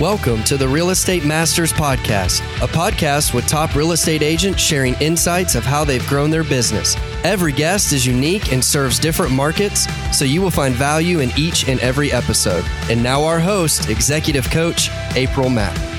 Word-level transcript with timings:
Welcome 0.00 0.42
to 0.44 0.56
the 0.56 0.66
Real 0.66 0.90
Estate 0.90 1.24
Masters 1.24 1.72
Podcast, 1.72 2.40
a 2.60 2.66
podcast 2.66 3.32
with 3.32 3.46
top 3.46 3.76
real 3.76 3.92
estate 3.92 4.22
agents 4.22 4.60
sharing 4.60 4.94
insights 4.94 5.54
of 5.54 5.62
how 5.62 5.84
they've 5.84 6.04
grown 6.08 6.30
their 6.30 6.42
business. 6.42 6.96
Every 7.22 7.52
guest 7.52 7.92
is 7.92 8.04
unique 8.04 8.52
and 8.52 8.62
serves 8.62 8.98
different 8.98 9.30
markets, 9.30 9.86
so 10.10 10.24
you 10.24 10.42
will 10.42 10.50
find 10.50 10.74
value 10.74 11.20
in 11.20 11.30
each 11.38 11.68
and 11.68 11.78
every 11.78 12.10
episode. 12.10 12.64
And 12.90 13.04
now, 13.04 13.22
our 13.22 13.38
host, 13.38 13.88
executive 13.88 14.50
coach, 14.50 14.90
April 15.14 15.48
Mack. 15.48 15.93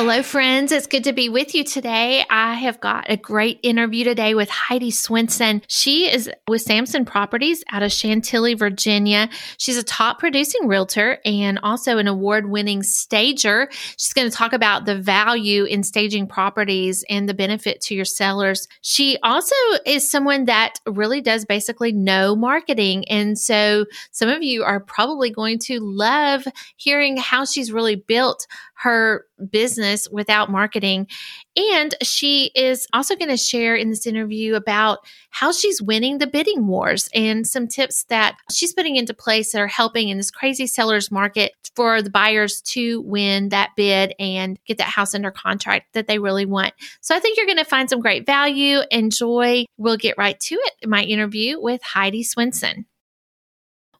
Hello, 0.00 0.22
friends. 0.22 0.70
It's 0.70 0.86
good 0.86 1.02
to 1.04 1.12
be 1.12 1.28
with 1.28 1.56
you 1.56 1.64
today. 1.64 2.24
I 2.30 2.54
have 2.54 2.78
got 2.78 3.06
a 3.10 3.16
great 3.16 3.58
interview 3.64 4.04
today 4.04 4.32
with 4.32 4.48
Heidi 4.48 4.92
Swenson. 4.92 5.60
She 5.66 6.08
is 6.08 6.30
with 6.46 6.62
Samson 6.62 7.04
Properties 7.04 7.64
out 7.72 7.82
of 7.82 7.90
Chantilly, 7.90 8.54
Virginia. 8.54 9.28
She's 9.56 9.76
a 9.76 9.82
top 9.82 10.20
producing 10.20 10.68
realtor 10.68 11.18
and 11.24 11.58
also 11.64 11.98
an 11.98 12.06
award 12.06 12.48
winning 12.48 12.84
stager. 12.84 13.68
She's 13.96 14.12
going 14.12 14.30
to 14.30 14.36
talk 14.36 14.52
about 14.52 14.84
the 14.84 14.94
value 14.94 15.64
in 15.64 15.82
staging 15.82 16.28
properties 16.28 17.04
and 17.10 17.28
the 17.28 17.34
benefit 17.34 17.80
to 17.80 17.96
your 17.96 18.04
sellers. 18.04 18.68
She 18.82 19.18
also 19.24 19.56
is 19.84 20.08
someone 20.08 20.44
that 20.44 20.78
really 20.86 21.20
does 21.20 21.44
basically 21.44 21.90
know 21.90 22.36
marketing. 22.36 23.08
And 23.08 23.36
so 23.36 23.84
some 24.12 24.28
of 24.28 24.44
you 24.44 24.62
are 24.62 24.78
probably 24.78 25.30
going 25.30 25.58
to 25.64 25.80
love 25.80 26.44
hearing 26.76 27.16
how 27.16 27.44
she's 27.44 27.72
really 27.72 27.96
built 27.96 28.46
her 28.78 29.24
business 29.50 30.08
without 30.10 30.50
marketing. 30.50 31.08
And 31.56 31.94
she 32.02 32.52
is 32.54 32.86
also 32.92 33.16
going 33.16 33.30
to 33.30 33.36
share 33.36 33.74
in 33.74 33.90
this 33.90 34.06
interview 34.06 34.54
about 34.54 35.00
how 35.30 35.50
she's 35.50 35.82
winning 35.82 36.18
the 36.18 36.28
bidding 36.28 36.68
wars 36.68 37.08
and 37.12 37.44
some 37.44 37.66
tips 37.66 38.04
that 38.04 38.36
she's 38.52 38.72
putting 38.72 38.94
into 38.94 39.14
place 39.14 39.50
that 39.50 39.60
are 39.60 39.66
helping 39.66 40.10
in 40.10 40.16
this 40.16 40.30
crazy 40.30 40.68
seller's 40.68 41.10
market 41.10 41.52
for 41.74 42.02
the 42.02 42.10
buyers 42.10 42.60
to 42.62 43.00
win 43.02 43.48
that 43.48 43.70
bid 43.76 44.14
and 44.20 44.58
get 44.64 44.78
that 44.78 44.84
house 44.84 45.12
under 45.14 45.32
contract 45.32 45.92
that 45.94 46.06
they 46.06 46.20
really 46.20 46.46
want. 46.46 46.72
So 47.00 47.16
I 47.16 47.18
think 47.18 47.36
you're 47.36 47.46
going 47.46 47.58
to 47.58 47.64
find 47.64 47.90
some 47.90 48.00
great 48.00 48.26
value. 48.26 48.80
Enjoy. 48.92 49.64
We'll 49.76 49.96
get 49.96 50.18
right 50.18 50.38
to 50.38 50.54
it. 50.54 50.88
My 50.88 51.02
interview 51.02 51.60
with 51.60 51.82
Heidi 51.82 52.22
Swenson. 52.22 52.86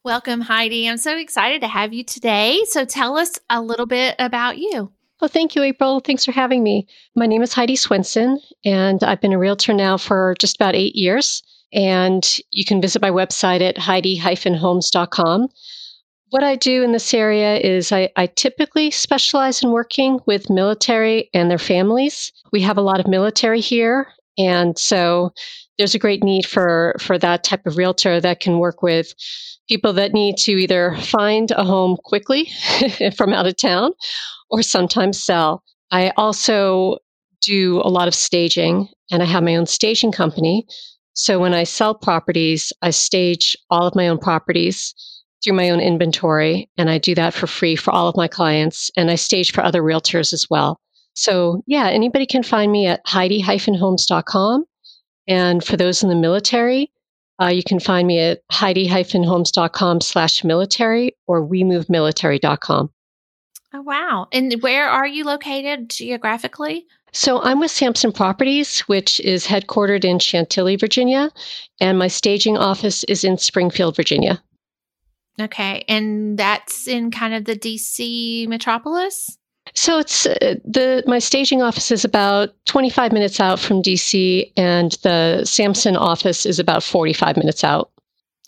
Welcome, 0.05 0.39
Heidi. 0.39 0.87
I'm 0.87 0.97
so 0.97 1.17
excited 1.17 1.59
to 1.59 1.67
have 1.67 1.91
you 1.91 2.05
today. 2.05 2.61
So 2.69 2.85
tell 2.85 3.17
us 3.17 3.37
a 3.49 3.61
little 3.61 3.85
bit 3.85 4.15
about 4.17 4.57
you. 4.57 4.93
Well, 5.19 5.27
thank 5.27 5.55
you, 5.55 5.61
April. 5.61 5.99
Thanks 5.99 6.23
for 6.23 6.31
having 6.31 6.63
me. 6.63 6.87
My 7.17 7.25
name 7.25 7.41
is 7.41 7.53
Heidi 7.53 7.75
Swenson, 7.75 8.39
and 8.63 9.03
I've 9.03 9.19
been 9.19 9.33
a 9.33 9.37
realtor 9.37 9.73
now 9.73 9.97
for 9.97 10.35
just 10.39 10.55
about 10.55 10.73
eight 10.73 10.95
years. 10.95 11.43
And 11.73 12.39
you 12.51 12.63
can 12.63 12.81
visit 12.81 13.01
my 13.01 13.11
website 13.11 13.59
at 13.59 13.77
heidi-homes.com. 13.77 15.49
What 16.29 16.43
I 16.43 16.55
do 16.55 16.81
in 16.81 16.93
this 16.93 17.13
area 17.13 17.57
is 17.57 17.91
I, 17.91 18.09
I 18.15 18.27
typically 18.27 18.91
specialize 18.91 19.61
in 19.61 19.71
working 19.71 20.19
with 20.25 20.49
military 20.49 21.29
and 21.33 21.51
their 21.51 21.57
families. 21.57 22.31
We 22.53 22.61
have 22.61 22.77
a 22.77 22.81
lot 22.81 23.01
of 23.01 23.07
military 23.07 23.59
here, 23.59 24.07
and 24.37 24.79
so 24.79 25.33
there's 25.79 25.95
a 25.95 25.99
great 25.99 26.23
need 26.23 26.45
for 26.45 26.95
for 26.99 27.17
that 27.17 27.43
type 27.43 27.65
of 27.65 27.77
realtor 27.77 28.21
that 28.21 28.41
can 28.41 28.59
work 28.59 28.83
with 28.83 29.13
people 29.69 29.93
that 29.93 30.13
need 30.13 30.35
to 30.35 30.51
either 30.51 30.95
find 30.97 31.51
a 31.51 31.63
home 31.63 31.97
quickly 32.03 32.49
from 33.15 33.33
out 33.33 33.47
of 33.47 33.55
town 33.55 33.93
or 34.51 34.61
sometimes 34.61 35.23
sell. 35.23 35.63
I 35.89 36.11
also 36.17 36.97
do 37.41 37.77
a 37.77 37.89
lot 37.89 38.07
of 38.07 38.13
staging 38.13 38.89
and 39.09 39.23
I 39.23 39.25
have 39.25 39.43
my 39.43 39.55
own 39.55 39.65
staging 39.65 40.11
company. 40.11 40.67
So 41.13 41.39
when 41.39 41.53
I 41.53 41.63
sell 41.63 41.95
properties, 41.95 42.73
I 42.81 42.89
stage 42.89 43.55
all 43.69 43.87
of 43.87 43.95
my 43.95 44.07
own 44.07 44.17
properties 44.17 44.93
through 45.43 45.53
my 45.53 45.69
own 45.69 45.79
inventory 45.79 46.69
and 46.77 46.89
I 46.89 46.97
do 46.97 47.15
that 47.15 47.33
for 47.33 47.47
free 47.47 47.77
for 47.77 47.91
all 47.91 48.09
of 48.09 48.17
my 48.17 48.27
clients 48.27 48.91
and 48.97 49.09
I 49.09 49.15
stage 49.15 49.53
for 49.53 49.63
other 49.63 49.81
realtors 49.81 50.33
as 50.33 50.47
well. 50.49 50.79
So 51.13 51.63
yeah, 51.67 51.87
anybody 51.87 52.25
can 52.25 52.43
find 52.43 52.71
me 52.71 52.87
at 52.87 53.01
heidi-homes.com. 53.05 54.65
And 55.29 55.63
for 55.63 55.77
those 55.77 56.03
in 56.03 56.09
the 56.09 56.15
military, 56.15 56.91
uh, 57.41 57.47
you 57.47 57.63
can 57.63 57.79
find 57.79 58.07
me 58.07 58.19
at 58.19 58.41
heidi-homes.com 58.51 60.01
slash 60.01 60.43
military 60.43 61.15
or 61.27 61.47
wemovemilitary.com. 61.47 62.91
Oh, 63.71 63.81
wow. 63.81 64.27
And 64.33 64.53
where 64.61 64.89
are 64.89 65.07
you 65.07 65.23
located 65.23 65.91
geographically? 65.91 66.85
So 67.13 67.41
I'm 67.41 67.59
with 67.59 67.71
Samson 67.71 68.11
Properties, 68.11 68.81
which 68.81 69.19
is 69.21 69.45
headquartered 69.45 70.03
in 70.03 70.19
Chantilly, 70.19 70.75
Virginia, 70.75 71.31
and 71.79 71.97
my 71.97 72.07
staging 72.07 72.57
office 72.57 73.03
is 73.05 73.23
in 73.23 73.37
Springfield, 73.37 73.95
Virginia. 73.95 74.41
Okay. 75.39 75.85
And 75.87 76.37
that's 76.37 76.87
in 76.87 77.11
kind 77.11 77.33
of 77.33 77.45
the 77.45 77.55
DC 77.55 78.47
metropolis? 78.47 79.37
So 79.79 79.97
it's 79.97 80.25
uh, 80.25 80.55
the 80.65 81.05
my 81.07 81.19
staging 81.19 81.61
office 81.61 81.89
is 81.89 82.03
about 82.03 82.53
25 82.65 83.13
minutes 83.13 83.39
out 83.39 83.61
from 83.61 83.81
DC 83.81 84.51
and 84.57 84.91
the 85.03 85.45
Samson 85.45 85.95
office 85.95 86.45
is 86.45 86.59
about 86.59 86.83
45 86.83 87.37
minutes 87.37 87.63
out. 87.63 87.89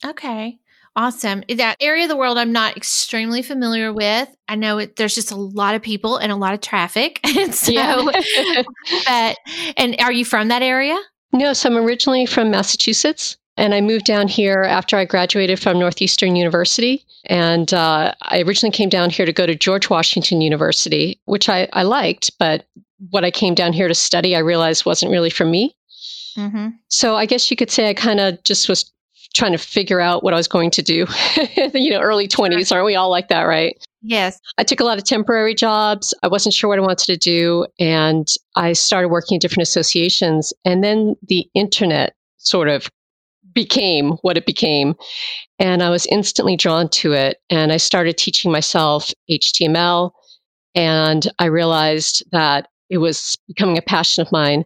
Okay. 0.05 0.59
Awesome. 0.97 1.41
That 1.47 1.77
area 1.79 2.03
of 2.03 2.09
the 2.09 2.17
world 2.17 2.37
I'm 2.37 2.51
not 2.51 2.75
extremely 2.75 3.41
familiar 3.43 3.93
with. 3.93 4.27
I 4.49 4.55
know 4.55 4.79
it, 4.79 4.97
there's 4.97 5.15
just 5.15 5.31
a 5.31 5.37
lot 5.37 5.73
of 5.73 5.81
people 5.81 6.17
and 6.17 6.33
a 6.33 6.35
lot 6.35 6.53
of 6.53 6.59
traffic. 6.59 7.21
so, 7.51 7.71
yeah. 7.71 8.01
but, 9.05 9.37
and 9.77 9.95
are 10.01 10.11
you 10.11 10.25
from 10.25 10.49
that 10.49 10.61
area? 10.61 10.99
No, 11.31 11.53
so 11.53 11.69
I'm 11.69 11.77
originally 11.77 12.25
from 12.25 12.51
Massachusetts. 12.51 13.37
And 13.57 13.73
I 13.73 13.81
moved 13.81 14.05
down 14.05 14.27
here 14.27 14.63
after 14.63 14.97
I 14.97 15.05
graduated 15.05 15.59
from 15.59 15.77
Northeastern 15.79 16.35
University. 16.35 17.05
And 17.25 17.73
uh, 17.73 18.13
I 18.21 18.41
originally 18.41 18.71
came 18.71 18.89
down 18.89 19.09
here 19.09 19.25
to 19.25 19.33
go 19.33 19.45
to 19.45 19.55
George 19.55 19.89
Washington 19.89 20.41
University, 20.41 21.19
which 21.25 21.49
I, 21.49 21.67
I 21.73 21.83
liked, 21.83 22.31
but 22.39 22.65
what 23.09 23.23
I 23.23 23.31
came 23.31 23.53
down 23.53 23.73
here 23.73 23.87
to 23.87 23.95
study, 23.95 24.35
I 24.35 24.39
realized 24.39 24.85
wasn't 24.85 25.11
really 25.11 25.29
for 25.29 25.45
me. 25.45 25.75
Mm-hmm. 26.37 26.69
So 26.87 27.15
I 27.15 27.25
guess 27.25 27.51
you 27.51 27.57
could 27.57 27.69
say 27.69 27.89
I 27.89 27.93
kind 27.93 28.19
of 28.19 28.41
just 28.43 28.69
was 28.69 28.91
trying 29.33 29.51
to 29.51 29.57
figure 29.57 29.99
out 29.99 30.23
what 30.23 30.33
I 30.33 30.37
was 30.37 30.47
going 30.47 30.71
to 30.71 30.81
do. 30.81 31.05
you 31.73 31.91
know, 31.91 32.01
early 32.01 32.27
20s, 32.27 32.71
aren't 32.71 32.85
we 32.85 32.95
all 32.95 33.09
like 33.09 33.29
that, 33.29 33.43
right? 33.43 33.75
Yes. 34.01 34.39
I 34.57 34.63
took 34.63 34.79
a 34.79 34.83
lot 34.83 34.97
of 34.97 35.03
temporary 35.03 35.55
jobs. 35.55 36.13
I 36.23 36.27
wasn't 36.27 36.53
sure 36.53 36.69
what 36.69 36.79
I 36.79 36.81
wanted 36.81 37.05
to 37.05 37.17
do. 37.17 37.65
And 37.79 38.27
I 38.55 38.73
started 38.73 39.09
working 39.09 39.35
in 39.35 39.39
different 39.39 39.67
associations. 39.67 40.53
And 40.65 40.83
then 40.83 41.15
the 41.27 41.47
internet 41.53 42.15
sort 42.37 42.67
of 42.67 42.89
became 43.53 44.11
what 44.21 44.37
it 44.37 44.45
became. 44.45 44.95
And 45.59 45.83
I 45.83 45.89
was 45.89 46.05
instantly 46.07 46.55
drawn 46.55 46.89
to 46.89 47.13
it. 47.13 47.37
And 47.49 47.71
I 47.71 47.77
started 47.77 48.17
teaching 48.17 48.51
myself 48.51 49.11
HTML. 49.29 50.11
And 50.75 51.29
I 51.39 51.45
realized 51.45 52.23
that 52.31 52.67
it 52.89 52.97
was 52.97 53.37
becoming 53.47 53.77
a 53.77 53.81
passion 53.81 54.21
of 54.21 54.31
mine. 54.31 54.65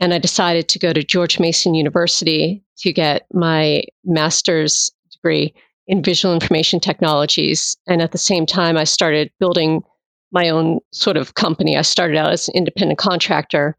And 0.00 0.12
I 0.12 0.18
decided 0.18 0.68
to 0.68 0.78
go 0.78 0.92
to 0.92 1.02
George 1.02 1.38
Mason 1.38 1.74
University 1.74 2.62
to 2.78 2.92
get 2.92 3.26
my 3.32 3.84
master's 4.04 4.90
degree 5.12 5.54
in 5.86 6.02
visual 6.02 6.34
information 6.34 6.80
technologies. 6.80 7.76
And 7.86 8.02
at 8.02 8.12
the 8.12 8.18
same 8.18 8.46
time, 8.46 8.76
I 8.76 8.84
started 8.84 9.30
building 9.38 9.82
my 10.32 10.48
own 10.48 10.80
sort 10.92 11.16
of 11.16 11.34
company. 11.34 11.76
I 11.76 11.82
started 11.82 12.16
out 12.16 12.32
as 12.32 12.48
an 12.48 12.54
independent 12.56 12.98
contractor 12.98 13.76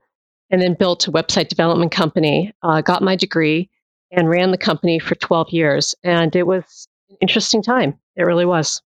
and 0.50 0.62
then 0.62 0.76
built 0.76 1.08
a 1.08 1.12
website 1.12 1.50
development 1.50 1.92
company, 1.92 2.54
uh, 2.64 2.82
got 2.82 3.02
my 3.02 3.16
degree, 3.16 3.70
and 4.16 4.30
ran 4.30 4.52
the 4.52 4.58
company 4.58 5.00
for 5.00 5.16
12 5.16 5.50
years. 5.52 5.94
And 6.04 6.36
it 6.36 6.48
was 6.48 6.88
an 7.10 7.18
interesting 7.22 7.62
time. 7.62 7.98
It 8.16 8.24
really 8.24 8.46
was. 8.46 8.82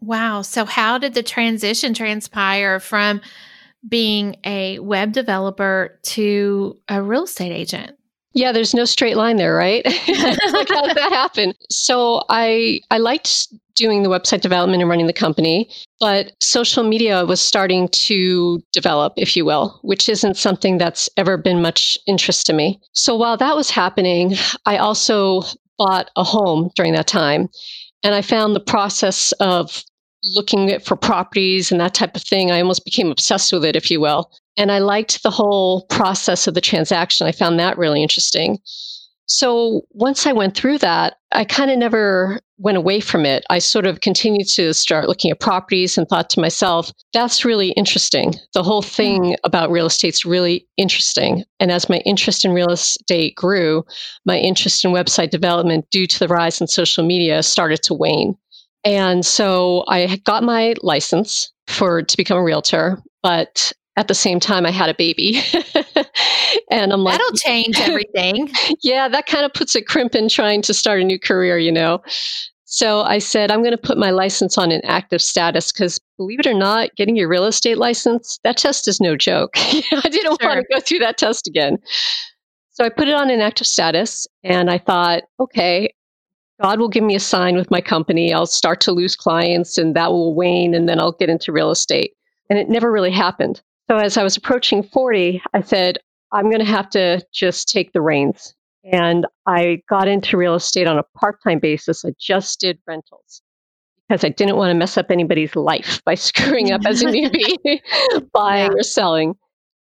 Wow. 0.00 0.42
So, 0.42 0.64
how 0.64 0.98
did 0.98 1.14
the 1.14 1.22
transition 1.22 1.92
transpire 1.92 2.78
from 2.78 3.20
being 3.88 4.36
a 4.44 4.78
web 4.78 5.12
developer 5.12 5.98
to 6.02 6.78
a 6.88 7.02
real 7.02 7.24
estate 7.24 7.52
agent? 7.52 7.98
Yeah, 8.32 8.52
there's 8.52 8.74
no 8.74 8.84
straight 8.84 9.16
line 9.16 9.36
there, 9.36 9.54
right? 9.54 9.84
like 9.84 10.68
how 10.68 10.86
did 10.86 10.96
that 10.96 11.10
happen? 11.12 11.54
So 11.70 12.22
I 12.28 12.80
I 12.90 12.98
liked 12.98 13.48
doing 13.78 14.02
the 14.02 14.10
website 14.10 14.40
development 14.40 14.82
and 14.82 14.90
running 14.90 15.06
the 15.06 15.12
company, 15.12 15.70
but 16.00 16.32
social 16.40 16.84
media 16.84 17.24
was 17.24 17.40
starting 17.40 17.88
to 17.88 18.60
develop, 18.72 19.12
if 19.16 19.36
you 19.36 19.44
will, 19.44 19.78
which 19.82 20.08
isn't 20.08 20.36
something 20.36 20.76
that's 20.76 21.08
ever 21.16 21.36
been 21.36 21.62
much 21.62 21.96
interest 22.06 22.44
to 22.46 22.52
me. 22.52 22.80
So 22.92 23.16
while 23.16 23.36
that 23.36 23.56
was 23.56 23.70
happening, 23.70 24.34
I 24.66 24.76
also 24.76 25.42
bought 25.78 26.10
a 26.16 26.24
home 26.24 26.70
during 26.74 26.92
that 26.92 27.06
time. 27.06 27.48
And 28.02 28.14
I 28.14 28.22
found 28.22 28.54
the 28.54 28.60
process 28.60 29.32
of 29.40 29.82
looking 30.34 30.78
for 30.80 30.96
properties 30.96 31.70
and 31.70 31.80
that 31.80 31.94
type 31.94 32.16
of 32.16 32.22
thing, 32.22 32.50
I 32.50 32.60
almost 32.60 32.84
became 32.84 33.10
obsessed 33.10 33.52
with 33.52 33.64
it, 33.64 33.76
if 33.76 33.90
you 33.90 34.00
will. 34.00 34.30
And 34.56 34.72
I 34.72 34.78
liked 34.78 35.22
the 35.22 35.30
whole 35.30 35.86
process 35.86 36.46
of 36.46 36.54
the 36.54 36.60
transaction. 36.60 37.26
I 37.26 37.32
found 37.32 37.58
that 37.60 37.78
really 37.78 38.02
interesting. 38.02 38.58
So 39.26 39.82
once 39.90 40.26
I 40.26 40.32
went 40.32 40.56
through 40.56 40.78
that, 40.78 41.18
I 41.32 41.44
kind 41.44 41.70
of 41.70 41.78
never 41.78 42.40
went 42.58 42.76
away 42.76 43.00
from 43.00 43.24
it. 43.24 43.44
I 43.50 43.60
sort 43.60 43.86
of 43.86 44.00
continued 44.00 44.48
to 44.54 44.74
start 44.74 45.08
looking 45.08 45.30
at 45.30 45.40
properties 45.40 45.96
and 45.96 46.06
thought 46.08 46.28
to 46.30 46.40
myself, 46.40 46.92
that's 47.12 47.44
really 47.44 47.70
interesting. 47.70 48.34
The 48.52 48.62
whole 48.62 48.82
thing 48.82 49.22
mm. 49.22 49.36
about 49.44 49.70
real 49.70 49.86
estate's 49.86 50.24
really 50.24 50.66
interesting. 50.76 51.44
And 51.60 51.70
as 51.70 51.88
my 51.88 51.98
interest 51.98 52.44
in 52.44 52.52
real 52.52 52.70
estate 52.70 53.36
grew, 53.36 53.84
my 54.26 54.38
interest 54.38 54.84
in 54.84 54.92
website 54.92 55.30
development 55.30 55.86
due 55.90 56.06
to 56.06 56.18
the 56.18 56.28
rise 56.28 56.60
in 56.60 56.66
social 56.66 57.04
media 57.04 57.42
started 57.42 57.82
to 57.84 57.94
wane. 57.94 58.36
And 58.84 59.24
so 59.24 59.84
I 59.88 60.16
got 60.24 60.42
my 60.42 60.74
license 60.82 61.52
for 61.66 62.02
to 62.02 62.16
become 62.16 62.38
a 62.38 62.42
realtor, 62.42 63.02
but 63.22 63.72
at 63.98 64.06
the 64.06 64.14
same 64.14 64.38
time 64.38 64.64
I 64.64 64.70
had 64.70 64.88
a 64.88 64.94
baby. 64.94 65.42
and 66.70 66.92
I'm 66.92 67.00
like 67.00 67.18
That'll 67.18 67.36
change 67.36 67.80
everything. 67.80 68.48
yeah, 68.80 69.08
that 69.08 69.26
kind 69.26 69.44
of 69.44 69.52
puts 69.52 69.74
a 69.74 69.82
crimp 69.82 70.14
in 70.14 70.28
trying 70.28 70.62
to 70.62 70.72
start 70.72 71.00
a 71.00 71.04
new 71.04 71.18
career, 71.18 71.58
you 71.58 71.72
know. 71.72 72.00
So 72.64 73.02
I 73.02 73.18
said, 73.18 73.50
I'm 73.50 73.60
going 73.60 73.72
to 73.72 73.78
put 73.78 73.98
my 73.98 74.10
license 74.10 74.56
on 74.56 74.70
an 74.70 74.82
active 74.84 75.20
status 75.20 75.72
because 75.72 75.98
believe 76.16 76.38
it 76.38 76.46
or 76.46 76.54
not, 76.54 76.94
getting 76.96 77.16
your 77.16 77.28
real 77.28 77.44
estate 77.44 77.76
license, 77.76 78.38
that 78.44 78.56
test 78.56 78.86
is 78.86 79.00
no 79.00 79.16
joke. 79.16 79.50
I 79.56 79.82
didn't 80.04 80.40
sure. 80.40 80.48
want 80.48 80.60
to 80.60 80.74
go 80.74 80.80
through 80.80 81.00
that 81.00 81.18
test 81.18 81.48
again. 81.48 81.78
So 82.70 82.84
I 82.84 82.90
put 82.90 83.08
it 83.08 83.14
on 83.14 83.30
an 83.30 83.40
active 83.40 83.66
status 83.66 84.28
and 84.44 84.70
I 84.70 84.78
thought, 84.78 85.24
okay, 85.40 85.92
God 86.62 86.78
will 86.78 86.88
give 86.88 87.02
me 87.02 87.16
a 87.16 87.20
sign 87.20 87.56
with 87.56 87.70
my 87.70 87.80
company. 87.80 88.32
I'll 88.32 88.46
start 88.46 88.80
to 88.82 88.92
lose 88.92 89.16
clients 89.16 89.76
and 89.76 89.96
that 89.96 90.12
will 90.12 90.36
wane 90.36 90.72
and 90.72 90.88
then 90.88 91.00
I'll 91.00 91.12
get 91.12 91.30
into 91.30 91.50
real 91.50 91.72
estate. 91.72 92.12
And 92.48 92.60
it 92.60 92.68
never 92.68 92.92
really 92.92 93.10
happened. 93.10 93.60
So 93.90 93.96
as 93.96 94.16
I 94.16 94.22
was 94.22 94.36
approaching 94.36 94.82
40, 94.82 95.42
I 95.54 95.62
said, 95.62 95.98
I'm 96.32 96.50
going 96.50 96.58
to 96.58 96.64
have 96.64 96.90
to 96.90 97.22
just 97.32 97.68
take 97.68 97.92
the 97.92 98.02
reins 98.02 98.54
and 98.84 99.26
I 99.46 99.82
got 99.88 100.08
into 100.08 100.36
real 100.36 100.54
estate 100.54 100.86
on 100.86 100.98
a 100.98 101.02
part 101.18 101.38
time 101.42 101.58
basis. 101.58 102.04
I 102.04 102.12
just 102.18 102.60
did 102.60 102.78
rentals 102.86 103.42
because 104.08 104.24
I 104.24 104.28
didn't 104.28 104.56
want 104.56 104.70
to 104.70 104.74
mess 104.74 104.96
up 104.96 105.10
anybody's 105.10 105.56
life 105.56 106.02
by 106.04 106.14
screwing 106.16 106.72
up 106.72 106.82
as 106.86 107.02
a 107.02 107.06
newbie 107.06 107.80
buying 108.32 108.72
yeah. 108.72 108.78
or 108.78 108.82
selling. 108.82 109.34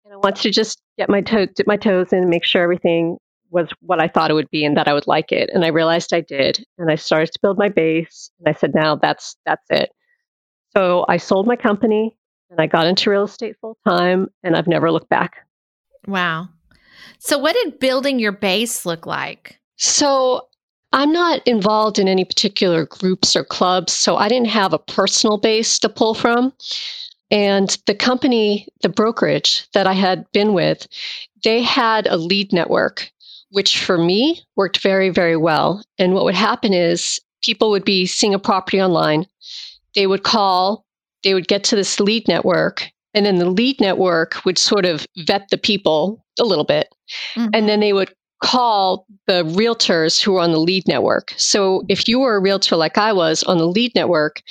And 0.05 0.15
I 0.15 0.17
wanted 0.17 0.43
to 0.43 0.51
just 0.51 0.81
get 0.99 1.09
my 1.09 1.21
toe, 1.21 1.47
dip 1.47 1.67
my 1.67 1.77
toes 1.77 2.13
in 2.13 2.19
and 2.19 2.31
make 2.31 2.45
sure 2.45 2.63
everything 2.63 3.19
was 3.51 3.69
what 3.81 4.01
I 4.01 4.09
thought 4.09 4.31
it 4.31 4.35
would 4.35 4.51
be 4.51 4.65
and 4.65 4.77
that 4.77 4.89
I 4.89 4.95
would 4.95 5.07
like 5.07 5.33
it. 5.33 5.51
And 5.53 5.65
I 5.65 5.69
realized 5.69 6.13
I 6.13 6.23
did. 6.23 6.65
And 6.79 6.91
I 6.91 6.95
started 6.97 7.33
to 7.33 7.39
build 7.43 7.59
my 7.59 7.69
base. 7.69 8.31
And 8.39 8.55
I 8.55 8.59
said, 8.59 8.75
now 8.75 8.97
that's 8.97 9.37
that's 9.47 9.67
it. 9.71 9.91
So 10.77 11.05
I 11.09 11.19
sold 11.19 11.47
my 11.47 11.57
company 11.57 12.17
and 12.53 12.61
I 12.61 12.67
got 12.67 12.87
into 12.87 13.11
real 13.11 13.25
estate 13.25 13.57
full 13.61 13.77
time 13.89 14.29
and 14.45 14.55
I've 14.55 14.69
never 14.69 14.93
looked 14.93 15.09
back. 15.09 15.39
Wow. 16.07 16.49
So, 17.19 17.39
what 17.39 17.55
did 17.55 17.81
building 17.81 18.19
your 18.19 18.33
base 18.33 18.85
look 18.85 19.07
like? 19.07 19.59
So, 19.77 20.49
I'm 20.93 21.13
not 21.13 21.47
involved 21.49 21.99
in 21.99 22.07
any 22.07 22.25
particular 22.25 22.85
groups 22.85 23.35
or 23.35 23.45
clubs, 23.45 23.95
so 23.95 24.17
I 24.17 24.29
didn't 24.29 24.49
have 24.49 24.75
a 24.75 24.79
personal 24.79 25.39
base 25.39 25.79
to 25.79 25.89
pull 25.89 26.15
from. 26.15 26.53
And 27.31 27.79
the 27.87 27.95
company, 27.95 28.69
the 28.83 28.91
brokerage 28.91 29.67
that 29.73 29.87
I 29.87 29.95
had 29.95 30.31
been 30.33 30.53
with, 30.53 30.87
they 31.45 31.63
had 31.63 32.07
a 32.07 32.19
lead 32.19 32.53
network, 32.53 33.11
which 33.51 33.83
for 33.83 33.97
me 33.97 34.43
worked 34.55 34.79
very, 34.79 35.09
very 35.09 35.37
well. 35.37 35.83
And 35.99 36.13
what 36.13 36.25
would 36.25 36.35
happen 36.35 36.75
is 36.75 37.19
people 37.43 37.71
would 37.71 37.87
be 37.87 38.05
seeing 38.05 38.35
a 38.35 38.39
property 38.39 38.83
online, 38.83 39.27
they 39.95 40.07
would 40.07 40.25
call, 40.25 40.85
they 41.25 41.35
would 41.35 41.49
get 41.49 41.65
to 41.65 41.77
this 41.77 42.01
lead 42.01 42.27
network, 42.29 42.91
and 43.15 43.27
then 43.27 43.37
the 43.37 43.51
lead 43.51 43.81
network 43.81 44.45
would 44.45 44.59
sort 44.59 44.87
of 44.87 45.07
vet 45.27 45.49
the 45.51 45.59
people 45.59 46.25
a 46.39 46.45
little 46.45 46.65
bit. 46.65 46.89
Mm-hmm. 47.35 47.51
And 47.53 47.69
then 47.69 47.81
they 47.81 47.93
would 47.93 48.13
call 48.43 49.07
the 49.27 49.45
realtors 49.45 50.21
who 50.21 50.33
were 50.33 50.41
on 50.41 50.53
the 50.53 50.59
lead 50.59 50.87
network. 50.89 51.33
So 51.37 51.83
if 51.89 52.09
you 52.09 52.19
were 52.19 52.37
a 52.37 52.41
realtor 52.41 52.77
like 52.77 52.99
I 52.99 53.13
was 53.13 53.43
on 53.45 53.59
the 53.59 53.69
lead 53.69 53.95
network, 53.95 54.43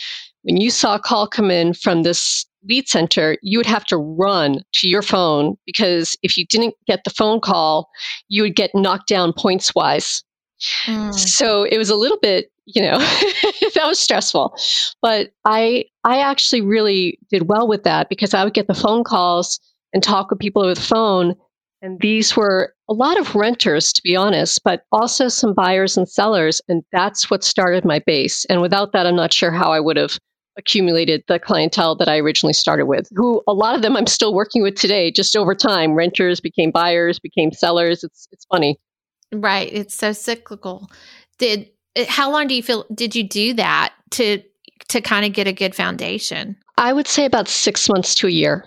when 0.44 0.58
you 0.58 0.72
saw 0.72 0.96
a 0.96 1.00
call 1.00 1.28
come 1.28 1.52
in 1.52 1.74
from 1.74 2.04
this 2.04 2.46
lead 2.68 2.88
center, 2.88 3.38
you 3.42 3.60
would 3.60 3.66
have 3.66 3.86
to 3.86 3.98
run 3.98 4.64
to 4.74 4.88
your 4.88 5.02
phone 5.02 5.56
because 5.66 6.16
if 6.24 6.38
you 6.38 6.46
didn't 6.46 6.76
get 6.88 7.04
the 7.04 7.10
phone 7.10 7.42
call, 7.42 7.90
you 8.28 8.44
would 8.44 8.56
get 8.56 8.72
knocked 8.74 9.08
down 9.08 9.34
points 9.34 9.74
wise. 9.76 10.24
Mm. 10.86 11.14
So 11.14 11.64
it 11.64 11.78
was 11.78 11.90
a 11.90 11.96
little 11.96 12.20
bit, 12.22 12.52
you 12.66 12.82
know, 12.82 12.98
that 13.76 13.84
was 13.84 14.00
stressful. 14.00 14.56
But 15.02 15.32
I 15.46 15.86
I 16.04 16.20
actually 16.20 16.62
really 16.62 17.20
did 17.30 17.48
well 17.48 17.68
with 17.68 17.84
that 17.84 18.10
because 18.10 18.34
I 18.34 18.44
would 18.44 18.54
get 18.54 18.68
the 18.68 18.74
phone 18.74 19.04
calls 19.04 19.60
and 19.94 20.02
talk 20.02 20.30
with 20.30 20.40
people 20.40 20.64
over 20.64 20.74
the 20.74 20.82
phone 20.82 21.36
and 21.82 22.00
these 22.00 22.38
were 22.38 22.74
a 22.90 22.94
lot 22.94 23.20
of 23.20 23.34
renters, 23.34 23.92
to 23.94 24.02
be 24.04 24.16
honest, 24.16 24.64
but 24.64 24.84
also 24.92 25.28
some 25.28 25.54
buyers 25.54 25.98
and 25.98 26.08
sellers. 26.08 26.62
And 26.68 26.84
that's 26.92 27.32
what 27.32 27.44
started 27.44 27.86
my 27.86 28.00
base. 28.00 28.46
And 28.46 28.62
without 28.62 28.94
that, 28.94 29.08
I'm 29.08 29.16
not 29.16 29.34
sure 29.34 29.52
how 29.52 29.72
I 29.72 29.80
would 29.80 29.98
have 29.98 30.20
accumulated 30.58 31.24
the 31.28 31.40
clientele 31.40 31.96
that 31.96 32.08
I 32.08 32.20
originally 32.20 32.54
started 32.54 32.86
with, 32.86 33.08
who 33.16 33.42
a 33.48 33.54
lot 33.54 33.76
of 33.76 33.82
them 33.82 33.98
I'm 33.98 34.06
still 34.06 34.34
working 34.34 34.62
with 34.62 34.76
today, 34.76 35.10
just 35.10 35.36
over 35.36 35.56
time. 35.56 35.94
Renters 35.94 36.40
became 36.40 36.70
buyers, 36.70 37.20
became 37.20 37.52
sellers. 37.52 38.04
It's, 38.04 38.28
it's 38.32 38.46
funny. 38.46 38.78
Right. 39.34 39.70
It's 39.72 39.96
so 39.96 40.12
cyclical. 40.12 40.90
Did, 41.38 41.70
how 42.08 42.32
long 42.32 42.48
do 42.48 42.56
you 42.56 42.64
feel, 42.64 42.86
did 42.94 43.16
you 43.16 43.24
do 43.24 43.54
that 43.56 43.94
to, 44.12 44.42
to 44.90 45.02
kind 45.02 45.26
of 45.26 45.34
get 45.34 45.48
a 45.48 45.54
good 45.54 45.76
foundation? 45.76 46.58
I 46.78 46.94
would 46.94 47.08
say 47.08 47.26
about 47.26 47.48
six 47.48 47.88
months 47.90 48.16
to 48.16 48.28
a 48.28 48.32
year. 48.32 48.66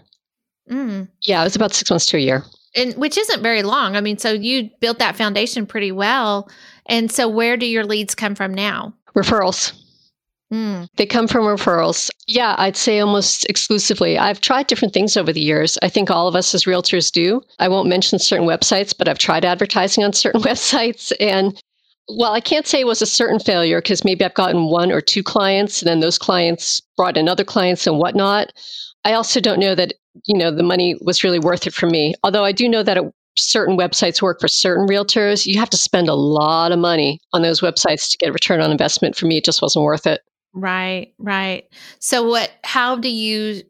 Mm. 0.71 1.09
Yeah, 1.23 1.43
it 1.43 1.45
was 1.45 1.57
about 1.57 1.75
six 1.75 1.91
months 1.91 2.07
to 2.07 2.17
a 2.17 2.21
year 2.21 2.45
and 2.75 2.95
which 2.95 3.17
isn't 3.17 3.43
very 3.43 3.63
long. 3.63 3.97
I 3.97 4.01
mean, 4.01 4.19
so 4.19 4.33
you 4.33 4.71
built 4.81 4.99
that 4.99 5.17
foundation 5.17 5.67
pretty 5.67 5.93
well. 5.93 6.51
And 6.87 7.11
so 7.11 7.29
where 7.29 7.57
do 7.57 7.67
your 7.67 7.85
leads 7.85 8.15
come 8.15 8.35
from 8.35 8.53
now? 8.53 8.95
Referrals. 9.15 9.73
Mm. 10.55 10.89
They 10.97 11.07
come 11.07 11.27
from 11.27 11.45
referrals. 11.45 12.11
Yeah, 12.29 12.55
I'd 12.59 12.77
say 12.77 13.01
almost 13.01 13.45
exclusively. 13.47 14.17
I've 14.17 14.41
tried 14.41 14.69
different 14.69 14.95
things 14.95 15.17
over 15.17 15.33
the 15.33 15.41
years. 15.41 15.77
I 15.83 15.89
think 15.89 16.11
all 16.11 16.29
of 16.29 16.37
us 16.37 16.55
as 16.55 16.65
realtors 16.65 17.11
do. 17.11 17.43
I 17.59 17.67
won't 17.67 17.89
mention 17.89 18.21
certain 18.21 18.47
websites, 18.47 18.95
but 18.97 19.09
I've 19.09 19.19
tried 19.19 19.45
advertising 19.45 20.05
on 20.05 20.13
certain 20.13 20.41
websites. 20.49 21.13
And 21.19 21.61
well, 22.09 22.33
I 22.33 22.41
can't 22.41 22.69
say 22.69 22.81
it 22.81 22.87
was 22.87 23.03
a 23.03 23.07
certain 23.07 23.41
failure 23.41 23.81
because 23.81 24.05
maybe 24.05 24.25
I've 24.25 24.35
gotten 24.35 24.67
one 24.67 24.93
or 24.93 25.01
two 25.01 25.25
clients 25.25 25.83
and 25.83 25.89
then 25.89 25.99
those 25.99 26.19
clients 26.19 26.81
brought 26.97 27.17
in 27.17 27.29
other 27.29 27.45
clients 27.45 27.85
and 27.89 27.99
whatnot. 27.99 28.53
I 29.05 29.15
also 29.15 29.41
don't 29.41 29.59
know 29.59 29.75
that, 29.75 29.95
you 30.27 30.39
know, 30.39 30.53
the 30.53 30.63
money 30.63 30.95
was 31.01 31.25
really 31.25 31.41
worth 31.41 31.67
it 31.67 31.75
for 31.75 31.89
me. 31.89 32.15
Although 32.23 32.45
I 32.45 32.53
do 32.53 32.69
know 32.69 32.85
that 32.85 32.97
it, 32.97 33.05
certain 33.37 33.77
websites 33.77 34.23
work 34.23 34.41
for 34.41 34.47
certain 34.47 34.87
realtors. 34.87 35.47
You 35.47 35.59
have 35.59 35.71
to 35.71 35.77
spend 35.77 36.09
a 36.09 36.15
lot 36.15 36.71
of 36.71 36.79
money 36.79 37.21
on 37.33 37.43
those 37.43 37.61
websites 37.61 38.09
to 38.11 38.19
get 38.19 38.29
a 38.29 38.33
return 38.33 38.61
on 38.61 38.71
investment. 38.71 39.17
For 39.17 39.27
me, 39.27 39.39
it 39.39 39.45
just 39.45 39.61
wasn't 39.61 39.85
worth 39.85 40.07
it. 40.07 40.21
Right, 40.55 41.15
right. 41.19 41.65
So 41.99 42.27
what 42.27 42.51
how 42.63 42.97
do 42.97 43.09
you 43.09 43.63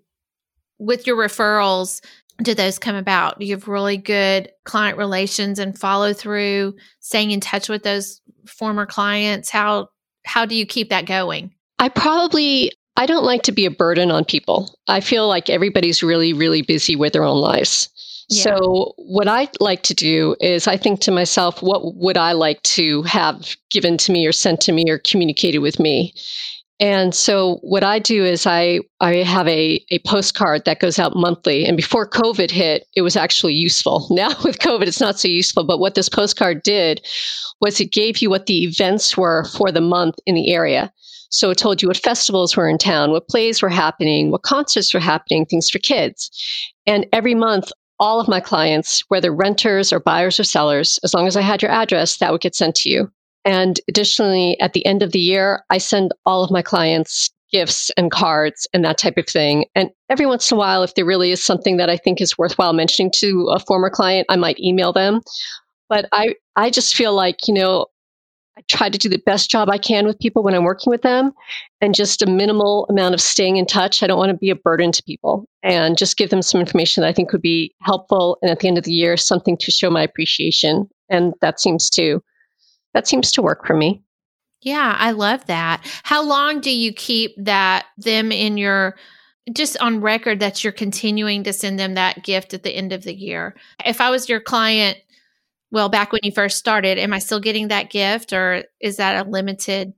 with 0.78 1.06
your 1.06 1.16
referrals 1.16 2.00
do 2.42 2.54
those 2.54 2.78
come 2.78 2.96
about? 2.96 3.38
Do 3.38 3.46
you 3.46 3.54
have 3.54 3.68
really 3.68 3.96
good 3.96 4.50
client 4.64 4.98
relations 4.98 5.58
and 5.58 5.78
follow 5.78 6.12
through, 6.12 6.74
staying 7.00 7.30
in 7.30 7.40
touch 7.40 7.68
with 7.68 7.84
those 7.84 8.20
former 8.46 8.86
clients? 8.86 9.50
How 9.50 9.88
how 10.24 10.44
do 10.44 10.54
you 10.54 10.66
keep 10.66 10.90
that 10.90 11.06
going? 11.06 11.54
I 11.78 11.88
probably 11.88 12.72
I 12.96 13.06
don't 13.06 13.24
like 13.24 13.42
to 13.42 13.52
be 13.52 13.66
a 13.66 13.70
burden 13.70 14.10
on 14.10 14.24
people. 14.24 14.78
I 14.88 15.00
feel 15.00 15.26
like 15.26 15.50
everybody's 15.50 16.02
really, 16.02 16.32
really 16.32 16.62
busy 16.62 16.96
with 16.96 17.12
their 17.12 17.24
own 17.24 17.40
lives. 17.40 17.88
Yeah. 18.28 18.42
So, 18.42 18.94
what 18.96 19.28
I 19.28 19.48
like 19.60 19.82
to 19.84 19.94
do 19.94 20.34
is 20.40 20.66
I 20.66 20.76
think 20.76 21.00
to 21.00 21.10
myself, 21.10 21.62
what 21.62 21.94
would 21.96 22.16
I 22.16 22.32
like 22.32 22.62
to 22.62 23.02
have 23.02 23.56
given 23.70 23.98
to 23.98 24.12
me 24.12 24.26
or 24.26 24.32
sent 24.32 24.60
to 24.62 24.72
me 24.72 24.88
or 24.88 24.98
communicated 24.98 25.58
with 25.58 25.78
me? 25.78 26.14
And 26.80 27.14
so 27.14 27.58
what 27.62 27.84
I 27.84 28.00
do 28.00 28.24
is 28.24 28.46
I, 28.46 28.80
I 29.00 29.16
have 29.16 29.46
a, 29.46 29.84
a 29.90 30.00
postcard 30.00 30.64
that 30.64 30.80
goes 30.80 30.98
out 30.98 31.14
monthly. 31.14 31.64
And 31.64 31.76
before 31.76 32.08
COVID 32.08 32.50
hit, 32.50 32.86
it 32.96 33.02
was 33.02 33.16
actually 33.16 33.54
useful. 33.54 34.08
Now 34.14 34.30
with 34.44 34.58
COVID, 34.58 34.86
it's 34.86 35.00
not 35.00 35.18
so 35.18 35.28
useful. 35.28 35.64
But 35.64 35.78
what 35.78 35.94
this 35.94 36.08
postcard 36.08 36.62
did 36.62 37.06
was 37.60 37.80
it 37.80 37.92
gave 37.92 38.18
you 38.18 38.30
what 38.30 38.46
the 38.46 38.64
events 38.64 39.16
were 39.16 39.44
for 39.44 39.70
the 39.70 39.80
month 39.80 40.16
in 40.26 40.34
the 40.34 40.52
area. 40.52 40.92
So 41.30 41.50
it 41.50 41.58
told 41.58 41.82
you 41.82 41.88
what 41.88 41.96
festivals 41.96 42.56
were 42.56 42.68
in 42.68 42.78
town, 42.78 43.10
what 43.10 43.28
plays 43.28 43.60
were 43.60 43.68
happening, 43.68 44.30
what 44.30 44.42
concerts 44.42 44.94
were 44.94 45.00
happening, 45.00 45.46
things 45.46 45.68
for 45.68 45.80
kids. 45.80 46.30
And 46.86 47.06
every 47.12 47.34
month, 47.34 47.72
all 47.98 48.20
of 48.20 48.28
my 48.28 48.40
clients, 48.40 49.02
whether 49.08 49.34
renters 49.34 49.92
or 49.92 50.00
buyers 50.00 50.38
or 50.38 50.44
sellers, 50.44 50.98
as 51.02 51.14
long 51.14 51.26
as 51.26 51.36
I 51.36 51.40
had 51.40 51.62
your 51.62 51.70
address, 51.70 52.18
that 52.18 52.32
would 52.32 52.40
get 52.40 52.54
sent 52.54 52.76
to 52.76 52.90
you. 52.90 53.10
And 53.44 53.80
additionally, 53.88 54.58
at 54.60 54.72
the 54.72 54.84
end 54.86 55.02
of 55.02 55.12
the 55.12 55.20
year, 55.20 55.64
I 55.70 55.78
send 55.78 56.12
all 56.24 56.44
of 56.44 56.50
my 56.50 56.62
clients 56.62 57.30
gifts 57.52 57.90
and 57.96 58.10
cards 58.10 58.66
and 58.74 58.84
that 58.84 58.98
type 58.98 59.16
of 59.16 59.26
thing. 59.26 59.66
And 59.76 59.90
every 60.10 60.26
once 60.26 60.50
in 60.50 60.56
a 60.56 60.58
while, 60.58 60.82
if 60.82 60.94
there 60.94 61.04
really 61.04 61.30
is 61.30 61.44
something 61.44 61.76
that 61.76 61.88
I 61.88 61.96
think 61.96 62.20
is 62.20 62.36
worthwhile 62.36 62.72
mentioning 62.72 63.12
to 63.16 63.48
a 63.50 63.60
former 63.60 63.90
client, 63.90 64.26
I 64.28 64.34
might 64.34 64.58
email 64.58 64.92
them. 64.92 65.20
But 65.88 66.08
I, 66.10 66.34
I 66.56 66.70
just 66.70 66.96
feel 66.96 67.14
like, 67.14 67.46
you 67.46 67.54
know, 67.54 67.86
I 68.58 68.62
try 68.68 68.88
to 68.88 68.98
do 68.98 69.08
the 69.08 69.22
best 69.24 69.50
job 69.50 69.68
I 69.68 69.78
can 69.78 70.06
with 70.06 70.18
people 70.18 70.42
when 70.42 70.54
I'm 70.54 70.64
working 70.64 70.90
with 70.90 71.02
them 71.02 71.32
and 71.80 71.94
just 71.94 72.22
a 72.22 72.26
minimal 72.26 72.86
amount 72.88 73.14
of 73.14 73.20
staying 73.20 73.56
in 73.56 73.66
touch. 73.66 74.02
I 74.02 74.06
don't 74.06 74.18
want 74.18 74.30
to 74.30 74.36
be 74.36 74.50
a 74.50 74.56
burden 74.56 74.90
to 74.90 75.02
people 75.02 75.46
and 75.62 75.98
just 75.98 76.16
give 76.16 76.30
them 76.30 76.42
some 76.42 76.60
information 76.60 77.02
that 77.02 77.08
I 77.08 77.12
think 77.12 77.32
would 77.32 77.42
be 77.42 77.74
helpful. 77.82 78.38
And 78.42 78.50
at 78.50 78.60
the 78.60 78.68
end 78.68 78.78
of 78.78 78.84
the 78.84 78.92
year, 78.92 79.16
something 79.16 79.56
to 79.58 79.70
show 79.70 79.90
my 79.90 80.02
appreciation. 80.02 80.88
And 81.08 81.34
that 81.40 81.60
seems 81.60 81.90
to, 81.90 82.20
that 82.94 83.06
seems 83.06 83.30
to 83.32 83.42
work 83.42 83.66
for 83.66 83.74
me. 83.74 84.02
Yeah, 84.62 84.96
I 84.98 85.10
love 85.10 85.44
that. 85.46 85.86
How 86.04 86.24
long 86.24 86.60
do 86.60 86.74
you 86.74 86.92
keep 86.92 87.34
that 87.36 87.86
them 87.98 88.32
in 88.32 88.56
your 88.56 88.96
just 89.52 89.78
on 89.78 90.00
record 90.00 90.40
that 90.40 90.64
you're 90.64 90.72
continuing 90.72 91.44
to 91.44 91.52
send 91.52 91.78
them 91.78 91.94
that 91.94 92.24
gift 92.24 92.54
at 92.54 92.62
the 92.62 92.70
end 92.70 92.92
of 92.92 93.04
the 93.04 93.14
year? 93.14 93.54
If 93.84 94.00
I 94.00 94.10
was 94.10 94.28
your 94.28 94.40
client 94.40 94.98
well 95.74 95.88
back 95.90 96.12
when 96.12 96.20
you 96.22 96.30
first 96.30 96.56
started 96.56 96.98
am 96.98 97.12
i 97.12 97.18
still 97.18 97.40
getting 97.40 97.68
that 97.68 97.90
gift 97.90 98.32
or 98.32 98.62
is 98.80 98.96
that 98.96 99.26
a 99.26 99.28
limited 99.28 99.92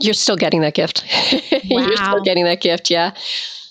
You're 0.00 0.14
still 0.14 0.36
getting 0.36 0.62
that 0.62 0.74
gift. 0.74 1.04
Wow. 1.52 1.60
You're 1.86 1.96
still 1.96 2.22
getting 2.22 2.44
that 2.44 2.60
gift. 2.60 2.90
Yeah, 2.90 3.14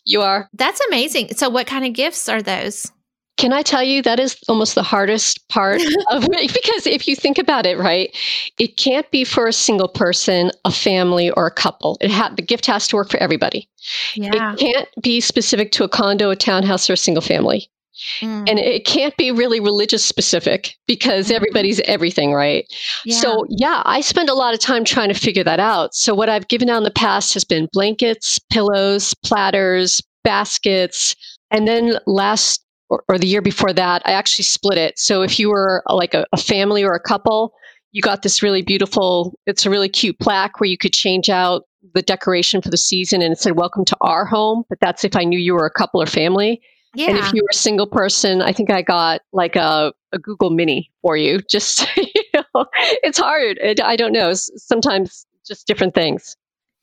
you 0.06 0.22
are. 0.22 0.50
That's 0.54 0.82
amazing. 0.88 1.30
So, 1.36 1.50
what 1.50 1.68
kind 1.68 1.86
of 1.86 1.94
gifts 1.94 2.30
are 2.30 2.42
those? 2.42 2.92
Can 3.38 3.51
I 3.51 3.62
tell 3.63 3.84
you 3.84 4.01
that 4.01 4.20
is 4.20 4.38
almost 4.48 4.75
the 4.75 4.84
hardest 4.84 5.48
part 5.50 5.82
of 6.12 6.24
it? 6.32 6.54
Because 6.54 6.88
if 6.88 7.08
you 7.08 7.15
think 7.15 7.38
about 7.38 7.65
it, 7.65 7.77
right, 7.77 8.15
it 8.60 8.77
can't 8.77 9.10
be 9.12 9.24
for 9.24 9.48
a 9.48 9.54
single 9.54 9.89
person, 9.89 10.51
a 10.63 10.72
family, 10.72 11.32
or 11.32 11.46
a 11.46 11.51
couple. 11.51 11.98
It 12.01 12.12
ha- 12.12 12.34
the 12.36 12.42
gift 12.42 12.65
has 12.68 12.88
to 12.88 12.96
work 12.96 13.10
for 13.10 13.18
everybody. 13.18 13.68
Yeah. 14.15 14.54
It 14.54 14.60
can't 14.60 14.89
be 15.01 15.20
specific 15.20 15.72
to 15.74 15.84
a 15.84 15.89
condo, 15.89 16.30
a 16.30 16.36
townhouse, 16.36 16.89
or 16.89 16.94
a 16.94 16.98
single 16.98 17.22
family. 17.22 17.70
Mm. 18.20 18.50
And 18.50 18.60
it 18.60 18.86
can't 18.86 19.15
be 19.15 19.32
really 19.32 19.60
religious 19.60 20.04
specific 20.04 20.75
because 20.86 21.27
mm-hmm. 21.27 21.36
everybody's 21.36 21.80
everything, 21.82 22.34
right? 22.34 22.65
Yeah. 23.06 23.18
So, 23.18 23.46
yeah, 23.50 23.82
I 23.86 24.01
spend 24.01 24.30
a 24.30 24.34
lot 24.34 24.54
of 24.54 24.60
time 24.60 24.84
trying 24.84 25.10
to 25.10 25.13
figure 25.13 25.44
that 25.44 25.60
out. 25.60 25.96
So, 25.96 26.13
what 26.13 26.30
I've 26.30 26.48
given 26.48 26.70
out 26.70 26.77
in 26.77 26.84
the 26.84 26.92
past 26.92 27.34
has 27.34 27.46
been 27.46 27.70
blankets, 27.72 28.38
pillows, 28.51 29.13
platters, 29.13 30.01
baskets. 30.24 31.15
And 31.51 31.68
then 31.68 32.00
last 32.06 32.64
or, 32.96 33.04
or 33.16 33.18
the 33.18 33.28
year 33.28 33.42
before 33.42 33.74
that, 33.74 34.02
I 34.06 34.12
actually 34.12 34.44
split 34.44 34.78
it. 34.78 34.98
So, 34.98 35.22
if 35.22 35.40
you 35.40 35.50
were 35.50 35.84
uh, 35.90 35.96
like 35.96 36.14
a, 36.14 36.25
a 36.34 36.38
family 36.38 36.84
or 36.84 36.94
a 36.94 37.00
couple, 37.00 37.54
you 37.92 38.02
got 38.02 38.22
this 38.22 38.44
really 38.44 38.62
beautiful, 38.62 39.38
it's 39.46 39.66
a 39.66 39.70
really 39.70 39.90
cute 39.90 40.20
plaque 40.20 40.60
where 40.60 40.70
you 40.70 40.78
could 40.78 40.94
change 40.94 41.30
out 41.30 41.64
the 41.94 42.02
decoration 42.02 42.62
for 42.62 42.70
the 42.70 42.78
season 42.78 43.22
and 43.22 43.32
it 43.32 43.40
said, 43.40 43.56
Welcome 43.56 43.86
to 43.86 43.98
our 44.02 44.25
home. 44.25 44.64
But 44.70 44.80
that's 44.82 45.04
if 45.04 45.16
I 45.16 45.24
knew 45.24 45.40
you 45.40 45.54
were 45.54 45.66
a 45.66 45.72
couple 45.72 46.02
or 46.02 46.06
family. 46.06 46.62
Yeah. 46.94 47.10
And 47.10 47.18
if 47.18 47.34
you 47.34 47.42
were 47.44 47.50
a 47.52 47.56
single 47.56 47.88
person, 47.88 48.42
I 48.42 48.54
think 48.54 48.72
I 48.72 48.82
got 48.82 49.22
like 49.34 49.58
a, 49.58 49.94
a 50.14 50.20
Google 50.20 50.50
Mini 50.50 50.92
for 51.02 51.18
you. 51.18 51.42
Just, 51.50 51.86
you 51.98 52.24
know, 52.34 52.66
it's 53.04 53.18
hard. 53.18 53.58
It, 53.62 53.82
I 53.82 53.96
don't 53.96 54.14
know. 54.14 54.32
Sometimes 54.34 55.25
just 55.46 55.68
different 55.68 55.94
things. 55.94 56.36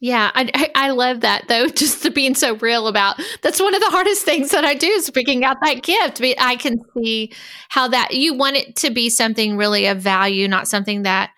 Yeah, 0.03 0.33
I, 0.35 0.69
I 0.75 0.91
love 0.91 1.21
that 1.21 1.45
though. 1.47 1.69
Just 1.69 2.03
to 2.03 2.11
being 2.11 2.35
so 2.35 2.57
real 2.57 2.89
about 2.89 3.23
that's 3.41 3.63
one 3.63 3.73
of 3.73 3.81
the 3.81 3.89
hardest 3.91 4.25
things 4.25 4.51
that 4.51 4.65
I 4.65 4.75
do 4.75 4.89
is 4.89 5.09
picking 5.11 5.45
out 5.45 5.59
that 5.63 5.85
gift. 5.85 6.21
But 6.21 6.35
I 6.41 6.57
can 6.57 6.79
see 6.93 7.33
how 7.69 7.87
that 7.87 8.13
you 8.13 8.35
want 8.35 8.57
it 8.57 8.75
to 8.77 8.91
be 8.91 9.09
something 9.09 9.57
really 9.57 9.87
of 9.87 9.99
value, 9.99 10.49
not 10.49 10.67
something 10.67 11.03
that 11.03 11.31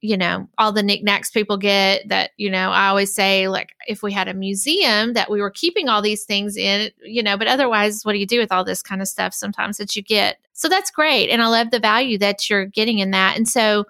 you 0.00 0.18
know, 0.18 0.46
all 0.58 0.70
the 0.70 0.82
knickknacks 0.82 1.30
people 1.30 1.56
get 1.56 2.06
that, 2.10 2.32
you 2.36 2.50
know, 2.50 2.70
I 2.70 2.88
always 2.88 3.14
say, 3.14 3.48
like, 3.48 3.70
if 3.88 4.02
we 4.02 4.12
had 4.12 4.28
a 4.28 4.34
museum 4.34 5.14
that 5.14 5.30
we 5.30 5.40
were 5.40 5.50
keeping 5.50 5.88
all 5.88 6.02
these 6.02 6.24
things 6.24 6.58
in, 6.58 6.90
you 7.02 7.22
know, 7.22 7.38
but 7.38 7.46
otherwise, 7.46 8.02
what 8.02 8.12
do 8.12 8.18
you 8.18 8.26
do 8.26 8.38
with 8.38 8.52
all 8.52 8.64
this 8.64 8.82
kind 8.82 9.00
of 9.00 9.08
stuff 9.08 9.32
sometimes 9.32 9.78
that 9.78 9.96
you 9.96 10.02
get? 10.02 10.36
So 10.52 10.68
that's 10.68 10.90
great. 10.90 11.30
And 11.30 11.40
I 11.40 11.46
love 11.46 11.70
the 11.70 11.80
value 11.80 12.18
that 12.18 12.50
you're 12.50 12.66
getting 12.66 12.98
in 12.98 13.12
that. 13.12 13.38
And 13.38 13.48
so 13.48 13.86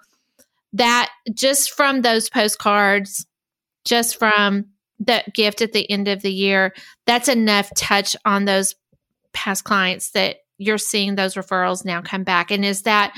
that 0.71 1.11
just 1.33 1.71
from 1.71 2.01
those 2.01 2.29
postcards, 2.29 3.25
just 3.85 4.19
from 4.19 4.65
that 4.99 5.33
gift 5.33 5.61
at 5.61 5.71
the 5.73 5.89
end 5.89 6.07
of 6.07 6.21
the 6.21 6.31
year, 6.31 6.73
that's 7.05 7.29
enough 7.29 7.69
touch 7.75 8.15
on 8.25 8.45
those 8.45 8.75
past 9.33 9.63
clients 9.63 10.11
that 10.11 10.37
you're 10.57 10.77
seeing 10.77 11.15
those 11.15 11.35
referrals 11.35 11.85
now 11.85 12.01
come 12.01 12.23
back. 12.23 12.51
And 12.51 12.63
is 12.63 12.83
that, 12.83 13.17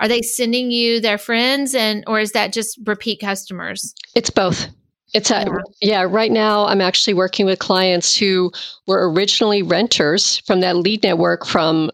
are 0.00 0.08
they 0.08 0.22
sending 0.22 0.70
you 0.70 1.00
their 1.00 1.18
friends 1.18 1.74
and 1.74 2.04
or 2.06 2.20
is 2.20 2.32
that 2.32 2.52
just 2.52 2.78
repeat 2.86 3.20
customers? 3.20 3.94
It's 4.14 4.30
both. 4.30 4.68
It's 5.12 5.30
a, 5.30 5.44
yeah. 5.44 5.50
yeah, 5.82 6.02
right 6.08 6.30
now 6.30 6.66
I'm 6.66 6.80
actually 6.80 7.14
working 7.14 7.44
with 7.44 7.58
clients 7.58 8.16
who 8.16 8.52
were 8.86 9.10
originally 9.12 9.62
renters 9.62 10.38
from 10.46 10.60
that 10.60 10.76
lead 10.76 11.02
network 11.02 11.44
from 11.44 11.90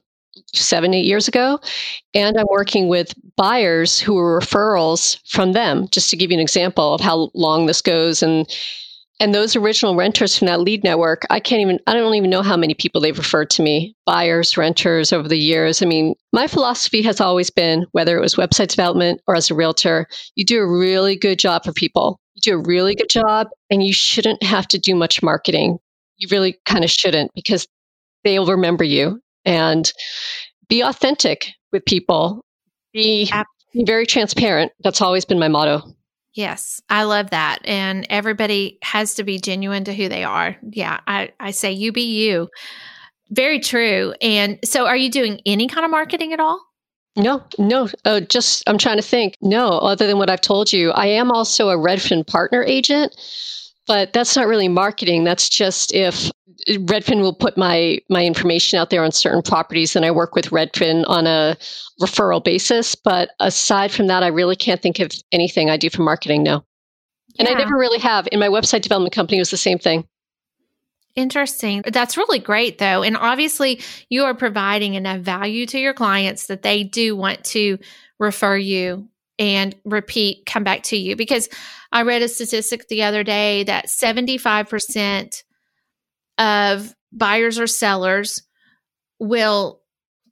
seven, 0.54 0.94
eight 0.94 1.04
years 1.04 1.28
ago. 1.28 1.60
And 2.14 2.38
I'm 2.38 2.46
working 2.50 2.88
with 2.88 3.14
buyers 3.36 3.98
who 3.98 4.14
were 4.14 4.40
referrals 4.40 5.18
from 5.26 5.52
them, 5.52 5.88
just 5.90 6.10
to 6.10 6.16
give 6.16 6.30
you 6.30 6.36
an 6.36 6.42
example 6.42 6.94
of 6.94 7.00
how 7.00 7.30
long 7.34 7.66
this 7.66 7.82
goes. 7.82 8.22
And 8.22 8.46
and 9.18 9.34
those 9.34 9.56
original 9.56 9.96
renters 9.96 10.36
from 10.36 10.46
that 10.46 10.60
lead 10.60 10.84
network, 10.84 11.24
I 11.30 11.40
can't 11.40 11.62
even, 11.62 11.80
I 11.86 11.94
don't 11.94 12.14
even 12.14 12.28
know 12.28 12.42
how 12.42 12.56
many 12.56 12.74
people 12.74 13.00
they've 13.00 13.16
referred 13.16 13.48
to 13.50 13.62
me, 13.62 13.96
buyers, 14.04 14.58
renters 14.58 15.10
over 15.10 15.26
the 15.26 15.38
years. 15.38 15.80
I 15.80 15.86
mean, 15.86 16.14
my 16.34 16.46
philosophy 16.46 17.00
has 17.02 17.18
always 17.18 17.48
been 17.48 17.86
whether 17.92 18.18
it 18.18 18.20
was 18.20 18.34
website 18.34 18.68
development 18.68 19.22
or 19.26 19.34
as 19.34 19.50
a 19.50 19.54
realtor, 19.54 20.06
you 20.34 20.44
do 20.44 20.60
a 20.60 20.70
really 20.70 21.16
good 21.16 21.38
job 21.38 21.64
for 21.64 21.72
people. 21.72 22.20
You 22.34 22.42
do 22.42 22.58
a 22.58 22.62
really 22.68 22.94
good 22.94 23.08
job 23.08 23.48
and 23.70 23.82
you 23.82 23.94
shouldn't 23.94 24.42
have 24.42 24.68
to 24.68 24.78
do 24.78 24.94
much 24.94 25.22
marketing. 25.22 25.78
You 26.18 26.28
really 26.30 26.58
kind 26.66 26.84
of 26.84 26.90
shouldn't 26.90 27.30
because 27.34 27.66
they'll 28.22 28.44
remember 28.44 28.84
you 28.84 29.22
and 29.46 29.90
be 30.68 30.82
authentic 30.82 31.48
with 31.72 31.84
people. 31.84 32.44
Be, 32.92 33.30
be 33.72 33.84
very 33.84 34.06
transparent. 34.06 34.72
That's 34.80 35.00
always 35.00 35.24
been 35.24 35.38
my 35.38 35.48
motto. 35.48 35.82
Yes, 36.34 36.82
I 36.90 37.04
love 37.04 37.30
that. 37.30 37.60
And 37.64 38.06
everybody 38.10 38.78
has 38.82 39.14
to 39.14 39.24
be 39.24 39.38
genuine 39.38 39.84
to 39.84 39.94
who 39.94 40.10
they 40.10 40.22
are. 40.22 40.56
Yeah, 40.70 41.00
I, 41.06 41.32
I 41.40 41.52
say 41.52 41.72
you 41.72 41.92
be 41.92 42.26
you. 42.26 42.48
Very 43.30 43.58
true. 43.58 44.14
And 44.20 44.58
so, 44.62 44.86
are 44.86 44.96
you 44.96 45.10
doing 45.10 45.40
any 45.46 45.66
kind 45.66 45.84
of 45.84 45.90
marketing 45.90 46.34
at 46.34 46.40
all? 46.40 46.62
No, 47.16 47.42
no. 47.58 47.88
Uh, 48.04 48.20
just 48.20 48.62
I'm 48.66 48.76
trying 48.76 48.98
to 48.98 49.02
think. 49.02 49.34
No, 49.40 49.70
other 49.70 50.06
than 50.06 50.18
what 50.18 50.28
I've 50.28 50.42
told 50.42 50.72
you, 50.72 50.90
I 50.90 51.06
am 51.06 51.32
also 51.32 51.70
a 51.70 51.76
Redfin 51.76 52.26
partner 52.26 52.62
agent, 52.62 53.16
but 53.86 54.12
that's 54.12 54.36
not 54.36 54.46
really 54.46 54.68
marketing. 54.68 55.24
That's 55.24 55.48
just 55.48 55.94
if 55.94 56.30
Redfin 56.68 57.20
will 57.20 57.34
put 57.34 57.56
my 57.56 57.98
my 58.08 58.24
information 58.24 58.78
out 58.78 58.90
there 58.90 59.04
on 59.04 59.12
certain 59.12 59.42
properties, 59.42 59.94
and 59.94 60.04
I 60.04 60.10
work 60.10 60.34
with 60.34 60.46
Redfin 60.46 61.04
on 61.06 61.26
a 61.26 61.56
referral 62.00 62.42
basis. 62.42 62.94
But 62.94 63.30
aside 63.40 63.92
from 63.92 64.06
that, 64.08 64.22
I 64.22 64.28
really 64.28 64.56
can't 64.56 64.82
think 64.82 64.98
of 64.98 65.10
anything 65.32 65.70
I 65.70 65.76
do 65.76 65.90
for 65.90 66.02
marketing. 66.02 66.42
No, 66.42 66.64
and 67.38 67.48
I 67.48 67.52
never 67.52 67.76
really 67.76 68.00
have. 68.00 68.28
In 68.32 68.40
my 68.40 68.48
website 68.48 68.82
development 68.82 69.14
company, 69.14 69.38
it 69.38 69.42
was 69.42 69.50
the 69.50 69.56
same 69.56 69.78
thing. 69.78 70.06
Interesting. 71.14 71.82
That's 71.86 72.18
really 72.18 72.38
great, 72.38 72.76
though. 72.76 73.02
And 73.02 73.16
obviously, 73.16 73.80
you 74.10 74.24
are 74.24 74.34
providing 74.34 74.94
enough 74.94 75.20
value 75.20 75.64
to 75.66 75.78
your 75.78 75.94
clients 75.94 76.46
that 76.48 76.62
they 76.62 76.84
do 76.84 77.16
want 77.16 77.42
to 77.44 77.78
refer 78.18 78.56
you 78.56 79.08
and 79.38 79.74
repeat, 79.84 80.46
come 80.46 80.64
back 80.64 80.82
to 80.84 80.96
you. 80.96 81.16
Because 81.16 81.48
I 81.92 82.02
read 82.02 82.22
a 82.22 82.28
statistic 82.28 82.88
the 82.88 83.02
other 83.02 83.22
day 83.22 83.64
that 83.64 83.86
75% 83.86 85.42
of 86.38 86.94
buyers 87.12 87.58
or 87.58 87.66
sellers 87.66 88.42
will 89.18 89.80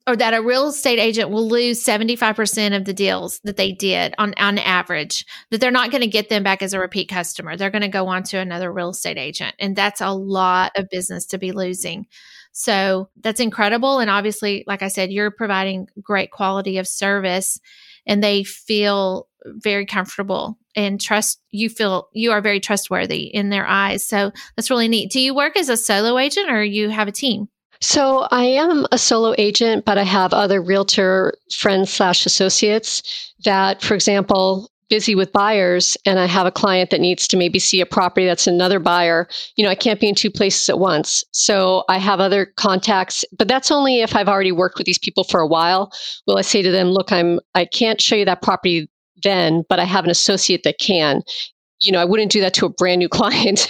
or 0.06 0.16
that 0.16 0.34
a 0.34 0.42
real 0.42 0.68
estate 0.68 0.98
agent 0.98 1.30
will 1.30 1.48
lose 1.48 1.82
75% 1.82 2.76
of 2.76 2.84
the 2.84 2.92
deals 2.92 3.40
that 3.44 3.56
they 3.56 3.72
did 3.72 4.14
on 4.18 4.34
on 4.36 4.58
average 4.58 5.24
that 5.50 5.60
they're 5.60 5.70
not 5.70 5.90
going 5.90 6.02
to 6.02 6.06
get 6.06 6.28
them 6.28 6.42
back 6.42 6.62
as 6.62 6.74
a 6.74 6.78
repeat 6.78 7.08
customer 7.08 7.56
they're 7.56 7.70
going 7.70 7.82
to 7.82 7.88
go 7.88 8.06
on 8.08 8.22
to 8.24 8.38
another 8.38 8.70
real 8.72 8.90
estate 8.90 9.16
agent 9.18 9.54
and 9.58 9.74
that's 9.74 10.00
a 10.00 10.10
lot 10.10 10.72
of 10.76 10.90
business 10.90 11.26
to 11.26 11.38
be 11.38 11.52
losing 11.52 12.06
so 12.52 13.08
that's 13.20 13.40
incredible 13.40 13.98
and 13.98 14.10
obviously 14.10 14.62
like 14.66 14.82
i 14.82 14.88
said 14.88 15.10
you're 15.10 15.30
providing 15.30 15.88
great 16.02 16.30
quality 16.30 16.76
of 16.76 16.86
service 16.86 17.58
and 18.06 18.22
they 18.22 18.44
feel 18.44 19.28
very 19.44 19.86
comfortable 19.86 20.58
and 20.74 21.00
trust 21.00 21.40
you 21.50 21.68
feel 21.68 22.08
you 22.12 22.32
are 22.32 22.40
very 22.40 22.60
trustworthy 22.60 23.24
in 23.24 23.50
their 23.50 23.66
eyes. 23.66 24.04
So 24.04 24.32
that's 24.56 24.70
really 24.70 24.88
neat. 24.88 25.10
Do 25.10 25.20
you 25.20 25.34
work 25.34 25.56
as 25.56 25.68
a 25.68 25.76
solo 25.76 26.18
agent 26.18 26.50
or 26.50 26.64
you 26.64 26.88
have 26.88 27.08
a 27.08 27.12
team? 27.12 27.48
So 27.80 28.26
I 28.30 28.44
am 28.44 28.86
a 28.92 28.98
solo 28.98 29.34
agent, 29.36 29.84
but 29.84 29.98
I 29.98 30.04
have 30.04 30.32
other 30.32 30.62
realtor 30.62 31.34
friends 31.52 31.92
slash 31.92 32.24
associates 32.24 33.32
that, 33.44 33.82
for 33.82 33.94
example, 33.94 34.70
busy 34.88 35.14
with 35.14 35.32
buyers 35.32 35.96
and 36.06 36.18
I 36.18 36.26
have 36.26 36.46
a 36.46 36.50
client 36.50 36.90
that 36.90 37.00
needs 37.00 37.26
to 37.28 37.36
maybe 37.36 37.58
see 37.58 37.80
a 37.80 37.86
property 37.86 38.26
that's 38.26 38.46
another 38.46 38.78
buyer, 38.78 39.28
you 39.56 39.64
know, 39.64 39.70
I 39.70 39.74
can't 39.74 40.00
be 40.00 40.08
in 40.08 40.14
two 40.14 40.30
places 40.30 40.68
at 40.68 40.78
once. 40.78 41.24
So 41.32 41.84
I 41.88 41.98
have 41.98 42.20
other 42.20 42.46
contacts, 42.56 43.24
but 43.36 43.48
that's 43.48 43.70
only 43.70 44.00
if 44.00 44.14
I've 44.14 44.28
already 44.28 44.52
worked 44.52 44.78
with 44.78 44.86
these 44.86 44.98
people 44.98 45.24
for 45.24 45.40
a 45.40 45.46
while. 45.46 45.92
Will 46.26 46.38
I 46.38 46.42
say 46.42 46.62
to 46.62 46.70
them, 46.70 46.88
look, 46.88 47.12
I'm 47.12 47.40
I 47.54 47.64
can't 47.64 48.00
show 48.00 48.16
you 48.16 48.24
that 48.24 48.42
property 48.42 48.88
then, 49.22 49.64
but 49.68 49.78
I 49.78 49.84
have 49.84 50.04
an 50.04 50.10
associate 50.10 50.62
that 50.64 50.78
can. 50.78 51.22
You 51.80 51.92
know, 51.92 52.00
I 52.00 52.04
wouldn't 52.04 52.32
do 52.32 52.40
that 52.40 52.54
to 52.54 52.66
a 52.66 52.70
brand 52.70 53.00
new 53.00 53.08
client. 53.10 53.68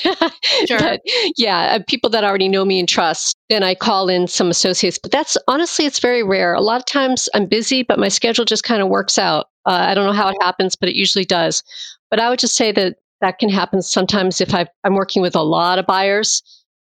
sure. 0.66 0.78
But 0.78 1.00
yeah, 1.36 1.76
uh, 1.76 1.78
people 1.88 2.10
that 2.10 2.24
already 2.24 2.48
know 2.48 2.64
me 2.64 2.78
and 2.78 2.88
trust, 2.88 3.36
then 3.48 3.62
I 3.62 3.74
call 3.74 4.08
in 4.08 4.26
some 4.28 4.50
associates. 4.50 4.98
But 5.02 5.10
that's 5.10 5.36
honestly, 5.48 5.86
it's 5.86 5.98
very 5.98 6.22
rare. 6.22 6.54
A 6.54 6.60
lot 6.60 6.80
of 6.80 6.86
times 6.86 7.28
I'm 7.34 7.46
busy, 7.46 7.82
but 7.82 7.98
my 7.98 8.08
schedule 8.08 8.44
just 8.44 8.64
kind 8.64 8.82
of 8.82 8.88
works 8.88 9.18
out. 9.18 9.46
Uh, 9.66 9.86
I 9.88 9.94
don't 9.94 10.06
know 10.06 10.12
how 10.12 10.28
it 10.28 10.36
happens, 10.40 10.76
but 10.76 10.88
it 10.88 10.94
usually 10.94 11.24
does. 11.24 11.62
But 12.10 12.20
I 12.20 12.30
would 12.30 12.38
just 12.38 12.56
say 12.56 12.72
that 12.72 12.96
that 13.20 13.38
can 13.38 13.48
happen 13.48 13.80
sometimes 13.80 14.40
if 14.40 14.54
i 14.54 14.66
am 14.84 14.94
working 14.94 15.22
with 15.22 15.34
a 15.34 15.42
lot 15.42 15.78
of 15.78 15.86
buyers. 15.86 16.42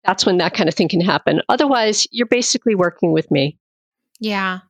That's 0.04 0.26
when 0.26 0.38
that 0.38 0.54
kind 0.54 0.68
of 0.68 0.74
thing 0.74 0.88
can 0.88 1.00
happen. 1.00 1.40
Otherwise, 1.48 2.06
you're 2.10 2.26
basically 2.26 2.74
working 2.74 3.12
with 3.12 3.30
me. 3.30 3.58
Yeah. 4.20 4.60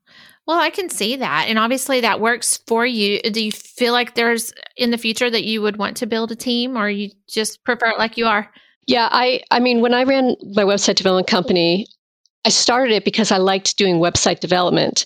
Well, 0.46 0.58
I 0.60 0.70
can 0.70 0.88
see 0.88 1.16
that. 1.16 1.46
And 1.48 1.58
obviously 1.58 2.00
that 2.00 2.20
works 2.20 2.60
for 2.68 2.86
you. 2.86 3.20
Do 3.20 3.44
you 3.44 3.52
feel 3.52 3.92
like 3.92 4.14
there's 4.14 4.52
in 4.76 4.92
the 4.92 4.98
future 4.98 5.28
that 5.28 5.44
you 5.44 5.60
would 5.60 5.76
want 5.76 5.96
to 5.98 6.06
build 6.06 6.30
a 6.30 6.36
team 6.36 6.76
or 6.76 6.88
you 6.88 7.10
just 7.28 7.64
prefer 7.64 7.88
it 7.88 7.98
like 7.98 8.16
you 8.16 8.26
are? 8.26 8.50
Yeah, 8.86 9.08
I 9.10 9.42
I 9.50 9.58
mean 9.58 9.80
when 9.80 9.92
I 9.92 10.04
ran 10.04 10.36
my 10.54 10.62
website 10.62 10.94
development 10.94 11.26
company, 11.26 11.88
I 12.44 12.50
started 12.50 12.94
it 12.94 13.04
because 13.04 13.32
I 13.32 13.38
liked 13.38 13.76
doing 13.76 13.96
website 13.96 14.38
development. 14.38 15.04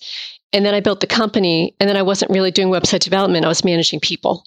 And 0.53 0.67
then 0.67 0.75
I 0.75 0.81
built 0.81 1.01
the 1.01 1.07
company 1.07 1.75
and 1.79 1.89
then 1.89 1.97
I 1.97 2.03
wasn't 2.03 2.33
really 2.33 2.51
doing 2.51 2.69
website 2.69 3.01
development, 3.01 3.45
I 3.45 3.49
was 3.49 3.65
managing 3.65 4.01
people. 4.01 4.45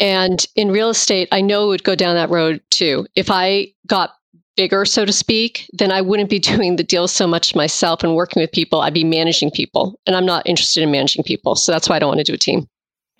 And 0.00 0.44
in 0.54 0.70
real 0.70 0.90
estate, 0.90 1.28
I 1.32 1.40
know 1.40 1.64
it 1.64 1.68
would 1.68 1.84
go 1.84 1.94
down 1.94 2.14
that 2.14 2.30
road 2.30 2.60
too. 2.70 3.06
If 3.14 3.30
I 3.30 3.72
got 3.86 4.14
bigger, 4.56 4.84
so 4.84 5.04
to 5.04 5.12
speak, 5.12 5.68
then 5.72 5.90
I 5.92 6.00
wouldn't 6.00 6.30
be 6.30 6.38
doing 6.52 6.76
the 6.76 6.84
deals 6.84 7.12
so 7.12 7.26
much 7.26 7.54
myself 7.54 8.02
and 8.02 8.14
working 8.14 8.40
with 8.40 8.52
people. 8.52 8.80
I'd 8.80 8.94
be 8.94 9.04
managing 9.04 9.50
people. 9.50 9.98
And 10.06 10.16
I'm 10.16 10.26
not 10.26 10.46
interested 10.46 10.82
in 10.82 10.90
managing 10.90 11.24
people. 11.24 11.54
So 11.56 11.72
that's 11.72 11.88
why 11.88 11.96
I 11.96 11.98
don't 11.98 12.08
want 12.08 12.18
to 12.18 12.24
do 12.24 12.34
a 12.34 12.38
team. 12.38 12.66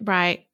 Right. 0.02 0.44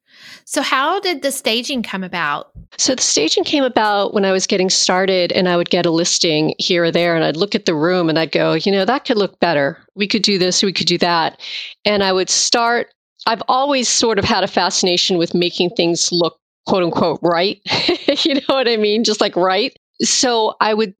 So, 0.47 0.61
how 0.61 0.99
did 0.99 1.23
the 1.23 1.31
staging 1.31 1.81
come 1.81 2.03
about? 2.03 2.51
So, 2.77 2.93
the 2.93 3.01
staging 3.01 3.43
came 3.43 3.63
about 3.63 4.13
when 4.13 4.25
I 4.25 4.31
was 4.31 4.45
getting 4.45 4.69
started, 4.69 5.31
and 5.31 5.49
I 5.49 5.57
would 5.57 5.71
get 5.71 5.87
a 5.87 5.91
listing 5.91 6.53
here 6.59 6.83
or 6.83 6.91
there, 6.91 7.15
and 7.15 7.25
I'd 7.25 7.35
look 7.35 7.55
at 7.55 7.65
the 7.65 7.73
room 7.73 8.09
and 8.09 8.19
I'd 8.19 8.31
go, 8.31 8.53
you 8.53 8.71
know, 8.71 8.85
that 8.85 9.05
could 9.05 9.17
look 9.17 9.39
better. 9.39 9.79
We 9.95 10.07
could 10.07 10.21
do 10.21 10.37
this, 10.37 10.61
we 10.61 10.71
could 10.71 10.85
do 10.85 10.99
that. 10.99 11.41
And 11.83 12.03
I 12.03 12.13
would 12.13 12.29
start, 12.29 12.93
I've 13.25 13.41
always 13.47 13.89
sort 13.89 14.19
of 14.19 14.25
had 14.25 14.43
a 14.43 14.47
fascination 14.47 15.17
with 15.17 15.33
making 15.33 15.71
things 15.71 16.11
look 16.11 16.37
quote 16.67 16.83
unquote 16.83 17.19
right. 17.23 17.59
you 18.23 18.35
know 18.35 18.41
what 18.47 18.67
I 18.67 18.77
mean? 18.77 19.03
Just 19.03 19.21
like 19.21 19.35
right. 19.35 19.75
So, 20.03 20.53
I 20.61 20.75
would 20.75 20.93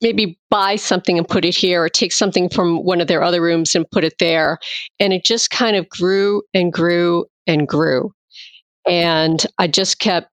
maybe 0.00 0.38
buy 0.48 0.76
something 0.76 1.18
and 1.18 1.26
put 1.26 1.44
it 1.44 1.56
here 1.56 1.82
or 1.82 1.88
take 1.88 2.12
something 2.12 2.48
from 2.48 2.84
one 2.84 3.00
of 3.00 3.08
their 3.08 3.24
other 3.24 3.42
rooms 3.42 3.74
and 3.74 3.90
put 3.90 4.04
it 4.04 4.14
there. 4.20 4.58
And 5.00 5.12
it 5.12 5.24
just 5.24 5.50
kind 5.50 5.74
of 5.74 5.88
grew 5.88 6.42
and 6.54 6.72
grew 6.72 7.26
and 7.48 7.66
grew. 7.66 8.12
And 8.86 9.44
I 9.58 9.66
just 9.66 9.98
kept 9.98 10.28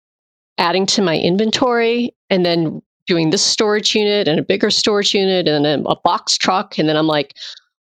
adding 0.57 0.85
to 0.87 1.01
my 1.01 1.17
inventory 1.17 2.13
and 2.29 2.45
then 2.45 2.81
doing 3.07 3.31
this 3.31 3.41
storage 3.41 3.95
unit 3.95 4.27
and 4.27 4.39
a 4.39 4.43
bigger 4.43 4.69
storage 4.69 5.13
unit 5.13 5.47
and 5.47 5.65
a, 5.65 5.89
a 5.89 5.99
box 6.01 6.37
truck. 6.37 6.77
And 6.77 6.87
then 6.87 6.95
I'm 6.95 7.07
like, 7.07 7.33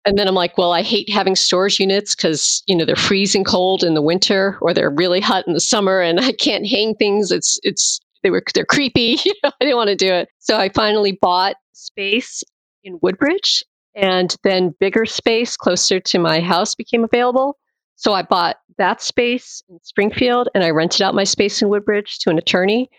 and 0.05 0.17
then 0.17 0.27
I'm 0.27 0.35
like, 0.35 0.57
well, 0.57 0.73
I 0.73 0.81
hate 0.81 1.09
having 1.09 1.35
storage 1.35 1.79
units 1.79 2.15
because 2.15 2.63
you 2.65 2.75
know 2.75 2.85
they're 2.85 2.95
freezing 2.95 3.43
cold 3.43 3.83
in 3.83 3.93
the 3.93 4.01
winter 4.01 4.57
or 4.61 4.73
they're 4.73 4.89
really 4.89 5.19
hot 5.19 5.47
in 5.47 5.53
the 5.53 5.59
summer, 5.59 6.01
and 6.01 6.19
I 6.19 6.31
can't 6.31 6.67
hang 6.67 6.95
things. 6.95 7.31
It's 7.31 7.59
it's 7.63 7.99
they 8.23 8.31
were 8.31 8.43
they're 8.53 8.65
creepy. 8.65 9.17
I 9.43 9.51
didn't 9.59 9.75
want 9.75 9.89
to 9.89 9.95
do 9.95 10.11
it, 10.11 10.29
so 10.39 10.57
I 10.57 10.69
finally 10.69 11.17
bought 11.21 11.55
space 11.73 12.43
in 12.83 12.97
Woodbridge, 13.01 13.63
and 13.93 14.35
then 14.43 14.73
bigger 14.79 15.05
space 15.05 15.55
closer 15.55 15.99
to 15.99 16.19
my 16.19 16.39
house 16.39 16.73
became 16.73 17.03
available. 17.03 17.57
So 17.95 18.13
I 18.13 18.23
bought 18.23 18.57
that 18.81 18.99
space 18.99 19.61
in 19.69 19.79
Springfield 19.83 20.49
and 20.55 20.63
I 20.63 20.71
rented 20.71 21.03
out 21.03 21.13
my 21.13 21.23
space 21.23 21.61
in 21.61 21.69
Woodbridge 21.69 22.17
to 22.19 22.31
an 22.31 22.39
attorney. 22.39 22.89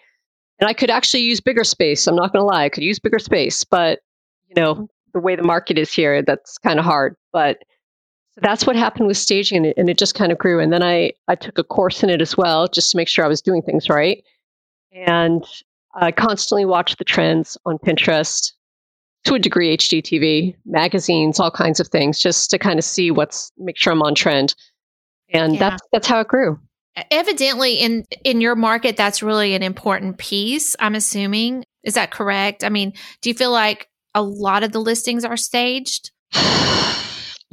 And 0.61 0.69
I 0.69 0.75
could 0.75 0.91
actually 0.91 1.25
use 1.25 1.41
bigger 1.41 1.65
space. 1.65 2.07
I'm 2.07 2.15
not 2.15 2.33
going 2.33 2.41
to 2.41 2.47
lie, 2.47 2.65
I 2.65 2.69
could 2.69 2.85
use 2.85 3.01
bigger 3.01 3.19
space, 3.19 3.65
but 3.65 3.99
you 4.49 4.55
know, 4.63 4.89
the 5.13 5.19
way 5.19 5.35
the 5.35 5.43
market 5.43 5.79
is 5.79 5.93
here, 5.93 6.23
that's 6.23 6.57
kind 6.59 6.79
of 6.79 6.85
hard. 6.85 7.17
But 7.33 7.65
that's 8.37 8.65
what 8.65 8.77
happened 8.77 9.09
with 9.09 9.17
staging 9.17 9.57
and 9.57 9.67
it, 9.67 9.77
and 9.77 9.91
it 9.91 9.99
just 9.99 10.15
kind 10.15 10.31
of 10.31 10.39
grew. 10.39 10.61
And 10.61 10.73
then 10.73 10.85
I, 10.85 11.13
I 11.27 11.35
took 11.35 11.59
a 11.59 11.65
course 11.65 12.05
in 12.05 12.11
it 12.11 12.23
as 12.23 12.37
well, 12.37 12.69
just 12.69 12.93
to 12.93 12.97
make 12.97 13.09
sure 13.09 13.25
I 13.25 13.29
was 13.29 13.43
doing 13.43 13.63
things 13.63 13.89
right. 13.89 14.23
And 14.93 15.45
I 15.95 16.13
constantly 16.13 16.65
watch 16.65 16.95
the 16.97 17.05
trends 17.05 17.59
on 17.67 17.79
Pinterest, 17.79 18.53
to 19.25 19.35
a 19.35 19.39
degree, 19.39 19.77
HGTV, 19.77 20.57
magazines, 20.65 21.41
all 21.41 21.51
kinds 21.51 21.81
of 21.81 21.89
things, 21.89 22.21
just 22.21 22.51
to 22.51 22.59
kind 22.59 22.79
of 22.79 22.85
see 22.85 23.11
what's, 23.11 23.53
make 23.59 23.77
sure 23.77 23.93
I'm 23.93 24.03
on 24.03 24.15
trend 24.15 24.55
and 25.33 25.55
yeah. 25.55 25.71
that's 25.71 25.83
that's 25.93 26.07
how 26.07 26.21
it 26.21 26.29
grew. 26.29 26.59
Evidently 27.11 27.75
in 27.75 28.05
in 28.25 28.41
your 28.41 28.55
market 28.55 28.97
that's 28.97 29.23
really 29.23 29.55
an 29.55 29.63
important 29.63 30.19
piece 30.19 30.77
i'm 30.79 30.95
assuming. 30.95 31.65
Is 31.83 31.95
that 31.95 32.11
correct? 32.11 32.65
I 32.65 32.69
mean 32.69 32.93
do 33.21 33.31
you 33.31 33.35
feel 33.35 33.53
like 33.53 33.89
a 34.15 34.23
lot 34.23 34.63
of 34.63 34.73
the 34.73 34.81
listings 34.81 35.25
are 35.25 35.37
staged? 35.37 36.11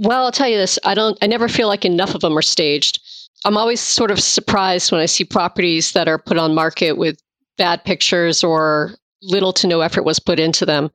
Well 0.01 0.23
i'll 0.23 0.31
tell 0.31 0.47
you 0.47 0.55
this 0.55 0.79
i 0.85 0.95
don't 0.95 1.17
i 1.21 1.27
never 1.27 1.49
feel 1.49 1.67
like 1.67 1.83
enough 1.83 2.15
of 2.15 2.21
them 2.21 2.37
are 2.37 2.41
staged. 2.41 3.01
I'm 3.43 3.57
always 3.57 3.81
sort 3.81 4.11
of 4.11 4.19
surprised 4.21 4.93
when 4.93 5.01
i 5.01 5.05
see 5.05 5.25
properties 5.25 5.91
that 5.91 6.07
are 6.07 6.17
put 6.17 6.37
on 6.37 6.55
market 6.55 6.93
with 6.93 7.19
bad 7.57 7.83
pictures 7.83 8.41
or 8.41 8.95
little 9.21 9.51
to 9.51 9.67
no 9.67 9.81
effort 9.81 10.03
was 10.03 10.17
put 10.17 10.39
into 10.39 10.65
them. 10.65 10.89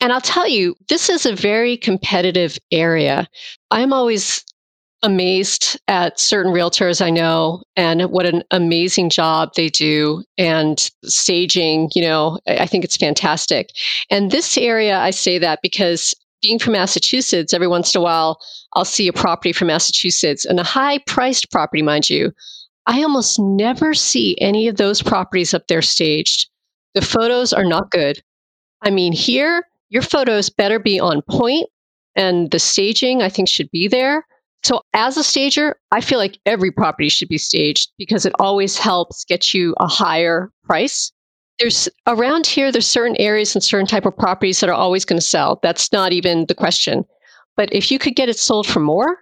And 0.00 0.14
i'll 0.14 0.22
tell 0.22 0.48
you 0.48 0.74
this 0.88 1.10
is 1.10 1.26
a 1.26 1.36
very 1.36 1.76
competitive 1.76 2.58
area. 2.72 3.28
I'm 3.70 3.92
always 3.92 4.42
amazed 5.02 5.78
at 5.86 6.18
certain 6.18 6.52
realtors 6.52 7.04
I 7.04 7.10
know 7.10 7.62
and 7.76 8.02
what 8.10 8.26
an 8.26 8.42
amazing 8.50 9.10
job 9.10 9.50
they 9.54 9.68
do 9.68 10.24
and 10.36 10.90
staging, 11.04 11.90
you 11.94 12.02
know, 12.02 12.38
I 12.46 12.66
think 12.66 12.84
it's 12.84 12.96
fantastic. 12.96 13.70
And 14.10 14.30
this 14.30 14.58
area, 14.58 14.98
I 14.98 15.10
say 15.10 15.38
that 15.38 15.60
because 15.62 16.14
being 16.42 16.58
from 16.58 16.72
Massachusetts, 16.72 17.54
every 17.54 17.68
once 17.68 17.94
in 17.94 18.00
a 18.00 18.02
while, 18.02 18.40
I'll 18.74 18.84
see 18.84 19.08
a 19.08 19.12
property 19.12 19.52
from 19.52 19.68
Massachusetts 19.68 20.44
and 20.44 20.58
a 20.58 20.64
high 20.64 20.98
priced 20.98 21.50
property, 21.50 21.82
mind 21.82 22.10
you. 22.10 22.32
I 22.86 23.02
almost 23.02 23.38
never 23.38 23.94
see 23.94 24.36
any 24.40 24.66
of 24.66 24.76
those 24.76 25.02
properties 25.02 25.54
up 25.54 25.66
there 25.68 25.82
staged. 25.82 26.48
The 26.94 27.02
photos 27.02 27.52
are 27.52 27.64
not 27.64 27.90
good. 27.90 28.22
I 28.82 28.90
mean, 28.90 29.12
here, 29.12 29.64
your 29.90 30.02
photos 30.02 30.48
better 30.48 30.78
be 30.78 30.98
on 30.98 31.22
point 31.22 31.68
and 32.16 32.50
the 32.50 32.58
staging, 32.58 33.22
I 33.22 33.28
think, 33.28 33.48
should 33.48 33.70
be 33.70 33.88
there 33.88 34.24
so, 34.64 34.82
as 34.92 35.16
a 35.16 35.24
stager, 35.24 35.76
I 35.92 36.00
feel 36.00 36.18
like 36.18 36.38
every 36.44 36.70
property 36.70 37.08
should 37.08 37.28
be 37.28 37.38
staged 37.38 37.92
because 37.96 38.26
it 38.26 38.32
always 38.38 38.76
helps 38.76 39.24
get 39.24 39.54
you 39.54 39.74
a 39.78 39.86
higher 39.86 40.50
price. 40.64 41.12
There's 41.58 41.88
around 42.06 42.46
here, 42.46 42.70
there's 42.70 42.86
certain 42.86 43.16
areas 43.16 43.54
and 43.54 43.62
certain 43.62 43.86
type 43.86 44.06
of 44.06 44.16
properties 44.16 44.60
that 44.60 44.70
are 44.70 44.74
always 44.74 45.04
going 45.04 45.18
to 45.18 45.24
sell. 45.24 45.58
That's 45.62 45.92
not 45.92 46.12
even 46.12 46.46
the 46.46 46.54
question. 46.54 47.04
But 47.56 47.72
if 47.72 47.90
you 47.90 47.98
could 47.98 48.14
get 48.14 48.28
it 48.28 48.38
sold 48.38 48.66
for 48.66 48.80
more, 48.80 49.18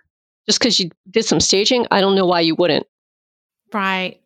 just 0.46 0.59
because 0.59 0.79
you 0.79 0.90
did 1.11 1.25
some 1.25 1.40
staging, 1.40 1.87
I 1.90 2.01
don't 2.01 2.14
know 2.14 2.27
why 2.27 2.40
you 2.40 2.55
wouldn't. 2.55 2.87
Right. 3.72 4.20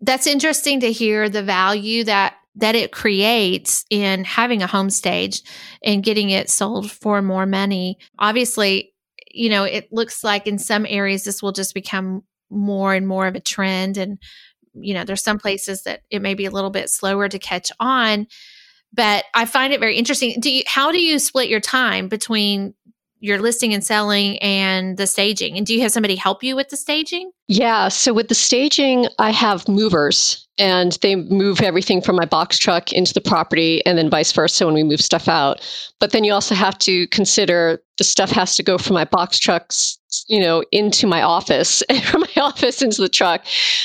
That's 0.00 0.26
interesting 0.26 0.80
to 0.80 0.92
hear 0.92 1.28
the 1.28 1.42
value 1.42 2.04
that 2.04 2.34
that 2.56 2.76
it 2.76 2.92
creates 2.92 3.84
in 3.90 4.22
having 4.22 4.62
a 4.62 4.68
home 4.68 4.88
stage 4.88 5.42
and 5.82 6.04
getting 6.04 6.30
it 6.30 6.48
sold 6.48 6.88
for 6.88 7.20
more 7.20 7.46
money. 7.46 7.98
Obviously, 8.20 8.93
you 9.34 9.50
know, 9.50 9.64
it 9.64 9.92
looks 9.92 10.22
like 10.24 10.46
in 10.46 10.58
some 10.58 10.86
areas 10.88 11.24
this 11.24 11.42
will 11.42 11.52
just 11.52 11.74
become 11.74 12.22
more 12.50 12.94
and 12.94 13.06
more 13.06 13.26
of 13.26 13.34
a 13.34 13.40
trend. 13.40 13.96
And, 13.96 14.18
you 14.74 14.94
know, 14.94 15.04
there's 15.04 15.22
some 15.22 15.38
places 15.38 15.82
that 15.82 16.02
it 16.10 16.22
may 16.22 16.34
be 16.34 16.46
a 16.46 16.50
little 16.50 16.70
bit 16.70 16.90
slower 16.90 17.28
to 17.28 17.38
catch 17.38 17.70
on. 17.80 18.26
But 18.92 19.24
I 19.34 19.44
find 19.44 19.72
it 19.72 19.80
very 19.80 19.96
interesting. 19.96 20.36
Do 20.38 20.50
you, 20.50 20.62
how 20.66 20.92
do 20.92 21.00
you 21.00 21.18
split 21.18 21.48
your 21.48 21.60
time 21.60 22.08
between 22.08 22.74
your 23.24 23.38
listing 23.38 23.72
and 23.72 23.82
selling 23.82 24.38
and 24.38 24.98
the 24.98 25.06
staging. 25.06 25.56
And 25.56 25.66
do 25.66 25.74
you 25.74 25.80
have 25.80 25.92
somebody 25.92 26.14
help 26.14 26.44
you 26.44 26.54
with 26.54 26.68
the 26.68 26.76
staging? 26.76 27.30
Yeah. 27.48 27.88
So 27.88 28.12
with 28.12 28.28
the 28.28 28.34
staging, 28.34 29.06
I 29.18 29.30
have 29.30 29.66
movers 29.66 30.46
and 30.58 30.98
they 31.00 31.16
move 31.16 31.62
everything 31.62 32.02
from 32.02 32.16
my 32.16 32.26
box 32.26 32.58
truck 32.58 32.92
into 32.92 33.14
the 33.14 33.22
property 33.22 33.84
and 33.86 33.96
then 33.96 34.10
vice 34.10 34.30
versa 34.30 34.66
when 34.66 34.74
we 34.74 34.84
move 34.84 35.00
stuff 35.00 35.26
out. 35.26 35.60
But 36.00 36.12
then 36.12 36.22
you 36.22 36.34
also 36.34 36.54
have 36.54 36.78
to 36.80 37.06
consider 37.08 37.80
the 37.96 38.04
stuff 38.04 38.30
has 38.30 38.56
to 38.56 38.62
go 38.62 38.76
from 38.76 38.94
my 38.94 39.04
box 39.04 39.38
trucks, 39.38 39.98
you 40.28 40.40
know, 40.40 40.62
into 40.70 41.06
my 41.06 41.22
office 41.22 41.82
and 41.88 42.02
from 42.04 42.20
my 42.20 42.42
office 42.42 42.82
into 42.82 43.00
the 43.00 43.08
truck. 43.08 43.42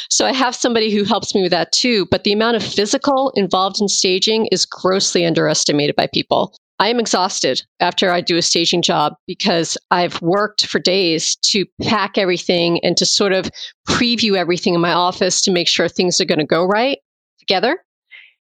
So 0.09 0.25
I 0.25 0.33
have 0.33 0.53
somebody 0.53 0.91
who 0.91 1.05
helps 1.05 1.33
me 1.33 1.41
with 1.41 1.51
that 1.51 1.71
too. 1.71 2.07
But 2.11 2.25
the 2.25 2.33
amount 2.33 2.57
of 2.57 2.63
physical 2.63 3.31
involved 3.35 3.79
in 3.79 3.87
staging 3.87 4.47
is 4.51 4.65
grossly 4.65 5.25
underestimated 5.25 5.95
by 5.95 6.07
people. 6.07 6.53
I 6.79 6.87
am 6.87 6.99
exhausted 6.99 7.61
after 7.81 8.09
I 8.09 8.21
do 8.21 8.37
a 8.37 8.41
staging 8.41 8.81
job 8.81 9.13
because 9.27 9.77
I've 9.91 10.21
worked 10.21 10.65
for 10.65 10.79
days 10.79 11.35
to 11.47 11.65
pack 11.81 12.17
everything 12.17 12.79
and 12.85 12.95
to 12.97 13.05
sort 13.05 13.33
of 13.33 13.51
preview 13.87 14.37
everything 14.37 14.75
in 14.75 14.81
my 14.81 14.93
office 14.93 15.41
to 15.41 15.51
make 15.51 15.67
sure 15.67 15.89
things 15.89 16.21
are 16.21 16.25
going 16.25 16.39
to 16.39 16.45
go 16.45 16.63
right 16.63 16.97
together. 17.37 17.83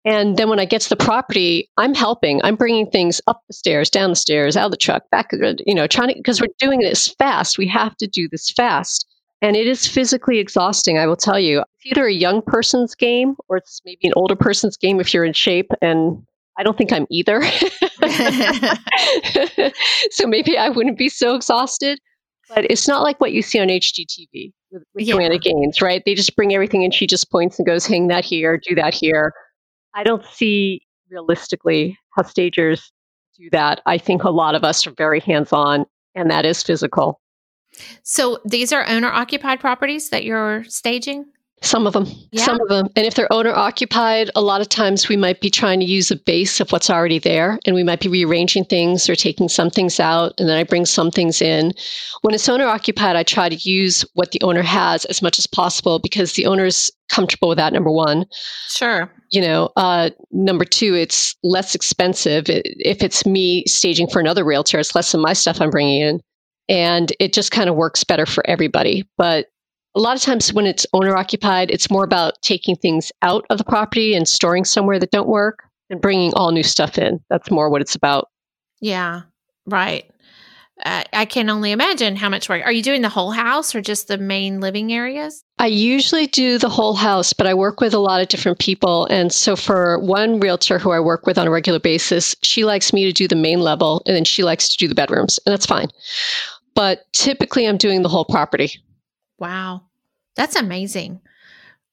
And 0.05 0.37
then 0.37 0.49
when 0.49 0.61
I 0.61 0.67
get 0.67 0.83
to 0.83 0.89
the 0.89 0.97
property, 0.97 1.69
I'm 1.77 1.95
helping. 1.95 2.41
I'm 2.45 2.55
bringing 2.55 2.89
things 2.91 3.21
up 3.27 3.43
the 3.49 3.55
stairs, 3.55 3.91
down 3.91 4.11
the 4.11 4.17
stairs, 4.17 4.57
out 4.57 4.67
of 4.67 4.71
the 4.71 4.77
truck, 4.77 5.09
back, 5.11 5.31
you 5.67 5.75
know, 5.75 5.87
trying 5.87 6.09
to, 6.09 6.15
because 6.15 6.41
we're 6.41 6.49
doing 6.59 6.81
this 6.81 7.09
fast. 7.19 7.59
We 7.59 7.67
have 7.69 7.97
to 7.97 8.07
do 8.07 8.29
this 8.31 8.51
fast. 8.51 9.07
And 9.41 9.57
it 9.57 9.67
is 9.67 9.87
physically 9.87 10.39
exhausting, 10.39 10.99
I 10.99 11.07
will 11.07 11.17
tell 11.17 11.39
you. 11.39 11.61
It's 11.61 11.87
either 11.87 12.07
a 12.07 12.13
young 12.13 12.43
person's 12.43 12.95
game 12.95 13.37
or 13.49 13.57
it's 13.57 13.81
maybe 13.85 14.07
an 14.09 14.13
older 14.17 14.37
person's 14.37 14.77
game 14.77 15.01
if 15.01 15.15
you're 15.15 15.25
in 15.25 15.33
shape 15.33 15.71
and 15.81 16.23
I 16.59 16.63
don't 16.63 16.77
think 16.77 16.93
I'm 16.93 17.07
either. 17.11 17.43
so 20.11 20.27
maybe 20.27 20.59
I 20.59 20.69
wouldn't 20.69 20.99
be 20.99 21.09
so 21.09 21.35
exhausted. 21.35 21.99
But 22.49 22.71
it's 22.71 22.89
not 22.89 23.03
like 23.03 23.21
what 23.21 23.33
you 23.33 23.43
see 23.43 23.61
on 23.61 23.69
HGTV 23.69 24.53
with, 24.71 24.83
with 24.95 25.05
yeah. 25.07 25.15
Joanna 25.15 25.39
Gaines, 25.39 25.81
right? 25.81 26.03
They 26.05 26.15
just 26.15 26.35
bring 26.35 26.55
everything 26.55 26.83
and 26.83 26.93
she 26.93 27.07
just 27.07 27.31
points 27.31 27.59
and 27.59 27.67
goes, 27.67 27.87
hang 27.87 28.09
that 28.09 28.25
here, 28.25 28.59
do 28.59 28.75
that 28.75 28.95
here. 28.95 29.33
I 29.95 30.03
don't 30.03 30.25
see 30.25 30.83
realistically 31.11 31.99
how 32.17 32.23
stagers 32.23 32.91
do 33.39 33.49
that. 33.51 33.81
I 33.87 33.99
think 33.99 34.25
a 34.25 34.31
lot 34.31 34.55
of 34.55 34.65
us 34.65 34.87
are 34.87 34.93
very 34.97 35.21
hands 35.21 35.53
on, 35.53 35.87
and 36.15 36.31
that 36.31 36.45
is 36.45 36.63
physical. 36.63 37.21
So 38.03 38.39
these 38.45 38.73
are 38.73 38.87
owner 38.87 39.09
occupied 39.09 39.61
properties 39.61 40.11
that 40.11 40.25
you're 40.25 40.65
staging? 40.65 41.27
Some 41.61 41.87
of 41.87 41.93
them. 41.93 42.07
Yeah. 42.31 42.45
Some 42.45 42.61
of 42.61 42.69
them. 42.69 42.89
And 42.95 43.05
if 43.05 43.15
they're 43.15 43.33
owner 43.33 43.53
occupied, 43.53 44.31
a 44.37 44.41
lot 44.41 44.61
of 44.61 44.69
times 44.69 45.09
we 45.09 45.17
might 45.17 45.41
be 45.41 45.51
trying 45.51 45.81
to 45.81 45.87
use 45.87 46.11
a 46.11 46.17
base 46.17 46.61
of 46.61 46.71
what's 46.71 46.89
already 46.89 47.19
there 47.19 47.59
and 47.67 47.75
we 47.75 47.83
might 47.83 48.01
be 48.01 48.09
rearranging 48.09 48.65
things 48.65 49.09
or 49.09 49.17
taking 49.17 49.49
some 49.49 49.69
things 49.69 49.99
out 49.99 50.35
and 50.39 50.49
then 50.49 50.57
I 50.57 50.63
bring 50.63 50.87
some 50.87 51.11
things 51.11 51.43
in. 51.43 51.73
When 52.23 52.35
it's 52.35 52.49
owner 52.49 52.67
occupied, 52.67 53.17
I 53.17 53.25
try 53.25 53.49
to 53.49 53.57
use 53.69 54.05
what 54.15 54.31
the 54.31 54.41
owner 54.43 54.63
has 54.63 55.05
as 55.07 55.21
much 55.21 55.39
as 55.39 55.47
possible 55.47 55.99
because 55.99 56.35
the 56.35 56.47
owner's 56.47 56.91
comfortable 57.09 57.49
with 57.49 57.59
that, 57.59 57.73
number 57.73 57.91
one. 57.91 58.27
Sure. 58.69 59.11
You 59.31 59.41
know, 59.41 59.71
uh, 59.77 60.11
number 60.31 60.65
two, 60.65 60.95
it's 60.95 61.35
less 61.43 61.75
expensive. 61.75 62.45
If 62.47 63.03
it's 63.03 63.27
me 63.27 63.65
staging 63.67 64.09
for 64.09 64.21
another 64.21 64.45
realtor, 64.45 64.79
it's 64.79 64.95
less 64.95 65.11
than 65.11 65.23
my 65.23 65.33
stuff 65.33 65.61
I'm 65.61 65.71
bringing 65.71 66.03
in. 66.03 66.21
And 66.69 67.13
it 67.19 67.33
just 67.33 67.51
kind 67.51 67.69
of 67.69 67.77
works 67.77 68.05
better 68.05 68.27
for 68.27 68.47
everybody. 68.47 69.09
But 69.17 69.47
a 69.99 70.01
lot 70.01 70.17
of 70.17 70.23
times 70.23 70.53
when 70.53 70.65
it's 70.65 70.87
owner 70.93 71.17
occupied, 71.17 71.73
it's 71.73 71.91
more 71.91 72.05
about 72.05 72.41
taking 72.41 72.77
things 72.77 73.11
out 73.23 73.45
of 73.51 73.59
the 73.59 73.65
property 73.65 74.15
and 74.15 74.29
storing 74.29 74.65
somewhere 74.65 75.01
that 75.01 75.11
don't 75.11 75.29
work 75.29 75.65
and 75.91 76.01
bringing 76.01 76.33
all 76.35 76.53
new 76.53 76.63
stuff 76.63 76.99
in. 76.99 77.19
That's 77.29 77.51
more 77.51 77.69
what 77.69 77.81
it's 77.81 77.97
about. 77.97 78.29
Yeah, 78.81 79.23
right. 79.67 80.09
Uh, 80.85 81.03
I 81.13 81.25
can 81.25 81.51
only 81.51 81.73
imagine 81.73 82.15
how 82.15 82.29
much 82.29 82.49
work. 82.49 82.63
Are 82.65 82.71
you 82.71 82.85
doing 82.85 83.03
the 83.03 83.09
whole 83.09 83.33
house 83.33 83.75
or 83.75 83.81
just 83.81 84.07
the 84.07 84.19
main 84.19 84.61
living 84.61 84.93
areas? 84.93 85.43
I 85.59 85.67
usually 85.67 86.29
do 86.29 86.59
the 86.59 86.69
whole 86.69 86.95
house, 86.95 87.33
but 87.33 87.49
I 87.49 87.55
work 87.55 87.81
with 87.81 87.93
a 87.93 87.99
lot 87.99 88.21
of 88.21 88.29
different 88.29 88.61
people. 88.61 89.07
And 89.07 89.33
so 89.33 89.57
for 89.57 89.99
one 89.99 90.39
realtor 90.39 90.79
who 90.79 90.93
I 90.93 91.01
work 91.01 91.27
with 91.27 91.39
on 91.39 91.49
a 91.49 91.51
regular 91.51 91.81
basis, 91.81 92.37
she 92.45 92.65
likes 92.65 92.93
me 92.93 93.05
to 93.07 93.13
do 93.13 93.27
the 93.27 93.35
main 93.35 93.59
level 93.59 94.03
and 94.07 94.15
then 94.15 94.25
she 94.25 94.45
likes 94.45 94.69
to 94.69 94.77
do 94.77 94.87
the 94.87 94.95
bedrooms, 94.95 95.41
and 95.45 95.53
that's 95.53 95.67
fine. 95.67 95.89
But 96.77 97.13
typically 97.13 97.67
I'm 97.67 97.79
doing 97.79 98.03
the 98.03 98.09
whole 98.09 98.25
property. 98.25 98.81
Wow. 99.41 99.88
That's 100.39 100.55
amazing. 100.55 101.21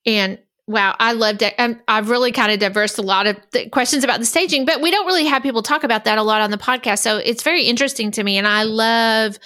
And 0.05 0.37
wow, 0.67 0.95
I 0.99 1.13
loved 1.13 1.41
it. 1.41 1.55
Um, 1.57 1.81
I've 1.87 2.11
really 2.11 2.31
kind 2.31 2.51
of 2.51 2.59
diversed 2.59 2.99
a 2.99 3.01
lot 3.01 3.25
of 3.25 3.37
questions 3.71 4.03
about 4.03 4.19
the 4.19 4.25
staging, 4.25 4.65
but 4.65 4.81
we 4.81 4.91
don't 4.91 5.07
really 5.07 5.25
have 5.25 5.41
people 5.41 5.63
talk 5.63 5.83
about 5.83 6.05
that 6.05 6.19
a 6.19 6.23
lot 6.23 6.41
on 6.41 6.51
the 6.51 6.57
podcast. 6.57 6.99
So 6.99 7.17
it's 7.17 7.41
very 7.41 7.63
interesting 7.63 8.11
to 8.11 8.23
me. 8.23 8.37
And 8.37 8.47
I 8.47 8.63
love 8.63 9.39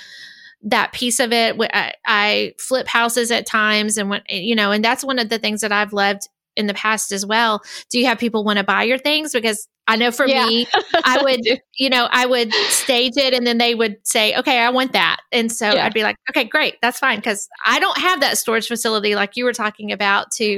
that 0.63 0.91
piece 0.91 1.21
of 1.21 1.31
it. 1.31 1.55
I, 1.73 1.93
I 2.05 2.53
flip 2.59 2.87
houses 2.87 3.31
at 3.31 3.45
times 3.45 3.97
and 3.97 4.09
when, 4.09 4.21
you 4.27 4.53
know, 4.53 4.71
and 4.71 4.83
that's 4.83 5.03
one 5.03 5.17
of 5.17 5.29
the 5.29 5.39
things 5.39 5.61
that 5.61 5.71
I've 5.71 5.93
loved 5.93 6.27
in 6.59 6.67
the 6.67 6.73
past 6.73 7.11
as 7.11 7.25
well. 7.25 7.63
Do 7.89 7.97
you 7.97 8.05
have 8.05 8.19
people 8.19 8.43
want 8.43 8.57
to 8.57 8.63
buy 8.63 8.83
your 8.83 8.97
things? 8.97 9.31
Because 9.31 9.67
I 9.87 9.95
know 9.95 10.11
for 10.11 10.27
yeah. 10.27 10.45
me, 10.45 10.67
I 11.03 11.19
would, 11.23 11.61
you 11.77 11.89
know, 11.89 12.07
I 12.11 12.27
would 12.27 12.53
stage 12.53 13.17
it 13.17 13.33
and 13.33 13.47
then 13.47 13.57
they 13.57 13.73
would 13.73 13.97
say, 14.03 14.35
okay, 14.37 14.59
I 14.59 14.69
want 14.69 14.93
that. 14.93 15.17
And 15.31 15.51
so 15.51 15.73
yeah. 15.73 15.85
I'd 15.85 15.93
be 15.93 16.03
like, 16.03 16.15
okay, 16.29 16.43
great, 16.43 16.75
that's 16.81 16.99
fine. 16.99 17.19
Cause 17.21 17.49
I 17.65 17.79
don't 17.79 17.97
have 17.97 18.19
that 18.19 18.37
storage 18.37 18.67
facility 18.67 19.15
like 19.15 19.35
you 19.35 19.45
were 19.45 19.53
talking 19.53 19.91
about 19.91 20.29
to, 20.33 20.57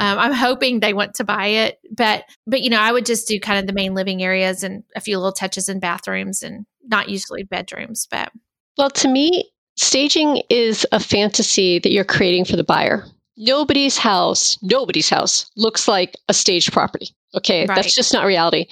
um, 0.00 0.18
I'm 0.18 0.32
hoping 0.32 0.80
they 0.80 0.94
want 0.94 1.14
to 1.14 1.24
buy 1.24 1.46
it, 1.46 1.78
but, 1.96 2.24
but, 2.44 2.62
you 2.62 2.70
know, 2.70 2.80
I 2.80 2.90
would 2.90 3.06
just 3.06 3.28
do 3.28 3.38
kind 3.38 3.60
of 3.60 3.68
the 3.68 3.72
main 3.72 3.94
living 3.94 4.20
areas 4.20 4.64
and 4.64 4.82
a 4.96 5.00
few 5.00 5.16
little 5.16 5.32
touches 5.32 5.68
in 5.68 5.78
bathrooms 5.78 6.42
and 6.42 6.66
not 6.84 7.08
usually 7.08 7.44
bedrooms, 7.44 8.08
but. 8.10 8.32
Well, 8.76 8.90
to 8.90 9.08
me, 9.08 9.48
staging 9.76 10.42
is 10.50 10.84
a 10.90 10.98
fantasy 10.98 11.78
that 11.78 11.92
you're 11.92 12.04
creating 12.04 12.46
for 12.46 12.56
the 12.56 12.64
buyer. 12.64 13.04
Nobody's 13.36 13.98
house, 13.98 14.58
nobody's 14.62 15.10
house 15.10 15.50
looks 15.56 15.86
like 15.86 16.16
a 16.28 16.34
staged 16.34 16.72
property. 16.72 17.14
Okay, 17.34 17.66
right. 17.66 17.74
that's 17.76 17.94
just 17.94 18.12
not 18.12 18.24
reality. 18.24 18.66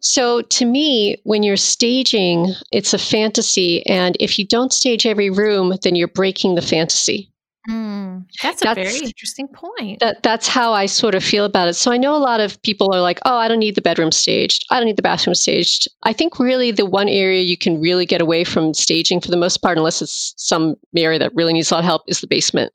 So 0.00 0.42
to 0.42 0.64
me, 0.64 1.16
when 1.24 1.42
you're 1.42 1.56
staging, 1.56 2.54
it's 2.70 2.94
a 2.94 2.98
fantasy. 2.98 3.84
And 3.86 4.16
if 4.20 4.38
you 4.38 4.46
don't 4.46 4.72
stage 4.72 5.06
every 5.06 5.30
room, 5.30 5.74
then 5.82 5.96
you're 5.96 6.06
breaking 6.06 6.54
the 6.54 6.62
fantasy. 6.62 7.32
Mm, 7.68 8.24
that's, 8.40 8.62
that's, 8.62 8.78
a 8.78 8.84
very 8.84 8.98
interesting 8.98 9.48
point. 9.48 9.98
That, 9.98 10.22
that's 10.22 10.46
how 10.46 10.72
I 10.72 10.86
sort 10.86 11.16
of 11.16 11.24
feel 11.24 11.44
about 11.44 11.66
it. 11.66 11.74
So 11.74 11.90
I 11.90 11.96
know 11.96 12.14
a 12.14 12.18
lot 12.18 12.38
of 12.38 12.62
people 12.62 12.94
are 12.94 13.00
like, 13.00 13.18
oh, 13.24 13.36
I 13.36 13.48
don't 13.48 13.58
need 13.58 13.74
the 13.74 13.82
bedroom 13.82 14.12
staged. 14.12 14.64
I 14.70 14.76
don't 14.76 14.86
need 14.86 14.96
the 14.96 15.02
bathroom 15.02 15.34
staged. 15.34 15.88
I 16.04 16.12
think 16.12 16.38
really 16.38 16.70
the 16.70 16.86
one 16.86 17.08
area 17.08 17.42
you 17.42 17.56
can 17.56 17.80
really 17.80 18.06
get 18.06 18.20
away 18.20 18.44
from 18.44 18.72
staging 18.72 19.20
for 19.20 19.32
the 19.32 19.36
most 19.36 19.56
part, 19.56 19.78
unless 19.78 20.00
it's 20.00 20.32
some 20.36 20.76
area 20.96 21.18
that 21.18 21.34
really 21.34 21.54
needs 21.54 21.72
a 21.72 21.74
lot 21.74 21.80
of 21.80 21.86
help, 21.86 22.02
is 22.06 22.20
the 22.20 22.28
basement. 22.28 22.72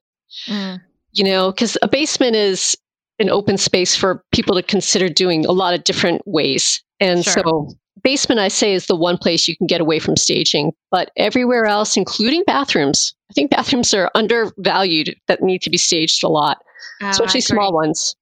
Mm 0.48 0.82
you 1.14 1.24
know, 1.24 1.52
because 1.52 1.78
a 1.82 1.88
basement 1.88 2.36
is 2.36 2.78
an 3.20 3.30
open 3.30 3.58
space 3.58 3.96
for 3.96 4.24
people 4.32 4.56
to 4.56 4.64
consider 4.64 5.08
doing 5.08 5.46
a 5.46 5.52
lot 5.52 5.74
of 5.74 5.84
different 5.84 6.22
ways. 6.26 6.84
And 7.00 7.24
sure. 7.24 7.34
so, 7.34 7.70
basement, 8.04 8.40
I 8.40 8.48
say, 8.48 8.74
is 8.74 8.88
the 8.88 8.96
one 8.96 9.18
place 9.18 9.48
you 9.48 9.56
can 9.56 9.68
get 9.68 9.82
away 9.82 10.00
from 10.00 10.16
staging. 10.16 10.72
But 10.90 11.12
everywhere 11.18 11.66
else, 11.66 11.98
including 11.98 12.44
bathrooms, 12.46 13.14
I 13.30 13.34
think 13.34 13.52
bathrooms 13.52 13.94
are 13.94 14.12
undervalued 14.16 15.16
that 15.28 15.42
need 15.42 15.62
to 15.64 15.70
be 15.70 15.78
staged 15.78 16.24
a 16.24 16.30
lot, 16.30 16.58
oh, 17.02 17.10
especially 17.10 17.42
small 17.42 17.74
ones. 17.74 18.16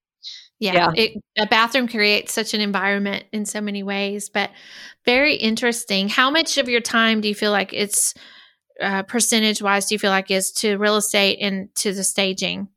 Yeah, 0.60 0.74
yeah. 0.74 0.92
It, 0.96 1.24
a 1.38 1.48
bathroom 1.48 1.88
creates 1.88 2.34
such 2.34 2.54
an 2.54 2.60
environment 2.60 3.24
in 3.32 3.46
so 3.46 3.62
many 3.62 3.82
ways, 3.82 4.30
but 4.30 4.50
very 5.06 5.36
interesting. 5.36 6.10
How 6.10 6.30
much 6.30 6.58
of 6.58 6.68
your 6.68 6.82
time 6.82 7.22
do 7.22 7.30
you 7.30 7.36
feel 7.36 7.52
like 7.52 7.72
it's 7.72 8.14
uh, 8.82 9.04
percentage 9.04 9.62
wise 9.62 9.88
do 9.88 9.96
you 9.96 10.00
feel 10.00 10.12
like 10.12 10.32
is 10.32 10.52
to 10.52 10.78
real 10.78 10.98
estate 10.98 11.40
and 11.42 11.74
to 11.76 11.94
the 11.94 12.04
staging? 12.04 12.68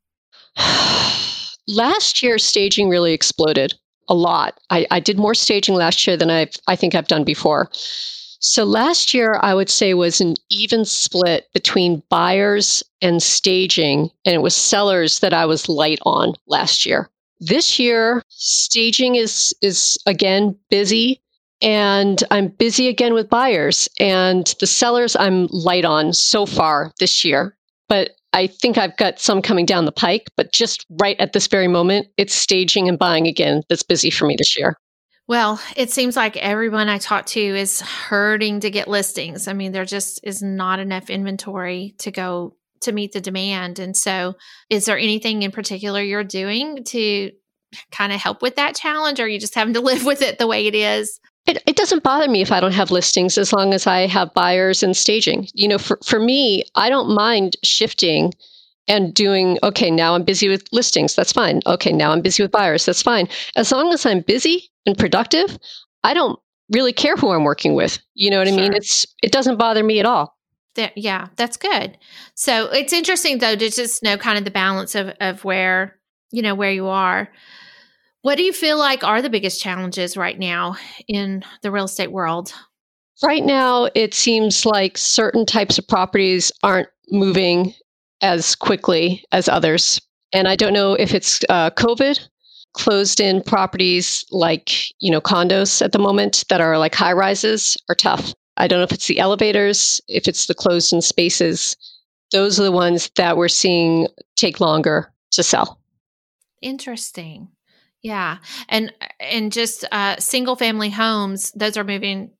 last 1.68 2.22
year, 2.22 2.38
staging 2.38 2.88
really 2.88 3.12
exploded 3.12 3.74
a 4.08 4.14
lot. 4.14 4.58
I, 4.70 4.86
I 4.90 5.00
did 5.00 5.18
more 5.18 5.34
staging 5.34 5.74
last 5.74 6.06
year 6.06 6.16
than 6.16 6.30
I've, 6.30 6.54
I 6.66 6.76
think 6.76 6.94
I've 6.94 7.08
done 7.08 7.24
before. 7.24 7.70
So 8.44 8.64
last 8.64 9.14
year, 9.14 9.38
I 9.40 9.54
would 9.54 9.70
say 9.70 9.94
was 9.94 10.20
an 10.20 10.34
even 10.50 10.84
split 10.84 11.46
between 11.54 12.02
buyers 12.08 12.82
and 13.00 13.22
staging, 13.22 14.10
and 14.26 14.34
it 14.34 14.42
was 14.42 14.56
sellers 14.56 15.20
that 15.20 15.32
I 15.32 15.46
was 15.46 15.68
light 15.68 16.00
on 16.04 16.34
last 16.48 16.84
year. 16.84 17.08
This 17.38 17.78
year, 17.78 18.20
staging 18.28 19.14
is 19.14 19.54
is 19.62 19.96
again 20.06 20.56
busy, 20.70 21.22
and 21.60 22.22
I'm 22.32 22.48
busy 22.48 22.88
again 22.88 23.14
with 23.14 23.30
buyers, 23.30 23.88
and 24.00 24.52
the 24.58 24.66
sellers 24.66 25.14
I'm 25.14 25.46
light 25.52 25.84
on 25.84 26.12
so 26.12 26.44
far 26.44 26.92
this 26.98 27.24
year. 27.24 27.56
But 27.88 28.16
I 28.32 28.46
think 28.46 28.78
I've 28.78 28.96
got 28.96 29.20
some 29.20 29.42
coming 29.42 29.66
down 29.66 29.84
the 29.84 29.92
pike, 29.92 30.30
but 30.36 30.52
just 30.52 30.86
right 31.00 31.18
at 31.18 31.32
this 31.32 31.46
very 31.46 31.68
moment, 31.68 32.08
it's 32.16 32.34
staging 32.34 32.88
and 32.88 32.98
buying 32.98 33.26
again 33.26 33.62
that's 33.68 33.82
busy 33.82 34.10
for 34.10 34.26
me 34.26 34.36
this 34.38 34.58
year. 34.58 34.76
Well, 35.28 35.60
it 35.76 35.90
seems 35.90 36.16
like 36.16 36.36
everyone 36.36 36.88
I 36.88 36.98
talk 36.98 37.26
to 37.26 37.40
is 37.40 37.80
hurting 37.80 38.60
to 38.60 38.70
get 38.70 38.88
listings. 38.88 39.48
I 39.48 39.52
mean, 39.52 39.72
there 39.72 39.84
just 39.84 40.20
is 40.24 40.42
not 40.42 40.78
enough 40.78 41.10
inventory 41.10 41.94
to 41.98 42.10
go 42.10 42.56
to 42.80 42.92
meet 42.92 43.12
the 43.12 43.20
demand. 43.20 43.78
And 43.78 43.96
so, 43.96 44.34
is 44.68 44.84
there 44.84 44.98
anything 44.98 45.42
in 45.42 45.52
particular 45.52 46.02
you're 46.02 46.24
doing 46.24 46.84
to 46.88 47.30
kind 47.90 48.12
of 48.12 48.20
help 48.20 48.42
with 48.42 48.56
that 48.56 48.74
challenge, 48.74 49.20
or 49.20 49.24
are 49.24 49.28
you 49.28 49.38
just 49.38 49.54
having 49.54 49.74
to 49.74 49.80
live 49.82 50.04
with 50.04 50.22
it 50.22 50.38
the 50.38 50.46
way 50.46 50.66
it 50.66 50.74
is? 50.74 51.20
It, 51.46 51.62
it 51.66 51.76
doesn't 51.76 52.04
bother 52.04 52.28
me 52.28 52.40
if 52.40 52.52
I 52.52 52.60
don't 52.60 52.72
have 52.72 52.90
listings 52.90 53.36
as 53.36 53.52
long 53.52 53.74
as 53.74 53.86
I 53.86 54.06
have 54.06 54.32
buyers 54.34 54.82
and 54.82 54.96
staging. 54.96 55.48
You 55.54 55.68
know, 55.68 55.78
for, 55.78 55.98
for 56.04 56.20
me, 56.20 56.64
I 56.74 56.88
don't 56.88 57.14
mind 57.14 57.56
shifting 57.64 58.32
and 58.88 59.12
doing, 59.14 59.58
okay, 59.62 59.90
now 59.90 60.14
I'm 60.14 60.24
busy 60.24 60.48
with 60.48 60.64
listings. 60.72 61.14
That's 61.14 61.32
fine. 61.32 61.60
Okay, 61.66 61.92
now 61.92 62.12
I'm 62.12 62.20
busy 62.20 62.42
with 62.42 62.52
buyers. 62.52 62.84
That's 62.84 63.02
fine. 63.02 63.28
As 63.56 63.72
long 63.72 63.92
as 63.92 64.06
I'm 64.06 64.20
busy 64.20 64.70
and 64.86 64.96
productive, 64.96 65.58
I 66.04 66.14
don't 66.14 66.38
really 66.70 66.92
care 66.92 67.16
who 67.16 67.30
I'm 67.30 67.44
working 67.44 67.74
with. 67.74 67.98
You 68.14 68.30
know 68.30 68.38
what 68.38 68.48
sure. 68.48 68.58
I 68.58 68.60
mean? 68.60 68.74
It's 68.74 69.06
it 69.22 69.32
doesn't 69.32 69.56
bother 69.56 69.82
me 69.82 70.00
at 70.00 70.06
all. 70.06 70.36
That, 70.74 70.96
yeah, 70.96 71.28
that's 71.36 71.56
good. 71.56 71.98
So 72.34 72.70
it's 72.70 72.92
interesting 72.92 73.38
though 73.38 73.56
to 73.56 73.70
just 73.70 74.02
know 74.02 74.16
kind 74.16 74.38
of 74.38 74.44
the 74.44 74.50
balance 74.50 74.94
of 74.94 75.08
of 75.20 75.44
where 75.44 75.98
you 76.30 76.42
know 76.42 76.54
where 76.54 76.72
you 76.72 76.86
are. 76.86 77.30
What 78.22 78.36
do 78.36 78.44
you 78.44 78.52
feel 78.52 78.78
like 78.78 79.02
are 79.02 79.20
the 79.20 79.30
biggest 79.30 79.60
challenges 79.60 80.16
right 80.16 80.38
now 80.38 80.76
in 81.08 81.44
the 81.62 81.72
real 81.72 81.86
estate 81.86 82.12
world? 82.12 82.54
Right 83.20 83.44
now, 83.44 83.88
it 83.96 84.14
seems 84.14 84.64
like 84.64 84.96
certain 84.96 85.44
types 85.44 85.76
of 85.76 85.88
properties 85.88 86.52
aren't 86.62 86.88
moving 87.10 87.74
as 88.20 88.54
quickly 88.54 89.24
as 89.32 89.48
others. 89.48 90.00
And 90.32 90.46
I 90.46 90.54
don't 90.54 90.72
know 90.72 90.94
if 90.94 91.14
it's 91.14 91.40
uh, 91.48 91.70
COVID 91.70 92.20
closed 92.74 93.20
in 93.20 93.42
properties 93.42 94.24
like, 94.30 94.70
you 95.00 95.10
know, 95.10 95.20
condos 95.20 95.82
at 95.82 95.90
the 95.90 95.98
moment 95.98 96.44
that 96.48 96.60
are 96.60 96.78
like 96.78 96.94
high 96.94 97.12
rises 97.12 97.76
are 97.88 97.94
tough. 97.94 98.32
I 98.56 98.68
don't 98.68 98.78
know 98.78 98.84
if 98.84 98.92
it's 98.92 99.08
the 99.08 99.18
elevators, 99.18 100.00
if 100.08 100.28
it's 100.28 100.46
the 100.46 100.54
closed 100.54 100.92
in 100.92 101.02
spaces. 101.02 101.76
Those 102.30 102.58
are 102.60 102.64
the 102.64 102.72
ones 102.72 103.10
that 103.16 103.36
we're 103.36 103.48
seeing 103.48 104.06
take 104.36 104.60
longer 104.60 105.12
to 105.32 105.42
sell. 105.42 105.80
Interesting. 106.62 107.48
Yeah. 108.02 108.38
And 108.68 108.92
and 109.20 109.52
just 109.52 109.84
uh 109.92 110.16
single 110.16 110.56
family 110.56 110.90
homes, 110.90 111.52
those 111.52 111.76
are 111.76 111.84
moving 111.84 112.30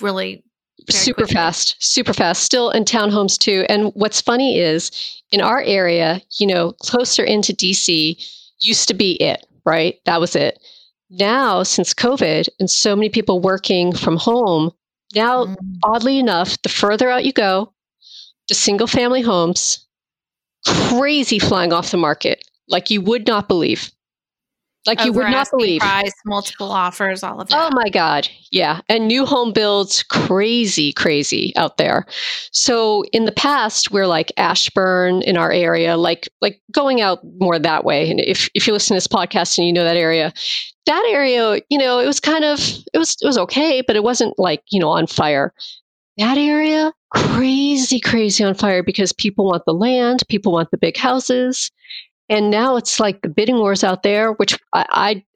really 0.00 0.44
super 0.88 1.22
quickly. 1.22 1.34
fast, 1.34 1.76
super 1.80 2.12
fast. 2.12 2.42
Still 2.42 2.70
in 2.70 2.84
townhomes 2.84 3.38
too. 3.38 3.66
And 3.68 3.92
what's 3.94 4.20
funny 4.20 4.58
is 4.58 4.90
in 5.32 5.40
our 5.40 5.62
area, 5.62 6.22
you 6.38 6.46
know, 6.46 6.72
closer 6.80 7.24
into 7.24 7.52
DC 7.52 8.24
used 8.60 8.88
to 8.88 8.94
be 8.94 9.12
it, 9.14 9.46
right? 9.64 9.98
That 10.04 10.20
was 10.20 10.36
it. 10.36 10.58
Now, 11.10 11.64
since 11.64 11.92
COVID 11.92 12.48
and 12.60 12.70
so 12.70 12.94
many 12.94 13.08
people 13.08 13.40
working 13.40 13.92
from 13.92 14.16
home, 14.16 14.70
now, 15.14 15.46
mm. 15.46 15.56
oddly 15.82 16.18
enough, 16.18 16.60
the 16.62 16.68
further 16.68 17.10
out 17.10 17.24
you 17.24 17.32
go, 17.32 17.72
the 18.48 18.54
single 18.54 18.86
family 18.86 19.22
homes, 19.22 19.86
crazy 20.66 21.38
flying 21.38 21.72
off 21.72 21.90
the 21.90 21.96
market 21.96 22.44
like 22.68 22.90
you 22.90 23.00
would 23.00 23.26
not 23.26 23.48
believe. 23.48 23.90
Like 24.86 25.00
oh, 25.00 25.04
you 25.04 25.12
would 25.12 25.30
not 25.30 25.50
believe. 25.50 25.80
Price, 25.80 26.12
multiple 26.24 26.72
offers, 26.72 27.22
all 27.22 27.40
of 27.40 27.48
that. 27.48 27.70
Oh 27.70 27.74
my 27.74 27.90
God. 27.90 28.28
Yeah. 28.50 28.80
And 28.88 29.06
new 29.06 29.26
home 29.26 29.52
builds 29.52 30.02
crazy, 30.02 30.92
crazy 30.94 31.52
out 31.56 31.76
there. 31.76 32.06
So 32.52 33.04
in 33.12 33.26
the 33.26 33.32
past, 33.32 33.90
we're 33.90 34.06
like 34.06 34.32
Ashburn 34.38 35.20
in 35.22 35.36
our 35.36 35.52
area, 35.52 35.98
like 35.98 36.30
like 36.40 36.62
going 36.72 37.02
out 37.02 37.20
more 37.38 37.58
that 37.58 37.84
way. 37.84 38.10
And 38.10 38.20
if, 38.20 38.48
if 38.54 38.66
you 38.66 38.72
listen 38.72 38.94
to 38.94 38.96
this 38.96 39.06
podcast 39.06 39.58
and 39.58 39.66
you 39.66 39.72
know 39.72 39.84
that 39.84 39.96
area, 39.96 40.32
that 40.86 41.06
area, 41.10 41.60
you 41.68 41.78
know, 41.78 41.98
it 41.98 42.06
was 42.06 42.20
kind 42.20 42.44
of 42.44 42.58
it 42.94 42.98
was 42.98 43.16
it 43.20 43.26
was 43.26 43.36
okay, 43.36 43.82
but 43.86 43.96
it 43.96 44.02
wasn't 44.02 44.38
like, 44.38 44.62
you 44.70 44.80
know, 44.80 44.88
on 44.88 45.06
fire. 45.06 45.52
That 46.16 46.38
area, 46.38 46.92
crazy, 47.14 48.00
crazy 48.00 48.44
on 48.44 48.54
fire 48.54 48.82
because 48.82 49.12
people 49.12 49.46
want 49.46 49.64
the 49.66 49.74
land, 49.74 50.22
people 50.28 50.52
want 50.52 50.70
the 50.70 50.78
big 50.78 50.96
houses. 50.96 51.70
And 52.30 52.48
now 52.48 52.76
it's 52.76 53.00
like 53.00 53.22
the 53.22 53.28
bidding 53.28 53.56
wars 53.58 53.82
out 53.82 54.04
there, 54.04 54.32
which 54.34 54.56
I, 54.72 54.86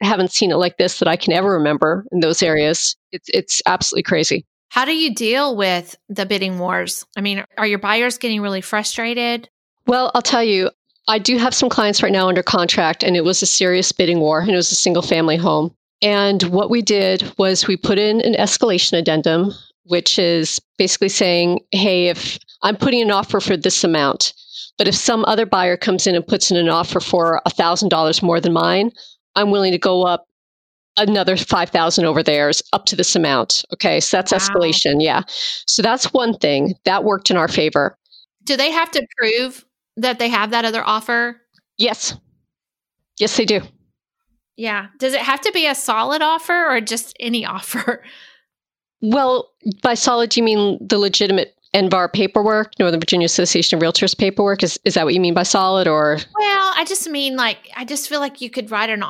I, 0.01 0.05
haven't 0.05 0.31
seen 0.31 0.49
it 0.49 0.55
like 0.55 0.77
this 0.77 0.99
that 0.99 1.09
I 1.09 1.17
can 1.17 1.33
ever 1.33 1.51
remember 1.51 2.05
in 2.13 2.21
those 2.21 2.41
areas. 2.41 2.95
It's 3.11 3.27
it's 3.33 3.61
absolutely 3.65 4.03
crazy. 4.03 4.45
How 4.69 4.85
do 4.85 4.95
you 4.95 5.13
deal 5.13 5.57
with 5.57 5.97
the 6.07 6.25
bidding 6.25 6.57
wars? 6.57 7.05
I 7.17 7.21
mean, 7.21 7.43
are 7.57 7.67
your 7.67 7.79
buyers 7.79 8.17
getting 8.17 8.41
really 8.41 8.61
frustrated? 8.61 9.49
Well, 9.87 10.09
I'll 10.15 10.21
tell 10.21 10.43
you, 10.43 10.71
I 11.07 11.19
do 11.19 11.37
have 11.37 11.53
some 11.53 11.69
clients 11.69 12.01
right 12.01 12.11
now 12.11 12.29
under 12.29 12.41
contract, 12.41 13.03
and 13.03 13.15
it 13.15 13.25
was 13.25 13.41
a 13.41 13.45
serious 13.45 13.91
bidding 13.91 14.21
war, 14.21 14.39
and 14.39 14.51
it 14.51 14.55
was 14.55 14.71
a 14.71 14.75
single 14.75 15.03
family 15.03 15.35
home. 15.35 15.75
And 16.01 16.43
what 16.43 16.69
we 16.69 16.81
did 16.81 17.31
was 17.37 17.67
we 17.67 17.77
put 17.77 17.99
in 17.99 18.21
an 18.21 18.33
escalation 18.33 18.97
addendum, 18.97 19.53
which 19.83 20.17
is 20.17 20.59
basically 20.77 21.09
saying, 21.09 21.59
hey, 21.71 22.07
if 22.07 22.39
I'm 22.63 22.75
putting 22.75 23.01
an 23.01 23.11
offer 23.11 23.39
for 23.39 23.55
this 23.55 23.83
amount, 23.83 24.33
but 24.77 24.87
if 24.87 24.95
some 24.95 25.23
other 25.25 25.45
buyer 25.45 25.77
comes 25.77 26.07
in 26.07 26.15
and 26.15 26.25
puts 26.25 26.51
in 26.51 26.57
an 26.57 26.69
offer 26.69 26.99
for 26.99 27.41
$1,000 27.47 28.23
more 28.23 28.41
than 28.41 28.53
mine, 28.53 28.91
I'm 29.35 29.51
willing 29.51 29.71
to 29.71 29.77
go 29.77 30.03
up 30.03 30.25
another 30.97 31.35
5000 31.37 32.05
over 32.05 32.23
theirs 32.23 32.61
up 32.73 32.85
to 32.85 32.95
this 32.95 33.15
amount. 33.15 33.65
Okay, 33.73 33.99
so 33.99 34.17
that's 34.17 34.31
wow. 34.31 34.37
escalation. 34.37 34.95
Yeah. 34.99 35.23
So 35.27 35.81
that's 35.81 36.13
one 36.13 36.37
thing 36.37 36.75
that 36.85 37.03
worked 37.03 37.29
in 37.29 37.37
our 37.37 37.47
favor. 37.47 37.97
Do 38.43 38.55
they 38.55 38.71
have 38.71 38.91
to 38.91 39.05
prove 39.17 39.65
that 39.97 40.19
they 40.19 40.29
have 40.29 40.51
that 40.51 40.65
other 40.65 40.83
offer? 40.85 41.41
Yes. 41.77 42.15
Yes, 43.19 43.35
they 43.35 43.45
do. 43.45 43.61
Yeah. 44.57 44.87
Does 44.99 45.13
it 45.13 45.21
have 45.21 45.41
to 45.41 45.51
be 45.51 45.67
a 45.67 45.75
solid 45.75 46.21
offer 46.21 46.65
or 46.69 46.79
just 46.81 47.15
any 47.19 47.45
offer? 47.45 48.03
Well, 49.01 49.51
by 49.81 49.93
solid, 49.93 50.35
you 50.35 50.43
mean 50.43 50.77
the 50.81 50.97
legitimate 50.97 51.54
NVAR 51.75 52.11
paperwork, 52.11 52.71
Northern 52.79 52.99
Virginia 52.99 53.25
Association 53.25 53.77
of 53.77 53.83
Realtors 53.83 54.17
paperwork? 54.17 54.63
Is 54.63 54.79
is 54.85 54.93
that 54.93 55.03
what 55.03 55.13
you 55.13 55.19
mean 55.19 55.33
by 55.33 55.43
solid 55.43 55.87
or? 55.87 56.17
Well, 56.39 56.73
I 56.75 56.85
just 56.87 57.09
mean 57.09 57.35
like 57.35 57.69
I 57.75 57.83
just 57.83 58.07
feel 58.07 58.21
like 58.21 58.39
you 58.39 58.49
could 58.49 58.71
write 58.71 58.89
an 58.89 59.03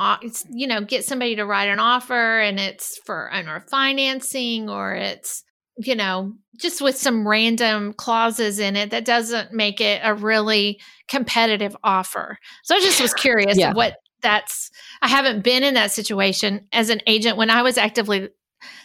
you 0.50 0.66
know 0.66 0.80
get 0.80 1.04
somebody 1.04 1.36
to 1.36 1.46
write 1.46 1.68
an 1.68 1.78
offer 1.78 2.40
and 2.40 2.58
it's 2.58 2.98
for 3.06 3.32
owner 3.32 3.60
financing 3.60 4.68
or 4.68 4.94
it's 4.94 5.44
you 5.78 5.94
know 5.94 6.32
just 6.58 6.80
with 6.80 6.96
some 6.96 7.28
random 7.28 7.92
clauses 7.92 8.58
in 8.58 8.74
it 8.76 8.90
that 8.90 9.04
doesn't 9.04 9.52
make 9.52 9.80
it 9.80 10.00
a 10.02 10.14
really 10.14 10.80
competitive 11.08 11.76
offer. 11.84 12.38
So 12.64 12.74
I 12.74 12.80
just 12.80 13.00
was 13.00 13.14
curious 13.14 13.56
yeah. 13.56 13.74
what 13.74 13.96
that's. 14.22 14.70
I 15.02 15.08
haven't 15.08 15.44
been 15.44 15.62
in 15.62 15.74
that 15.74 15.92
situation 15.92 16.66
as 16.72 16.90
an 16.90 17.00
agent 17.06 17.36
when 17.36 17.50
I 17.50 17.62
was 17.62 17.78
actively 17.78 18.30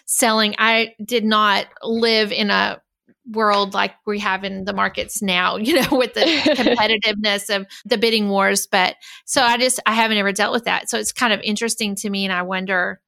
selling. 0.05 0.53
I 0.59 0.93
did 1.03 1.23
not 1.23 1.65
live 1.81 2.31
in 2.31 2.51
a 2.51 2.79
world 3.29 3.73
like 3.73 3.93
we 4.05 4.19
have 4.19 4.43
in 4.43 4.65
the 4.65 4.73
markets 4.73 5.21
now, 5.21 5.55
you 5.57 5.81
know, 5.81 5.97
with 5.97 6.13
the 6.13 6.21
competitiveness 6.21 7.55
of 7.55 7.67
the 7.85 7.97
bidding 7.97 8.29
wars. 8.29 8.67
But 8.67 8.95
so 9.25 9.41
I 9.41 9.57
just, 9.57 9.79
I 9.85 9.93
haven't 9.93 10.17
ever 10.17 10.31
dealt 10.31 10.53
with 10.53 10.65
that. 10.65 10.89
So 10.89 10.97
it's 10.97 11.11
kind 11.11 11.33
of 11.33 11.41
interesting 11.41 11.95
to 11.95 12.09
me. 12.09 12.25
And 12.25 12.33
I 12.33 12.41
wonder, 12.41 13.01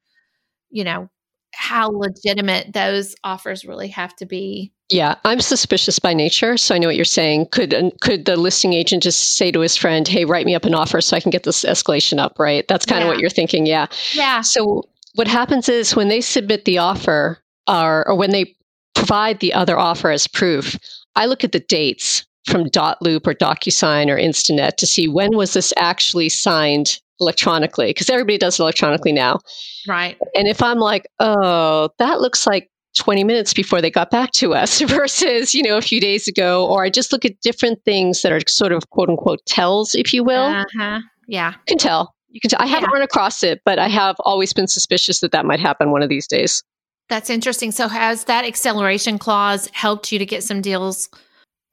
you 0.70 0.84
know, 0.84 1.10
how 1.54 1.90
legitimate 1.90 2.74
those 2.74 3.16
offers 3.24 3.64
really 3.64 3.88
have 3.90 4.16
to 4.18 4.26
be. 4.26 4.72
Yeah, 4.90 5.16
I'm 5.24 5.40
suspicious 5.40 6.00
by 6.00 6.14
nature, 6.14 6.58
so 6.58 6.76
I 6.76 6.78
know 6.78 6.88
what 6.88 6.96
you're 6.96 7.06
saying. 7.06 7.48
Could 7.52 7.74
could 8.02 8.26
the 8.26 8.36
listing 8.36 8.74
agent 8.74 9.04
just 9.04 9.38
say 9.38 9.52
to 9.52 9.60
his 9.60 9.78
friend, 9.78 10.08
"Hey, 10.08 10.26
write 10.26 10.46
me 10.46 10.56
up 10.56 10.66
an 10.66 10.74
offer 10.74 11.00
so 11.00 11.16
I 11.16 11.20
can 11.20 11.32
get 11.32 11.44
this 11.44 11.64
escalation 11.64 12.20
up?" 12.20 12.38
Right? 12.38 12.68
That's 12.68 12.86
kind 12.86 13.02
yeah. 13.02 13.06
of 13.06 13.14
what 13.14 13.20
you're 13.20 13.30
thinking. 13.30 13.66
Yeah. 13.66 13.88
Yeah. 14.14 14.42
So 14.42 14.84
what 15.16 15.28
happens 15.28 15.70
is 15.70 15.96
when 15.96 16.10
they 16.10 16.22
submit 16.22 16.66
the 16.66 16.80
offer, 16.80 17.40
or, 17.68 18.08
or 18.08 18.16
when 18.16 18.32
they 18.32 18.56
provide 18.94 19.40
the 19.40 19.54
other 19.54 19.78
offer 19.78 20.12
as 20.12 20.28
proof, 20.28 20.78
I 21.16 21.26
look 21.26 21.44
at 21.44 21.52
the 21.52 21.60
dates 21.60 22.26
from 22.46 22.66
Dotloop 22.66 23.26
or 23.26 23.34
DocuSign 23.34 24.10
or 24.10 24.18
Instanet 24.18 24.76
to 24.78 24.88
see 24.88 25.08
when 25.08 25.36
was 25.36 25.54
this 25.54 25.74
actually 25.78 26.30
signed 26.30 27.00
electronically 27.20 27.88
because 27.88 28.10
everybody 28.10 28.38
does 28.38 28.60
it 28.60 28.64
electronically 28.64 29.12
now. 29.12 29.40
Right. 29.88 30.18
And 30.36 30.48
if 30.48 30.62
I'm 30.62 30.80
like, 30.80 31.08
oh, 31.20 31.90
that 32.00 32.20
looks 32.20 32.46
like 32.46 32.70
20 32.98 33.24
minutes 33.24 33.54
before 33.54 33.82
they 33.82 33.90
got 33.90 34.12
back 34.12 34.32
to 34.34 34.54
us 34.54 34.82
versus, 34.88 35.54
you 35.54 35.64
know, 35.64 35.78
a 35.78 35.82
few 35.82 36.00
days 36.00 36.28
ago, 36.28 36.68
or 36.68 36.84
I 36.84 36.90
just 36.90 37.12
look 37.12 37.26
at 37.26 37.40
different 37.42 37.84
things 37.86 38.22
that 38.22 38.32
are 38.32 38.42
sort 38.48 38.72
of 38.72 38.90
quote 38.90 39.10
unquote 39.10 39.46
tells, 39.46 39.96
if 39.96 40.14
you 40.14 40.24
will. 40.24 40.46
Uh-huh. 40.46 41.00
Yeah. 41.28 41.52
You 41.52 41.60
can 41.68 41.78
tell. 41.78 42.14
You 42.30 42.40
can 42.42 42.50
tell. 42.50 42.62
I 42.62 42.66
haven't 42.66 42.90
yeah. 42.90 42.96
run 42.96 43.04
across 43.04 43.44
it, 43.44 43.62
but 43.64 43.80
I 43.80 43.88
have 43.88 44.16
always 44.20 44.54
been 44.54 44.68
suspicious 44.68 45.20
that 45.22 45.32
that 45.32 45.46
might 45.46 45.60
happen 45.60 45.92
one 45.92 46.02
of 46.02 46.10
these 46.10 46.28
days. 46.28 46.64
That's 47.10 47.30
interesting. 47.30 47.72
So 47.72 47.88
has 47.88 48.26
that 48.26 48.46
acceleration 48.46 49.20
clause 49.20 49.70
helped 49.74 50.12
you 50.12 50.20
to 50.20 50.26
get 50.26 50.44
some 50.44 50.62
deals 50.62 51.10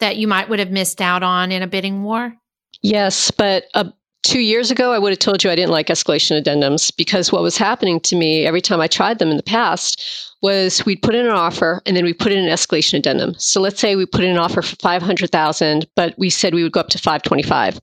that 0.01 0.17
you 0.17 0.27
might 0.27 0.49
would 0.49 0.59
have 0.59 0.71
missed 0.71 1.01
out 1.01 1.23
on 1.23 1.53
in 1.53 1.63
a 1.63 1.67
bidding 1.67 2.03
war? 2.03 2.35
Yes, 2.83 3.31
but 3.31 3.65
uh, 3.75 3.91
two 4.23 4.41
years 4.41 4.71
ago, 4.71 4.93
I 4.93 4.99
would 4.99 5.13
have 5.13 5.19
told 5.19 5.43
you 5.43 5.51
I 5.51 5.57
didn't 5.57 5.71
like 5.71 5.89
escalation 5.89 6.41
addendums 6.43 6.95
because 6.97 7.33
what 7.33 7.43
was 7.43 7.57
happening 7.57 8.01
to 8.01 8.17
me 8.17 8.47
every 8.47 8.61
time 8.61 8.81
I 8.81 8.87
tried 8.87 9.19
them 9.19 9.31
in 9.31 9.37
the 9.37 9.43
past 9.43 10.03
was 10.43 10.85
we'd 10.87 11.03
put 11.03 11.15
in 11.15 11.27
an 11.27 11.33
offer 11.33 11.83
and 11.85 11.97
then 11.97 12.05
we 12.05 12.15
put 12.15 12.33
in 12.33 12.39
an 12.39 12.51
escalation 12.51 12.95
addendum. 12.99 13.35
So 13.39 13.61
let's 13.61 13.79
say 13.81 13.97
we 13.97 14.07
put 14.07 14.25
in 14.25 14.31
an 14.31 14.39
offer 14.39 14.63
for 14.63 14.77
500,000, 14.77 15.87
but 15.97 16.15
we 16.17 16.31
said 16.31 16.55
we 16.55 16.63
would 16.63 16.73
go 16.73 16.81
up 16.81 16.89
to 16.91 16.99
525. 16.99 17.79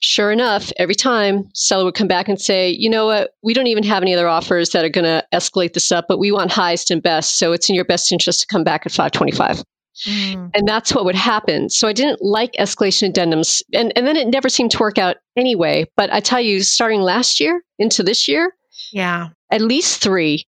Sure 0.00 0.32
enough, 0.32 0.72
every 0.78 0.94
time 0.94 1.48
seller 1.54 1.84
would 1.84 1.94
come 1.94 2.08
back 2.08 2.28
and 2.28 2.40
say, 2.40 2.70
"You 2.70 2.88
know 2.88 3.06
what? 3.06 3.32
We 3.42 3.52
don't 3.52 3.66
even 3.66 3.84
have 3.84 4.02
any 4.02 4.14
other 4.14 4.28
offers 4.28 4.70
that 4.70 4.84
are 4.84 4.88
going 4.88 5.04
to 5.04 5.24
escalate 5.34 5.74
this 5.74 5.92
up, 5.92 6.06
but 6.08 6.18
we 6.18 6.32
want 6.32 6.50
highest 6.50 6.90
and 6.90 7.02
best, 7.02 7.38
so 7.38 7.52
it's 7.52 7.68
in 7.68 7.74
your 7.74 7.84
best 7.84 8.10
interest 8.10 8.40
to 8.40 8.46
come 8.46 8.64
back 8.64 8.86
at 8.86 8.92
525." 8.92 9.62
Mm. 10.06 10.50
And 10.54 10.68
that's 10.68 10.94
what 10.94 11.04
would 11.04 11.14
happen. 11.14 11.68
So 11.68 11.88
I 11.88 11.92
didn't 11.92 12.22
like 12.22 12.52
escalation 12.52 13.12
addendums. 13.12 13.62
And, 13.74 13.92
and 13.96 14.06
then 14.06 14.16
it 14.16 14.28
never 14.28 14.48
seemed 14.48 14.70
to 14.72 14.78
work 14.78 14.98
out 14.98 15.16
anyway. 15.36 15.86
But 15.96 16.12
I 16.12 16.20
tell 16.20 16.40
you, 16.40 16.62
starting 16.62 17.00
last 17.00 17.40
year 17.40 17.62
into 17.78 18.02
this 18.02 18.28
year, 18.28 18.54
yeah, 18.92 19.28
at 19.50 19.60
least 19.60 20.02
three 20.02 20.46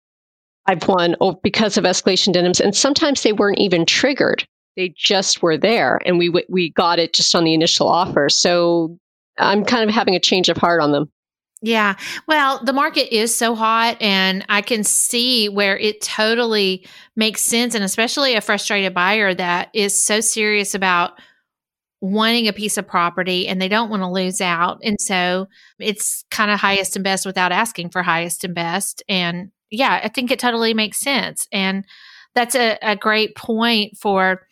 I've 0.67 0.87
won 0.87 1.17
because 1.43 1.79
of 1.79 1.85
escalation 1.85 2.35
addendums, 2.35 2.61
and 2.61 2.77
sometimes 2.77 3.23
they 3.23 3.33
weren't 3.33 3.59
even 3.59 3.87
triggered; 3.87 4.47
they 4.77 4.93
just 4.97 5.43
were 5.43 5.57
there, 5.57 5.99
and 6.05 6.19
we 6.19 6.31
we 6.49 6.71
got 6.71 6.99
it 6.99 7.15
just 7.15 7.35
on 7.35 7.45
the 7.45 7.55
initial 7.55 7.89
offer. 7.89 8.29
So 8.29 8.99
I'm 9.39 9.65
kind 9.65 9.89
of 9.89 9.95
having 9.95 10.15
a 10.15 10.21
change 10.21 10.49
of 10.49 10.59
heart 10.59 10.83
on 10.83 10.93
them. 10.93 11.11
Yeah. 11.61 11.97
Well, 12.29 12.63
the 12.63 12.73
market 12.73 13.15
is 13.15 13.35
so 13.35 13.55
hot, 13.57 14.01
and 14.01 14.45
I 14.49 14.63
can 14.63 14.85
see 14.85 15.49
where 15.49 15.77
it 15.77 16.01
totally 16.01 16.87
makes 17.17 17.43
sense, 17.43 17.75
and 17.75 17.83
especially 17.83 18.35
a 18.35 18.41
frustrated 18.41 18.95
buyer 18.95 19.35
that 19.35 19.71
is 19.75 20.05
so 20.05 20.21
serious 20.21 20.75
about 20.75 21.19
wanting 22.01 22.47
a 22.47 22.53
piece 22.53 22.77
of 22.77 22.87
property 22.87 23.49
and 23.49 23.61
they 23.61 23.67
don't 23.69 23.91
want 23.91 24.03
to 24.03 24.09
lose 24.09 24.41
out. 24.41 24.79
And 24.85 25.01
so 25.01 25.49
it's 25.81 26.25
kind 26.31 26.51
of 26.51 26.61
highest 26.61 26.95
and 26.95 27.03
best 27.03 27.27
without 27.27 27.51
asking 27.51 27.91
for 27.91 28.05
highest 28.05 28.45
and 28.45 28.55
best. 28.55 29.03
And 29.09 29.51
yeah, 29.71 30.01
I 30.05 30.07
think 30.09 30.31
it 30.31 30.39
totally 30.39 30.75
makes 30.75 30.99
sense. 30.99 31.49
And 31.51 31.85
that's 32.37 32.55
a, 32.55 32.79
a 32.83 32.95
great 32.95 33.35
point 33.35 33.97
for, 33.97 34.47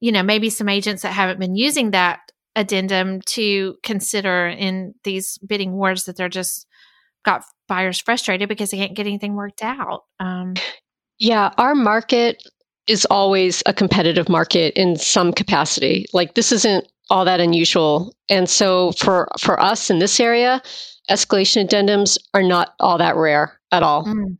you 0.00 0.12
know, 0.12 0.22
maybe 0.22 0.48
some 0.48 0.70
agents 0.70 1.02
that 1.02 1.12
haven't 1.12 1.38
been 1.38 1.56
using 1.56 1.90
that 1.90 2.31
addendum 2.56 3.20
to 3.22 3.76
consider 3.82 4.46
in 4.48 4.94
these 5.04 5.38
bidding 5.38 5.72
wars 5.72 6.04
that 6.04 6.16
they're 6.16 6.28
just 6.28 6.66
got 7.24 7.44
buyers 7.68 8.00
frustrated 8.00 8.48
because 8.48 8.70
they 8.70 8.76
can't 8.76 8.94
get 8.94 9.06
anything 9.06 9.34
worked 9.34 9.62
out. 9.62 10.04
Um, 10.20 10.54
yeah, 11.18 11.50
our 11.58 11.74
market 11.74 12.42
is 12.86 13.06
always 13.06 13.62
a 13.66 13.72
competitive 13.72 14.28
market 14.28 14.74
in 14.74 14.96
some 14.96 15.32
capacity. 15.32 16.06
Like 16.12 16.34
this 16.34 16.52
isn't 16.52 16.86
all 17.10 17.24
that 17.24 17.40
unusual. 17.40 18.14
And 18.28 18.48
so 18.48 18.92
for 18.92 19.28
for 19.38 19.60
us 19.60 19.90
in 19.90 19.98
this 19.98 20.18
area, 20.18 20.60
escalation 21.10 21.68
addendums 21.68 22.18
are 22.34 22.42
not 22.42 22.74
all 22.80 22.98
that 22.98 23.16
rare 23.16 23.58
at 23.70 23.82
all. 23.82 24.04
Mm, 24.04 24.38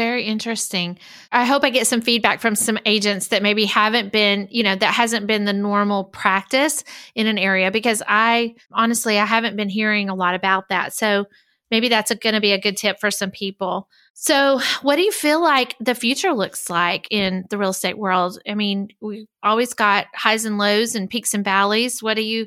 very 0.00 0.24
interesting. 0.24 0.98
I 1.30 1.44
hope 1.44 1.62
I 1.62 1.68
get 1.68 1.86
some 1.86 2.00
feedback 2.00 2.40
from 2.40 2.54
some 2.54 2.78
agents 2.86 3.28
that 3.28 3.42
maybe 3.42 3.66
haven't 3.66 4.12
been, 4.12 4.48
you 4.50 4.62
know, 4.62 4.74
that 4.74 4.94
hasn't 4.94 5.26
been 5.26 5.44
the 5.44 5.52
normal 5.52 6.04
practice 6.04 6.84
in 7.14 7.26
an 7.26 7.36
area 7.36 7.70
because 7.70 8.02
I 8.08 8.54
honestly, 8.72 9.18
I 9.18 9.26
haven't 9.26 9.56
been 9.56 9.68
hearing 9.68 10.08
a 10.08 10.14
lot 10.14 10.34
about 10.34 10.70
that. 10.70 10.94
So 10.94 11.26
maybe 11.70 11.90
that's 11.90 12.14
going 12.14 12.34
to 12.34 12.40
be 12.40 12.52
a 12.52 12.58
good 12.58 12.78
tip 12.78 12.98
for 12.98 13.10
some 13.10 13.30
people. 13.30 13.90
So, 14.14 14.58
what 14.80 14.96
do 14.96 15.02
you 15.02 15.12
feel 15.12 15.42
like 15.42 15.76
the 15.80 15.94
future 15.94 16.32
looks 16.32 16.70
like 16.70 17.06
in 17.10 17.44
the 17.50 17.58
real 17.58 17.70
estate 17.70 17.98
world? 17.98 18.40
I 18.48 18.54
mean, 18.54 18.88
we've 19.02 19.26
always 19.42 19.74
got 19.74 20.06
highs 20.14 20.46
and 20.46 20.56
lows 20.56 20.94
and 20.94 21.10
peaks 21.10 21.34
and 21.34 21.44
valleys. 21.44 22.02
What 22.02 22.14
do 22.14 22.22
you 22.22 22.46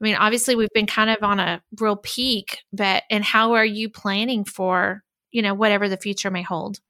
I 0.00 0.04
mean, 0.04 0.14
obviously 0.14 0.54
we've 0.56 0.72
been 0.72 0.86
kind 0.86 1.10
of 1.10 1.22
on 1.22 1.40
a 1.40 1.60
real 1.78 1.96
peak, 1.96 2.60
but 2.72 3.02
and 3.10 3.22
how 3.22 3.52
are 3.52 3.66
you 3.66 3.90
planning 3.90 4.44
for, 4.44 5.02
you 5.32 5.42
know, 5.42 5.54
whatever 5.54 5.88
the 5.88 5.96
future 5.96 6.30
may 6.30 6.42
hold? 6.42 6.80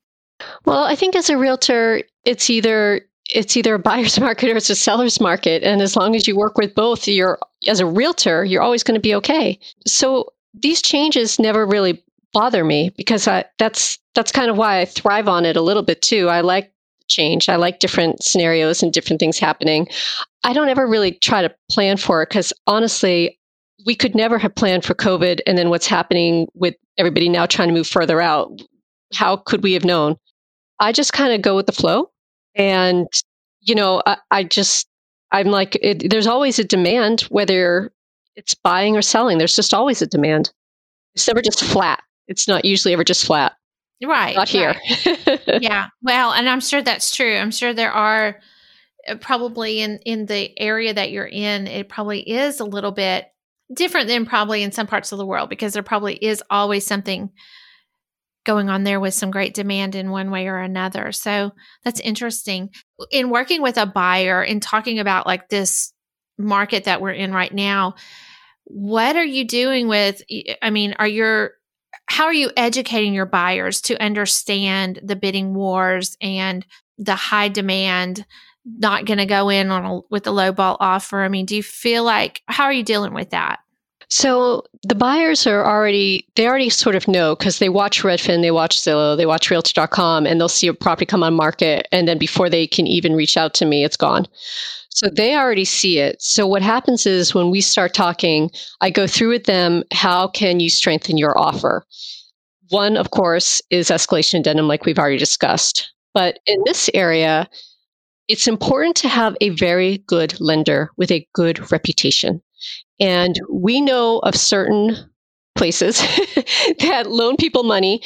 Well, 0.64 0.84
I 0.84 0.94
think 0.94 1.16
as 1.16 1.30
a 1.30 1.36
realtor, 1.36 2.02
it's 2.24 2.48
either 2.50 3.02
it's 3.32 3.56
either 3.56 3.74
a 3.74 3.78
buyer's 3.78 4.18
market 4.28 4.50
or 4.50 4.56
it's 4.56 4.70
a 4.70 4.74
seller's 4.74 5.20
market 5.20 5.62
and 5.62 5.80
as 5.80 5.94
long 5.96 6.16
as 6.16 6.26
you 6.26 6.36
work 6.36 6.58
with 6.58 6.74
both 6.74 7.06
you're 7.06 7.38
as 7.68 7.78
a 7.78 7.86
realtor 7.86 8.44
you're 8.44 8.62
always 8.62 8.82
going 8.82 8.96
to 8.96 9.00
be 9.00 9.14
okay 9.14 9.56
so 9.86 10.26
these 10.54 10.82
changes 10.82 11.38
never 11.38 11.64
really 11.64 12.02
bother 12.32 12.64
me 12.64 12.90
because 12.96 13.26
I, 13.28 13.44
that's 13.58 13.98
that's 14.14 14.32
kind 14.32 14.50
of 14.50 14.56
why 14.56 14.80
I 14.80 14.84
thrive 14.84 15.28
on 15.28 15.44
it 15.44 15.56
a 15.56 15.62
little 15.62 15.82
bit 15.82 16.02
too. 16.02 16.28
I 16.28 16.40
like 16.40 16.72
change. 17.08 17.48
I 17.48 17.56
like 17.56 17.80
different 17.80 18.22
scenarios 18.22 18.82
and 18.82 18.92
different 18.92 19.20
things 19.20 19.38
happening. 19.38 19.88
I 20.44 20.52
don't 20.52 20.68
ever 20.68 20.86
really 20.86 21.12
try 21.12 21.42
to 21.42 21.54
plan 21.70 21.96
for 21.96 22.22
it 22.22 22.28
because 22.28 22.52
honestly, 22.66 23.38
we 23.86 23.94
could 23.94 24.14
never 24.14 24.38
have 24.38 24.54
planned 24.54 24.84
for 24.84 24.94
COVID 24.94 25.40
and 25.46 25.56
then 25.56 25.70
what's 25.70 25.86
happening 25.86 26.48
with 26.54 26.74
everybody 26.98 27.28
now 27.28 27.46
trying 27.46 27.68
to 27.68 27.74
move 27.74 27.86
further 27.86 28.20
out. 28.20 28.60
How 29.14 29.36
could 29.36 29.62
we 29.62 29.72
have 29.72 29.84
known? 29.84 30.16
I 30.78 30.92
just 30.92 31.12
kind 31.12 31.32
of 31.32 31.42
go 31.42 31.56
with 31.56 31.66
the 31.66 31.72
flow. 31.72 32.10
And, 32.54 33.06
you 33.60 33.74
know, 33.74 34.02
I, 34.06 34.16
I 34.30 34.44
just, 34.44 34.88
I'm 35.32 35.48
like, 35.48 35.76
it, 35.80 36.10
there's 36.10 36.26
always 36.26 36.58
a 36.58 36.64
demand, 36.64 37.22
whether 37.22 37.92
it's 38.36 38.54
buying 38.54 38.96
or 38.96 39.02
selling. 39.02 39.38
There's 39.38 39.56
just 39.56 39.74
always 39.74 40.02
a 40.02 40.06
demand. 40.06 40.52
It's 41.14 41.26
never 41.26 41.42
just 41.42 41.64
flat. 41.64 42.02
It's 42.28 42.48
not 42.48 42.64
usually 42.64 42.94
ever 42.94 43.04
just 43.04 43.24
flat. 43.24 43.52
Right. 44.02 44.36
Not 44.36 44.48
here. 44.48 44.74
Right. 45.06 45.40
yeah. 45.60 45.88
Well, 46.02 46.32
and 46.32 46.48
I'm 46.48 46.60
sure 46.60 46.80
that's 46.80 47.14
true. 47.14 47.36
I'm 47.36 47.50
sure 47.50 47.74
there 47.74 47.92
are 47.92 48.40
uh, 49.06 49.16
probably 49.16 49.80
in 49.80 49.98
in 50.04 50.26
the 50.26 50.58
area 50.58 50.94
that 50.94 51.10
you're 51.10 51.26
in, 51.26 51.66
it 51.66 51.88
probably 51.88 52.20
is 52.20 52.60
a 52.60 52.64
little 52.64 52.92
bit 52.92 53.26
different 53.74 54.08
than 54.08 54.26
probably 54.26 54.62
in 54.62 54.72
some 54.72 54.86
parts 54.86 55.12
of 55.12 55.18
the 55.18 55.26
world 55.26 55.48
because 55.48 55.72
there 55.72 55.82
probably 55.82 56.14
is 56.14 56.42
always 56.50 56.84
something 56.84 57.30
going 58.44 58.68
on 58.68 58.84
there 58.84 59.00
with 59.00 59.14
some 59.14 59.30
great 59.30 59.54
demand 59.54 59.94
in 59.94 60.10
one 60.10 60.30
way 60.30 60.48
or 60.48 60.58
another. 60.58 61.12
So 61.12 61.52
that's 61.84 62.00
interesting. 62.00 62.70
In 63.10 63.30
working 63.30 63.62
with 63.62 63.76
a 63.76 63.86
buyer 63.86 64.42
and 64.42 64.62
talking 64.62 64.98
about 64.98 65.26
like 65.26 65.48
this 65.48 65.92
market 66.38 66.84
that 66.84 67.00
we're 67.00 67.12
in 67.12 67.32
right 67.32 67.52
now, 67.52 67.94
what 68.64 69.16
are 69.16 69.24
you 69.24 69.46
doing 69.46 69.88
with 69.88 70.22
I 70.62 70.70
mean, 70.70 70.94
are 70.98 71.08
your 71.08 71.52
how 72.06 72.24
are 72.24 72.34
you 72.34 72.50
educating 72.56 73.14
your 73.14 73.26
buyers 73.26 73.80
to 73.82 74.02
understand 74.02 75.00
the 75.04 75.16
bidding 75.16 75.54
wars 75.54 76.16
and 76.20 76.66
the 76.98 77.14
high 77.14 77.48
demand 77.48 78.24
not 78.64 79.04
going 79.04 79.18
to 79.18 79.26
go 79.26 79.48
in 79.48 79.70
on 79.70 79.84
a, 79.84 80.00
with 80.10 80.26
a 80.26 80.30
low 80.30 80.52
ball 80.52 80.76
offer 80.80 81.22
i 81.22 81.28
mean 81.28 81.46
do 81.46 81.56
you 81.56 81.62
feel 81.62 82.04
like 82.04 82.42
how 82.46 82.64
are 82.64 82.72
you 82.72 82.82
dealing 82.82 83.14
with 83.14 83.30
that 83.30 83.60
so 84.08 84.64
the 84.82 84.94
buyers 84.94 85.46
are 85.46 85.64
already 85.64 86.26
they 86.36 86.46
already 86.46 86.68
sort 86.68 86.96
of 86.96 87.08
know 87.08 87.34
because 87.36 87.58
they 87.58 87.68
watch 87.68 88.02
redfin 88.02 88.42
they 88.42 88.50
watch 88.50 88.78
zillow 88.78 89.16
they 89.16 89.26
watch 89.26 89.50
realtor.com 89.50 90.26
and 90.26 90.40
they'll 90.40 90.48
see 90.48 90.66
a 90.66 90.74
property 90.74 91.06
come 91.06 91.22
on 91.22 91.34
market 91.34 91.86
and 91.92 92.06
then 92.06 92.18
before 92.18 92.50
they 92.50 92.66
can 92.66 92.86
even 92.86 93.14
reach 93.14 93.36
out 93.36 93.54
to 93.54 93.64
me 93.64 93.84
it's 93.84 93.96
gone 93.96 94.26
so 95.00 95.08
they 95.08 95.34
already 95.34 95.64
see 95.64 95.98
it. 95.98 96.20
So 96.20 96.46
what 96.46 96.62
happens 96.62 97.06
is 97.06 97.34
when 97.34 97.50
we 97.50 97.60
start 97.60 97.94
talking, 97.94 98.50
I 98.80 98.90
go 98.90 99.06
through 99.06 99.30
with 99.30 99.44
them 99.44 99.84
how 99.92 100.28
can 100.28 100.60
you 100.60 100.68
strengthen 100.68 101.16
your 101.16 101.38
offer? 101.38 101.86
One, 102.68 102.96
of 102.96 103.10
course, 103.10 103.62
is 103.70 103.88
escalation 103.88 104.40
addendum, 104.40 104.68
like 104.68 104.84
we've 104.84 104.98
already 104.98 105.16
discussed. 105.16 105.90
But 106.12 106.40
in 106.46 106.60
this 106.66 106.90
area, 106.92 107.48
it's 108.30 108.46
important 108.46 108.96
to 108.96 109.08
have 109.08 109.36
a 109.40 109.50
very 109.50 109.98
good 110.06 110.38
lender 110.40 110.90
with 110.96 111.10
a 111.10 111.26
good 111.34 111.70
reputation. 111.72 112.40
And 113.00 113.38
we 113.50 113.80
know 113.80 114.20
of 114.20 114.34
certain 114.36 114.96
places 115.54 115.98
that 116.78 117.04
loan 117.08 117.36
people 117.36 117.64
money 117.64 118.02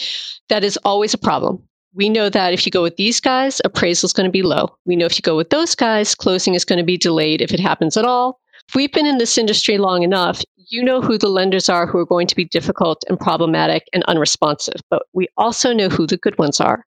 that 0.49 0.65
is 0.65 0.79
always 0.85 1.15
a 1.15 1.19
problem 1.19 1.63
we 1.95 2.09
know 2.09 2.29
that 2.29 2.53
if 2.53 2.67
you 2.67 2.73
go 2.73 2.83
with 2.83 2.97
these 2.97 3.21
guys, 3.21 3.61
appraisal 3.65 4.07
is 4.07 4.13
going 4.13 4.27
to 4.27 4.33
be 4.33 4.43
low. 4.43 4.77
We 4.85 4.97
know 4.97 5.07
if 5.07 5.17
you 5.17 5.23
go 5.23 5.37
with 5.37 5.51
those 5.51 5.75
guys, 5.75 6.15
closing 6.15 6.55
is 6.55 6.65
going 6.65 6.79
to 6.79 6.85
be 6.85 6.99
delayed 6.99 7.41
if 7.41 7.53
it 7.53 7.61
happens 7.61 7.97
at 7.97 8.05
all. 8.05 8.41
If 8.69 8.75
we've 8.75 8.93
been 8.93 9.07
in 9.07 9.19
this 9.19 9.39
industry 9.39 9.79
long 9.79 10.03
enough, 10.03 10.43
you 10.57 10.83
know 10.83 11.01
who 11.01 11.19
the 11.19 11.29
lenders 11.29 11.69
are 11.69 11.87
who 11.87 11.99
are 11.99 12.07
going 12.07 12.27
to 12.27 12.37
be 12.37 12.47
difficult 12.47 13.05
and 13.09 13.21
problematic 13.21 13.85
and 13.93 14.03
unresponsive, 14.05 14.81
but 14.91 15.05
we 15.13 15.29
also 15.37 15.73
know 15.73 15.89
who 15.89 16.07
the 16.07 16.17
good 16.17 16.37
ones 16.39 16.61
are. 16.61 16.85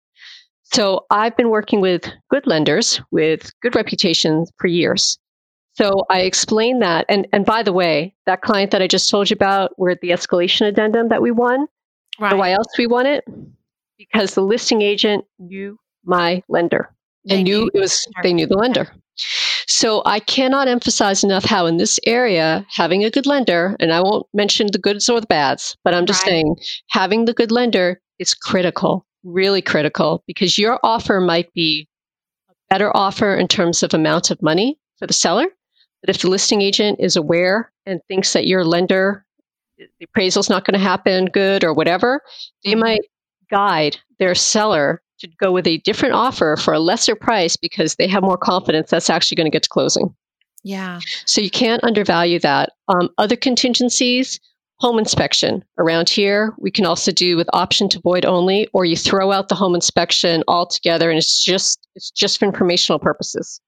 So 0.72 1.06
I've 1.10 1.36
been 1.36 1.50
working 1.50 1.80
with 1.80 2.08
good 2.30 2.46
lenders 2.46 3.00
with 3.10 3.52
good 3.60 3.74
reputations 3.74 4.50
for 4.58 4.68
years. 4.68 5.18
So 5.74 6.04
I 6.10 6.20
explained 6.20 6.82
that. 6.82 7.06
And, 7.08 7.26
and 7.32 7.44
by 7.44 7.62
the 7.62 7.72
way, 7.72 8.14
that 8.26 8.42
client 8.42 8.70
that 8.72 8.82
I 8.82 8.86
just 8.86 9.08
told 9.10 9.30
you 9.30 9.34
about, 9.34 9.72
where 9.76 9.96
the 10.00 10.10
escalation 10.10 10.66
addendum 10.66 11.08
that 11.08 11.22
we 11.22 11.30
won, 11.30 11.66
right. 12.20 12.36
why 12.36 12.52
else 12.52 12.68
we 12.78 12.86
won 12.86 13.06
it? 13.06 13.24
because 14.10 14.34
the 14.34 14.42
listing 14.42 14.82
agent 14.82 15.24
knew 15.38 15.78
my 16.04 16.42
lender 16.48 16.90
and 17.24 17.38
they 17.38 17.42
knew 17.42 17.70
it 17.72 17.78
was 17.78 18.06
they 18.22 18.32
knew 18.32 18.46
the 18.46 18.56
lender. 18.56 18.88
So 19.68 20.02
I 20.06 20.20
cannot 20.20 20.68
emphasize 20.68 21.22
enough 21.22 21.44
how 21.44 21.66
in 21.66 21.76
this 21.76 22.00
area 22.06 22.66
having 22.70 23.04
a 23.04 23.10
good 23.10 23.26
lender, 23.26 23.76
and 23.78 23.92
I 23.92 24.00
won't 24.00 24.26
mention 24.32 24.68
the 24.72 24.78
goods 24.78 25.08
or 25.08 25.20
the 25.20 25.26
bads, 25.26 25.76
but 25.84 25.94
I'm 25.94 26.06
just 26.06 26.22
right. 26.22 26.30
saying 26.30 26.56
having 26.88 27.26
the 27.26 27.34
good 27.34 27.52
lender 27.52 28.00
is 28.18 28.34
critical, 28.34 29.06
really 29.24 29.62
critical, 29.62 30.22
because 30.26 30.58
your 30.58 30.78
offer 30.82 31.20
might 31.20 31.52
be 31.52 31.88
a 32.50 32.54
better 32.70 32.94
offer 32.96 33.34
in 33.34 33.48
terms 33.48 33.82
of 33.82 33.94
amount 33.94 34.30
of 34.30 34.42
money 34.42 34.78
for 34.98 35.06
the 35.06 35.12
seller. 35.12 35.46
But 36.00 36.14
if 36.14 36.22
the 36.22 36.30
listing 36.30 36.62
agent 36.62 36.98
is 37.00 37.16
aware 37.16 37.72
and 37.86 38.00
thinks 38.08 38.32
that 38.32 38.46
your 38.46 38.64
lender 38.64 39.24
the 39.98 40.04
appraisal's 40.04 40.50
not 40.50 40.64
going 40.64 40.78
to 40.78 40.84
happen 40.84 41.26
good 41.26 41.64
or 41.64 41.72
whatever, 41.72 42.20
they 42.64 42.72
mm-hmm. 42.72 42.80
might 42.80 43.00
guide 43.50 43.96
their 44.18 44.34
seller 44.34 45.02
to 45.18 45.28
go 45.40 45.52
with 45.52 45.66
a 45.66 45.78
different 45.78 46.14
offer 46.14 46.56
for 46.56 46.74
a 46.74 46.80
lesser 46.80 47.14
price 47.14 47.56
because 47.56 47.94
they 47.96 48.08
have 48.08 48.22
more 48.22 48.36
confidence 48.36 48.90
that's 48.90 49.10
actually 49.10 49.36
going 49.36 49.46
to 49.46 49.50
get 49.50 49.62
to 49.62 49.68
closing. 49.68 50.14
Yeah. 50.64 51.00
So 51.26 51.40
you 51.40 51.50
can't 51.50 51.82
undervalue 51.84 52.38
that. 52.40 52.70
Um, 52.88 53.08
other 53.18 53.36
contingencies, 53.36 54.40
home 54.82 54.98
inspection. 54.98 55.64
Around 55.78 56.08
here, 56.08 56.54
we 56.58 56.72
can 56.72 56.84
also 56.84 57.12
do 57.12 57.36
with 57.36 57.48
option 57.52 57.88
to 57.90 58.00
void 58.00 58.24
only, 58.24 58.68
or 58.72 58.84
you 58.84 58.96
throw 58.96 59.30
out 59.30 59.48
the 59.48 59.54
home 59.54 59.76
inspection 59.76 60.42
altogether, 60.48 61.08
and 61.08 61.16
it's 61.16 61.42
just 61.42 61.86
it's 61.94 62.10
just 62.10 62.38
for 62.38 62.46
informational 62.46 62.98
purposes. 62.98 63.60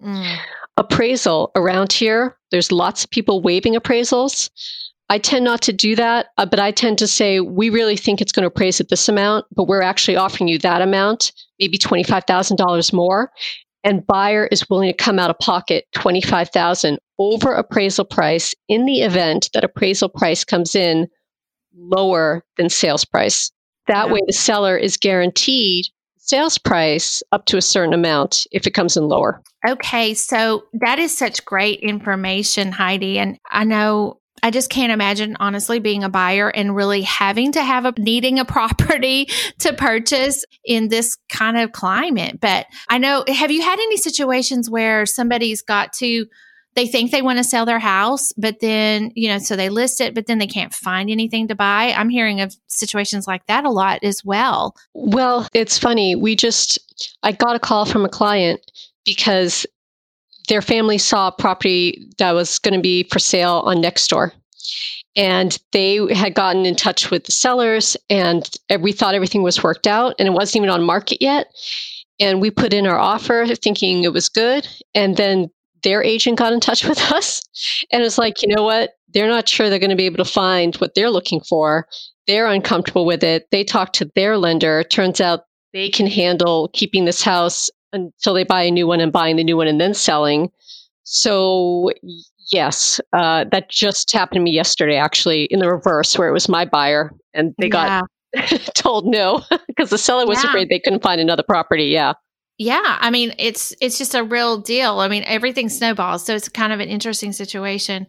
Mm. 0.00 0.36
Appraisal 0.76 1.50
around 1.56 1.92
here, 1.92 2.36
there's 2.52 2.70
lots 2.70 3.02
of 3.02 3.10
people 3.10 3.42
waiving 3.42 3.74
appraisals. 3.74 4.48
I 5.10 5.18
tend 5.18 5.44
not 5.44 5.60
to 5.62 5.72
do 5.72 5.96
that, 5.96 6.28
uh, 6.38 6.46
but 6.46 6.60
I 6.60 6.70
tend 6.70 6.98
to 6.98 7.08
say 7.08 7.40
we 7.40 7.68
really 7.68 7.96
think 7.96 8.20
it's 8.20 8.32
going 8.32 8.44
to 8.44 8.48
appraise 8.48 8.80
at 8.80 8.88
this 8.88 9.08
amount, 9.08 9.46
but 9.54 9.66
we're 9.66 9.82
actually 9.82 10.16
offering 10.16 10.48
you 10.48 10.58
that 10.60 10.82
amount, 10.82 11.32
maybe 11.58 11.78
$25,000 11.78 12.92
more. 12.92 13.30
And 13.84 14.06
buyer 14.06 14.46
is 14.50 14.68
willing 14.70 14.90
to 14.90 14.96
come 14.96 15.18
out 15.18 15.30
of 15.30 15.38
pocket 15.38 15.84
25,000 15.94 16.98
over 17.18 17.52
appraisal 17.54 18.04
price 18.04 18.54
in 18.68 18.86
the 18.86 19.02
event 19.02 19.50
that 19.52 19.62
appraisal 19.62 20.08
price 20.08 20.42
comes 20.42 20.74
in 20.74 21.06
lower 21.76 22.44
than 22.56 22.68
sales 22.70 23.04
price. 23.04 23.52
That 23.86 24.06
yeah. 24.06 24.12
way 24.14 24.20
the 24.26 24.32
seller 24.32 24.76
is 24.76 24.96
guaranteed 24.96 25.86
sales 26.24 26.56
price 26.56 27.22
up 27.32 27.44
to 27.44 27.58
a 27.58 27.62
certain 27.62 27.92
amount 27.92 28.46
if 28.50 28.66
it 28.66 28.72
comes 28.72 28.96
in 28.96 29.08
lower. 29.08 29.42
Okay, 29.68 30.14
so 30.14 30.64
that 30.72 30.98
is 30.98 31.16
such 31.16 31.44
great 31.44 31.80
information, 31.80 32.72
Heidi. 32.72 33.18
And 33.18 33.38
I 33.50 33.64
know 33.64 34.20
I 34.44 34.50
just 34.50 34.68
can't 34.68 34.92
imagine, 34.92 35.38
honestly, 35.40 35.78
being 35.78 36.04
a 36.04 36.10
buyer 36.10 36.50
and 36.50 36.76
really 36.76 37.00
having 37.00 37.52
to 37.52 37.62
have 37.62 37.86
a 37.86 37.94
needing 37.96 38.38
a 38.38 38.44
property 38.54 39.30
to 39.60 39.72
purchase 39.72 40.44
in 40.66 40.88
this 40.88 41.16
kind 41.30 41.56
of 41.56 41.72
climate. 41.72 42.40
But 42.42 42.66
I 42.90 42.98
know, 42.98 43.24
have 43.26 43.50
you 43.50 43.62
had 43.62 43.78
any 43.78 43.96
situations 43.96 44.68
where 44.68 45.06
somebody's 45.06 45.62
got 45.62 45.94
to, 45.94 46.26
they 46.74 46.86
think 46.86 47.10
they 47.10 47.22
want 47.22 47.38
to 47.38 47.44
sell 47.44 47.64
their 47.64 47.78
house, 47.78 48.32
but 48.36 48.60
then, 48.60 49.12
you 49.14 49.28
know, 49.30 49.38
so 49.38 49.56
they 49.56 49.70
list 49.70 50.02
it, 50.02 50.14
but 50.14 50.26
then 50.26 50.38
they 50.38 50.46
can't 50.46 50.74
find 50.74 51.08
anything 51.08 51.48
to 51.48 51.54
buy? 51.54 51.94
I'm 51.96 52.10
hearing 52.10 52.42
of 52.42 52.54
situations 52.66 53.26
like 53.26 53.46
that 53.46 53.64
a 53.64 53.70
lot 53.70 54.04
as 54.04 54.22
well. 54.26 54.76
Well, 54.92 55.48
it's 55.54 55.78
funny. 55.78 56.16
We 56.16 56.36
just, 56.36 56.78
I 57.22 57.32
got 57.32 57.56
a 57.56 57.60
call 57.60 57.86
from 57.86 58.04
a 58.04 58.10
client 58.10 58.60
because 59.06 59.64
their 60.48 60.62
family 60.62 60.98
saw 60.98 61.28
a 61.28 61.32
property 61.32 62.06
that 62.18 62.32
was 62.32 62.58
going 62.58 62.74
to 62.74 62.80
be 62.80 63.04
for 63.04 63.18
sale 63.18 63.62
on 63.64 63.82
Nextdoor. 63.82 64.32
And 65.16 65.56
they 65.72 66.00
had 66.14 66.34
gotten 66.34 66.66
in 66.66 66.74
touch 66.74 67.10
with 67.10 67.24
the 67.24 67.32
sellers, 67.32 67.96
and 68.10 68.48
we 68.80 68.92
thought 68.92 69.14
everything 69.14 69.42
was 69.42 69.62
worked 69.62 69.86
out, 69.86 70.14
and 70.18 70.26
it 70.26 70.32
wasn't 70.32 70.56
even 70.56 70.70
on 70.70 70.82
market 70.82 71.22
yet. 71.22 71.46
And 72.18 72.40
we 72.40 72.50
put 72.50 72.72
in 72.72 72.86
our 72.86 72.98
offer 72.98 73.46
thinking 73.62 74.04
it 74.04 74.12
was 74.12 74.28
good. 74.28 74.66
And 74.94 75.16
then 75.16 75.50
their 75.82 76.02
agent 76.02 76.38
got 76.38 76.52
in 76.52 76.60
touch 76.60 76.84
with 76.84 76.98
us 77.12 77.42
and 77.92 78.02
was 78.02 78.18
like, 78.18 78.42
you 78.42 78.48
know 78.48 78.64
what? 78.64 78.94
They're 79.12 79.28
not 79.28 79.48
sure 79.48 79.70
they're 79.70 79.78
going 79.78 79.90
to 79.90 79.96
be 79.96 80.06
able 80.06 80.24
to 80.24 80.30
find 80.30 80.74
what 80.76 80.94
they're 80.94 81.10
looking 81.10 81.40
for. 81.40 81.86
They're 82.26 82.46
uncomfortable 82.46 83.06
with 83.06 83.22
it. 83.22 83.46
They 83.50 83.62
talked 83.62 83.94
to 83.96 84.10
their 84.16 84.36
lender. 84.38 84.82
Turns 84.84 85.20
out 85.20 85.44
they 85.72 85.90
can 85.90 86.06
handle 86.06 86.70
keeping 86.72 87.04
this 87.04 87.22
house 87.22 87.70
until 87.94 88.34
they 88.34 88.44
buy 88.44 88.62
a 88.62 88.70
new 88.70 88.86
one 88.86 89.00
and 89.00 89.12
buying 89.12 89.36
the 89.36 89.44
new 89.44 89.56
one 89.56 89.68
and 89.68 89.80
then 89.80 89.94
selling. 89.94 90.50
So 91.04 91.90
Yes, 92.50 93.00
uh, 93.12 93.44
that 93.52 93.70
just 93.70 94.12
happened 94.12 94.36
to 94.36 94.42
me 94.42 94.50
yesterday, 94.50 94.96
actually, 94.96 95.44
in 95.44 95.60
the 95.60 95.70
reverse, 95.70 96.18
where 96.18 96.28
it 96.28 96.32
was 96.32 96.48
my 96.48 96.64
buyer 96.64 97.10
and 97.32 97.54
they 97.58 97.66
yeah. 97.66 98.02
got 98.34 98.50
told 98.74 99.06
no 99.06 99.42
because 99.66 99.90
the 99.90 99.98
seller 99.98 100.26
was 100.26 100.42
yeah. 100.42 100.50
afraid 100.50 100.68
they 100.68 100.80
couldn't 100.80 101.02
find 101.02 101.20
another 101.20 101.42
property. 101.42 101.84
Yeah. 101.84 102.14
Yeah, 102.56 102.98
I 103.00 103.10
mean 103.10 103.34
it's 103.38 103.74
it's 103.80 103.98
just 103.98 104.14
a 104.14 104.22
real 104.22 104.58
deal. 104.58 105.00
I 105.00 105.08
mean 105.08 105.24
everything 105.26 105.68
snowballs, 105.68 106.24
so 106.24 106.36
it's 106.36 106.48
kind 106.48 106.72
of 106.72 106.80
an 106.80 106.88
interesting 106.88 107.32
situation. 107.32 108.06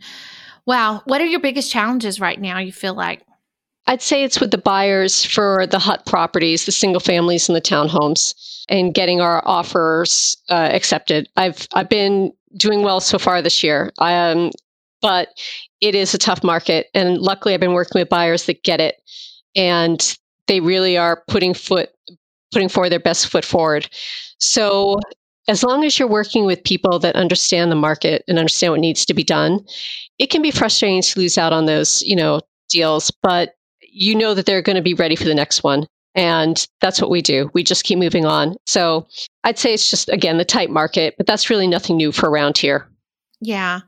Wow, 0.67 1.01
what 1.05 1.21
are 1.21 1.25
your 1.25 1.39
biggest 1.39 1.71
challenges 1.71 2.19
right 2.19 2.39
now? 2.39 2.59
You 2.59 2.71
feel 2.71 2.93
like? 2.93 3.21
I'd 3.87 4.01
say 4.01 4.23
it's 4.23 4.39
with 4.39 4.51
the 4.51 4.57
buyers 4.57 5.23
for 5.23 5.67
the 5.67 5.79
hut 5.79 6.05
properties, 6.05 6.65
the 6.65 6.71
single 6.71 6.99
families 6.99 7.47
and 7.47 7.55
the 7.55 7.61
townhomes, 7.61 8.33
and 8.67 8.93
getting 8.93 9.21
our 9.21 9.41
offers 9.47 10.35
uh, 10.49 10.69
accepted. 10.71 11.29
I've 11.35 11.67
I've 11.73 11.89
been 11.89 12.31
doing 12.57 12.81
well 12.81 12.99
so 12.99 13.19
far 13.19 13.41
this 13.41 13.63
year, 13.63 13.91
um, 13.99 14.51
but 15.01 15.29
it 15.81 15.93
is 15.93 16.13
a 16.13 16.17
tough 16.17 16.43
market, 16.43 16.87
and 16.93 17.19
luckily 17.19 17.53
I've 17.53 17.59
been 17.59 17.73
working 17.73 17.99
with 17.99 18.09
buyers 18.09 18.45
that 18.45 18.63
get 18.63 18.81
it, 18.81 18.95
and 19.55 20.17
they 20.47 20.59
really 20.59 20.97
are 20.97 21.23
putting 21.27 21.53
foot 21.53 21.89
putting 22.51 22.69
forward 22.69 22.89
their 22.89 22.99
best 22.99 23.27
foot 23.27 23.45
forward. 23.45 23.87
So 24.39 24.99
as 25.47 25.63
long 25.63 25.83
as 25.83 25.99
you're 25.99 26.07
working 26.07 26.45
with 26.45 26.63
people 26.63 26.97
that 26.99 27.15
understand 27.15 27.71
the 27.71 27.75
market 27.75 28.23
and 28.27 28.39
understand 28.39 28.71
what 28.71 28.79
needs 28.79 29.05
to 29.05 29.13
be 29.13 29.23
done, 29.23 29.59
it 30.17 30.29
can 30.31 30.41
be 30.41 30.51
frustrating 30.51 31.01
to 31.01 31.19
lose 31.19 31.37
out 31.37 31.53
on 31.53 31.65
those, 31.65 32.01
you 32.01 32.15
know, 32.15 32.41
deals, 32.69 33.11
but 33.21 33.53
you 33.95 34.13
know 34.13 34.33
that 34.33 34.45
they're 34.45 34.61
going 34.61 34.75
to 34.75 34.81
be 34.81 34.93
ready 34.93 35.15
for 35.15 35.23
the 35.23 35.33
next 35.33 35.63
one. 35.63 35.87
And 36.15 36.65
that's 36.81 37.01
what 37.01 37.09
we 37.09 37.21
do. 37.21 37.49
We 37.53 37.63
just 37.63 37.83
keep 37.83 37.97
moving 37.97 38.25
on. 38.25 38.55
So 38.65 39.07
I'd 39.43 39.59
say 39.59 39.73
it's 39.73 39.89
just, 39.89 40.09
again, 40.09 40.37
the 40.37 40.45
tight 40.45 40.69
market, 40.69 41.15
but 41.17 41.25
that's 41.25 41.49
really 41.49 41.67
nothing 41.67 41.97
new 41.97 42.11
for 42.11 42.29
around 42.29 42.57
here. 42.57 42.87
Yeah. 43.41 43.81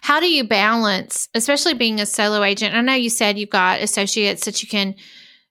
How 0.00 0.20
do 0.20 0.26
you 0.30 0.44
balance, 0.44 1.28
especially 1.34 1.74
being 1.74 2.00
a 2.00 2.06
solo 2.06 2.42
agent? 2.42 2.74
I 2.74 2.80
know 2.80 2.94
you 2.94 3.10
said 3.10 3.38
you've 3.38 3.50
got 3.50 3.80
associates 3.80 4.44
that 4.44 4.62
you 4.62 4.68
can 4.68 4.94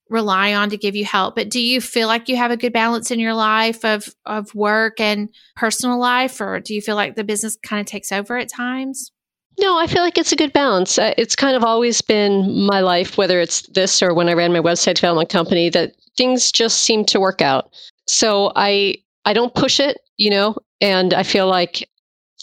rely 0.09 0.53
on 0.53 0.69
to 0.69 0.77
give 0.77 0.95
you 0.95 1.05
help, 1.05 1.35
but 1.35 1.49
do 1.49 1.59
you 1.59 1.81
feel 1.81 2.07
like 2.07 2.29
you 2.29 2.35
have 2.37 2.51
a 2.51 2.57
good 2.57 2.73
balance 2.73 3.11
in 3.11 3.19
your 3.19 3.33
life 3.33 3.83
of, 3.83 4.07
of 4.25 4.53
work 4.55 4.99
and 4.99 5.29
personal 5.55 5.99
life, 5.99 6.39
or 6.39 6.59
do 6.59 6.73
you 6.73 6.81
feel 6.81 6.95
like 6.95 7.15
the 7.15 7.23
business 7.23 7.57
kind 7.61 7.79
of 7.79 7.85
takes 7.85 8.11
over 8.11 8.37
at 8.37 8.49
times? 8.49 9.11
No, 9.59 9.77
I 9.79 9.87
feel 9.87 10.03
like 10.03 10.17
it's 10.17 10.31
a 10.31 10.35
good 10.35 10.53
balance. 10.53 10.99
It's 10.99 11.35
kind 11.35 11.55
of 11.55 11.63
always 11.63 12.01
been 12.01 12.65
my 12.65 12.79
life, 12.79 13.17
whether 13.17 13.39
it's 13.39 13.63
this 13.67 14.03
or 14.03 14.13
when 14.13 14.29
I 14.29 14.33
ran 14.33 14.53
my 14.53 14.59
website 14.59 14.95
development 14.95 15.29
company, 15.29 15.69
that 15.69 15.93
things 16.15 16.51
just 16.51 16.81
seem 16.81 17.05
to 17.05 17.19
work 17.19 17.41
out. 17.41 17.71
So 18.05 18.51
I 18.55 18.95
I 19.25 19.33
don't 19.33 19.55
push 19.55 19.79
it, 19.79 19.97
you 20.17 20.29
know, 20.29 20.57
and 20.79 21.13
I 21.13 21.23
feel 21.23 21.47
like 21.47 21.89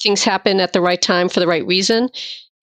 things 0.03 0.25
happen 0.25 0.61
at 0.61 0.73
the 0.73 0.81
right 0.81 1.01
time 1.01 1.29
for 1.29 1.41
the 1.41 1.47
right 1.47 1.67
reason. 1.67 2.09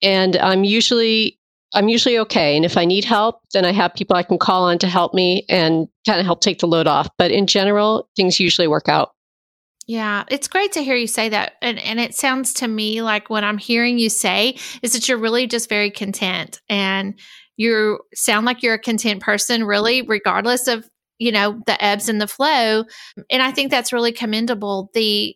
And 0.02 0.36
I'm 0.38 0.64
usually 0.66 1.38
I'm 1.74 1.88
usually 1.88 2.18
okay. 2.20 2.58
And 2.58 2.66
if 2.66 2.76
I 2.76 2.84
need 2.84 3.06
help, 3.06 3.42
then 3.54 3.64
I 3.64 3.72
have 3.72 3.94
people 3.94 4.18
I 4.18 4.24
can 4.24 4.38
call 4.38 4.64
on 4.66 4.78
to 4.80 4.88
help 4.88 5.14
me 5.14 5.46
and 5.48 5.88
kind 6.06 6.20
of 6.20 6.26
help 6.26 6.42
take 6.42 6.60
the 6.60 6.68
load 6.68 6.88
off. 6.88 7.08
But 7.18 7.32
in 7.32 7.48
general, 7.48 8.10
things 8.18 8.40
usually 8.40 8.68
work 8.68 8.90
out. 8.90 9.14
Yeah, 9.88 10.24
it's 10.30 10.48
great 10.48 10.74
to 10.74 10.84
hear 10.84 10.96
you 10.96 11.08
say 11.08 11.30
that. 11.30 11.54
And, 11.62 11.80
and 11.80 12.00
it 12.00 12.16
sounds 12.16 12.54
to 12.56 12.68
me 12.68 13.02
like 13.02 13.30
what 13.30 13.44
I'm 13.44 13.58
hearing 13.58 13.98
you 13.98 14.10
say 14.10 14.58
is 14.82 14.94
that 14.94 15.10
you're 15.10 15.18
really 15.18 15.48
just 15.48 15.70
very 15.70 15.92
content 15.92 16.62
and 16.70 17.20
you 17.58 18.00
sound 18.14 18.46
like 18.46 18.64
you're 18.64 18.76
a 18.76 18.80
content 18.80 19.22
person, 19.22 19.64
really, 19.64 20.02
regardless 20.04 20.68
of, 20.68 20.88
you 21.20 21.32
know, 21.32 21.62
the 21.66 21.84
ebbs 21.84 22.10
and 22.10 22.22
the 22.22 22.28
flow. 22.28 22.86
And 23.30 23.42
I 23.42 23.52
think 23.52 23.70
that's 23.70 23.92
really 23.94 24.12
commendable. 24.12 24.90
The 24.94 25.36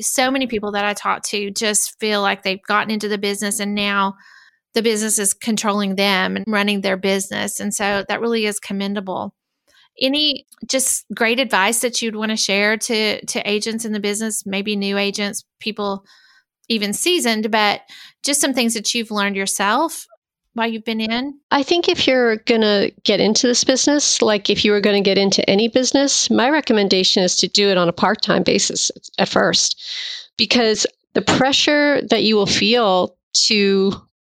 so 0.00 0.30
many 0.30 0.48
people 0.48 0.72
that 0.72 0.84
I 0.84 0.92
talk 0.92 1.22
to 1.24 1.50
just 1.52 1.98
feel 2.00 2.20
like 2.20 2.42
they've 2.42 2.62
gotten 2.66 2.90
into 2.90 3.08
the 3.08 3.18
business 3.18 3.60
and 3.60 3.74
now 3.74 4.14
the 4.74 4.82
business 4.82 5.20
is 5.20 5.34
controlling 5.34 5.94
them 5.94 6.36
and 6.36 6.44
running 6.48 6.80
their 6.80 6.96
business. 6.96 7.60
And 7.60 7.72
so 7.72 8.04
that 8.08 8.20
really 8.20 8.44
is 8.44 8.58
commendable 8.58 9.34
any 10.00 10.46
just 10.68 11.04
great 11.14 11.38
advice 11.38 11.80
that 11.80 12.02
you'd 12.02 12.16
want 12.16 12.30
to 12.30 12.36
share 12.36 12.76
to 12.76 13.24
to 13.26 13.48
agents 13.48 13.84
in 13.84 13.92
the 13.92 14.00
business 14.00 14.44
maybe 14.46 14.76
new 14.76 14.98
agents 14.98 15.44
people 15.60 16.04
even 16.68 16.92
seasoned 16.92 17.50
but 17.50 17.82
just 18.22 18.40
some 18.40 18.54
things 18.54 18.74
that 18.74 18.94
you've 18.94 19.10
learned 19.10 19.36
yourself 19.36 20.06
while 20.54 20.68
you've 20.68 20.84
been 20.84 21.00
in? 21.00 21.38
I 21.50 21.64
think 21.64 21.88
if 21.88 22.06
you're 22.06 22.36
going 22.36 22.60
to 22.60 22.92
get 23.02 23.20
into 23.20 23.46
this 23.46 23.64
business 23.64 24.22
like 24.22 24.48
if 24.48 24.64
you 24.64 24.72
were 24.72 24.80
going 24.80 25.02
to 25.02 25.08
get 25.08 25.18
into 25.18 25.48
any 25.48 25.68
business 25.68 26.30
my 26.30 26.48
recommendation 26.48 27.22
is 27.22 27.36
to 27.36 27.48
do 27.48 27.68
it 27.68 27.76
on 27.76 27.88
a 27.88 27.92
part-time 27.92 28.42
basis 28.42 28.90
at 29.18 29.28
first 29.28 29.80
because 30.36 30.86
the 31.14 31.22
pressure 31.22 32.02
that 32.10 32.24
you 32.24 32.34
will 32.34 32.46
feel 32.46 33.16
to 33.32 33.92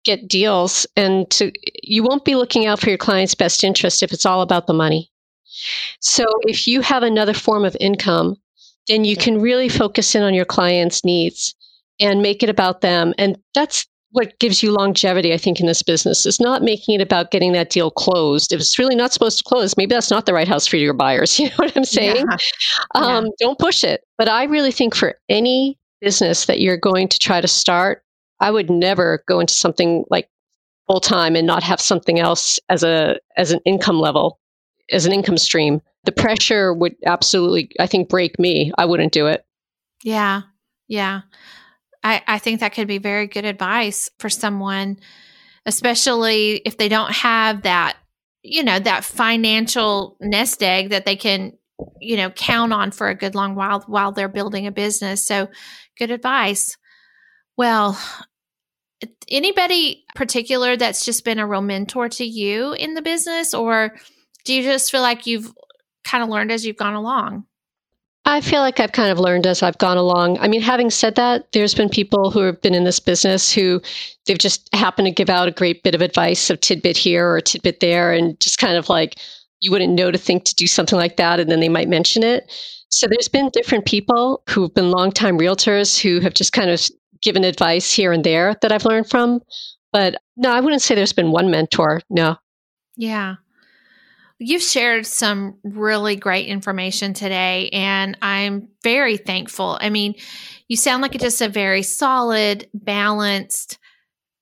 get 0.04 0.28
deals 0.28 0.86
and 0.96 1.28
to 1.30 1.50
you 1.82 2.02
won't 2.02 2.24
be 2.24 2.36
looking 2.36 2.66
out 2.66 2.80
for 2.80 2.88
your 2.88 2.98
client's 2.98 3.34
best 3.34 3.64
interest 3.64 4.02
if 4.02 4.12
it's 4.12 4.26
all 4.26 4.40
about 4.40 4.66
the 4.66 4.72
money 4.72 5.10
so 6.00 6.24
if 6.42 6.66
you 6.66 6.80
have 6.80 7.02
another 7.02 7.34
form 7.34 7.64
of 7.64 7.76
income, 7.80 8.36
then 8.88 9.04
you 9.04 9.16
can 9.16 9.40
really 9.40 9.68
focus 9.68 10.14
in 10.14 10.22
on 10.22 10.34
your 10.34 10.44
clients' 10.44 11.04
needs 11.04 11.54
and 12.00 12.22
make 12.22 12.42
it 12.42 12.48
about 12.48 12.80
them. 12.80 13.14
And 13.18 13.38
that's 13.54 13.86
what 14.12 14.38
gives 14.38 14.62
you 14.62 14.72
longevity, 14.72 15.34
I 15.34 15.36
think, 15.36 15.60
in 15.60 15.66
this 15.66 15.82
business 15.82 16.24
is 16.24 16.40
not 16.40 16.62
making 16.62 16.94
it 16.94 17.02
about 17.02 17.30
getting 17.30 17.52
that 17.52 17.70
deal 17.70 17.90
closed. 17.90 18.52
If 18.52 18.60
it's 18.60 18.78
really 18.78 18.94
not 18.94 19.12
supposed 19.12 19.38
to 19.38 19.44
close, 19.44 19.76
maybe 19.76 19.94
that's 19.94 20.10
not 20.10 20.24
the 20.24 20.32
right 20.32 20.48
house 20.48 20.66
for 20.66 20.76
your 20.76 20.94
buyers. 20.94 21.38
You 21.46 21.48
know 21.48 21.56
what 21.56 21.76
I'm 21.76 21.84
saying? 21.84 22.24
Yeah. 22.28 22.36
Um, 22.94 23.26
yeah. 23.26 23.30
Don't 23.38 23.58
push 23.58 23.84
it. 23.84 24.02
But 24.16 24.28
I 24.28 24.44
really 24.44 24.72
think 24.72 24.94
for 24.94 25.18
any 25.28 25.78
business 26.00 26.46
that 26.46 26.60
you're 26.60 26.76
going 26.76 27.08
to 27.08 27.18
try 27.18 27.40
to 27.40 27.48
start, 27.48 28.02
I 28.40 28.50
would 28.50 28.70
never 28.70 29.22
go 29.26 29.40
into 29.40 29.54
something 29.54 30.04
like 30.10 30.28
full 30.86 31.00
time 31.00 31.36
and 31.36 31.46
not 31.46 31.62
have 31.62 31.80
something 31.80 32.18
else 32.18 32.58
as 32.68 32.82
a 32.82 33.18
as 33.36 33.50
an 33.50 33.60
income 33.64 33.98
level 33.98 34.38
as 34.90 35.06
an 35.06 35.12
income 35.12 35.38
stream. 35.38 35.80
The 36.04 36.12
pressure 36.12 36.72
would 36.72 36.94
absolutely, 37.04 37.70
I 37.80 37.86
think, 37.86 38.08
break 38.08 38.38
me. 38.38 38.72
I 38.78 38.84
wouldn't 38.84 39.12
do 39.12 39.26
it. 39.26 39.44
Yeah. 40.04 40.42
Yeah. 40.88 41.22
I, 42.04 42.22
I 42.26 42.38
think 42.38 42.60
that 42.60 42.72
could 42.72 42.86
be 42.86 42.98
very 42.98 43.26
good 43.26 43.44
advice 43.44 44.10
for 44.18 44.28
someone, 44.28 44.98
especially 45.64 46.62
if 46.64 46.76
they 46.76 46.88
don't 46.88 47.12
have 47.12 47.62
that, 47.62 47.96
you 48.42 48.62
know, 48.62 48.78
that 48.78 49.04
financial 49.04 50.16
nest 50.20 50.62
egg 50.62 50.90
that 50.90 51.04
they 51.04 51.16
can, 51.16 51.52
you 52.00 52.16
know, 52.16 52.30
count 52.30 52.72
on 52.72 52.92
for 52.92 53.08
a 53.08 53.14
good 53.14 53.34
long 53.34 53.56
while 53.56 53.80
while 53.88 54.12
they're 54.12 54.28
building 54.28 54.68
a 54.68 54.72
business. 54.72 55.26
So 55.26 55.48
good 55.98 56.12
advice. 56.12 56.76
Well, 57.56 57.98
anybody 59.28 60.04
particular 60.14 60.76
that's 60.76 61.04
just 61.04 61.24
been 61.24 61.40
a 61.40 61.46
real 61.46 61.62
mentor 61.62 62.08
to 62.10 62.24
you 62.24 62.72
in 62.74 62.94
the 62.94 63.02
business 63.02 63.52
or 63.52 63.96
do 64.46 64.54
you 64.54 64.62
just 64.62 64.90
feel 64.90 65.02
like 65.02 65.26
you've 65.26 65.52
kind 66.04 66.24
of 66.24 66.30
learned 66.30 66.50
as 66.50 66.64
you've 66.64 66.76
gone 66.76 66.94
along? 66.94 67.44
I 68.24 68.40
feel 68.40 68.60
like 68.60 68.80
I've 68.80 68.92
kind 68.92 69.10
of 69.10 69.20
learned 69.20 69.46
as 69.46 69.62
I've 69.62 69.78
gone 69.78 69.96
along. 69.96 70.38
I 70.38 70.48
mean, 70.48 70.60
having 70.60 70.90
said 70.90 71.14
that, 71.14 71.52
there's 71.52 71.74
been 71.74 71.88
people 71.88 72.30
who 72.30 72.40
have 72.40 72.60
been 72.60 72.74
in 72.74 72.84
this 72.84 72.98
business 72.98 73.52
who 73.52 73.80
they've 74.24 74.38
just 74.38 74.68
happened 74.74 75.06
to 75.06 75.12
give 75.12 75.30
out 75.30 75.46
a 75.46 75.52
great 75.52 75.82
bit 75.82 75.94
of 75.94 76.00
advice 76.00 76.50
of 76.50 76.60
tidbit 76.60 76.96
here 76.96 77.28
or 77.28 77.36
a 77.36 77.42
tidbit 77.42 77.80
there, 77.80 78.12
and 78.12 78.38
just 78.40 78.58
kind 78.58 78.76
of 78.76 78.88
like 78.88 79.16
you 79.60 79.70
wouldn't 79.70 79.94
know 79.94 80.10
to 80.10 80.18
think 80.18 80.44
to 80.44 80.54
do 80.54 80.66
something 80.66 80.98
like 80.98 81.16
that, 81.18 81.38
and 81.38 81.50
then 81.50 81.60
they 81.60 81.68
might 81.68 81.88
mention 81.88 82.22
it. 82.22 82.50
So 82.88 83.06
there's 83.06 83.28
been 83.28 83.50
different 83.52 83.84
people 83.84 84.42
who've 84.48 84.74
been 84.74 84.90
longtime 84.90 85.38
realtors 85.38 86.00
who 86.00 86.20
have 86.20 86.34
just 86.34 86.52
kind 86.52 86.70
of 86.70 86.84
given 87.22 87.44
advice 87.44 87.92
here 87.92 88.12
and 88.12 88.24
there 88.24 88.56
that 88.62 88.72
I've 88.72 88.84
learned 88.84 89.08
from. 89.08 89.40
But 89.92 90.16
no, 90.36 90.50
I 90.50 90.60
wouldn't 90.60 90.82
say 90.82 90.94
there's 90.94 91.12
been 91.12 91.32
one 91.32 91.50
mentor. 91.50 92.00
No. 92.10 92.36
Yeah. 92.96 93.36
You've 94.38 94.62
shared 94.62 95.06
some 95.06 95.58
really 95.64 96.16
great 96.16 96.46
information 96.46 97.14
today, 97.14 97.70
and 97.72 98.18
I'm 98.20 98.68
very 98.82 99.16
thankful. 99.16 99.78
I 99.80 99.88
mean, 99.88 100.14
you 100.68 100.76
sound 100.76 101.00
like 101.00 101.18
just 101.18 101.40
a 101.40 101.48
very 101.48 101.82
solid, 101.82 102.68
balanced, 102.74 103.78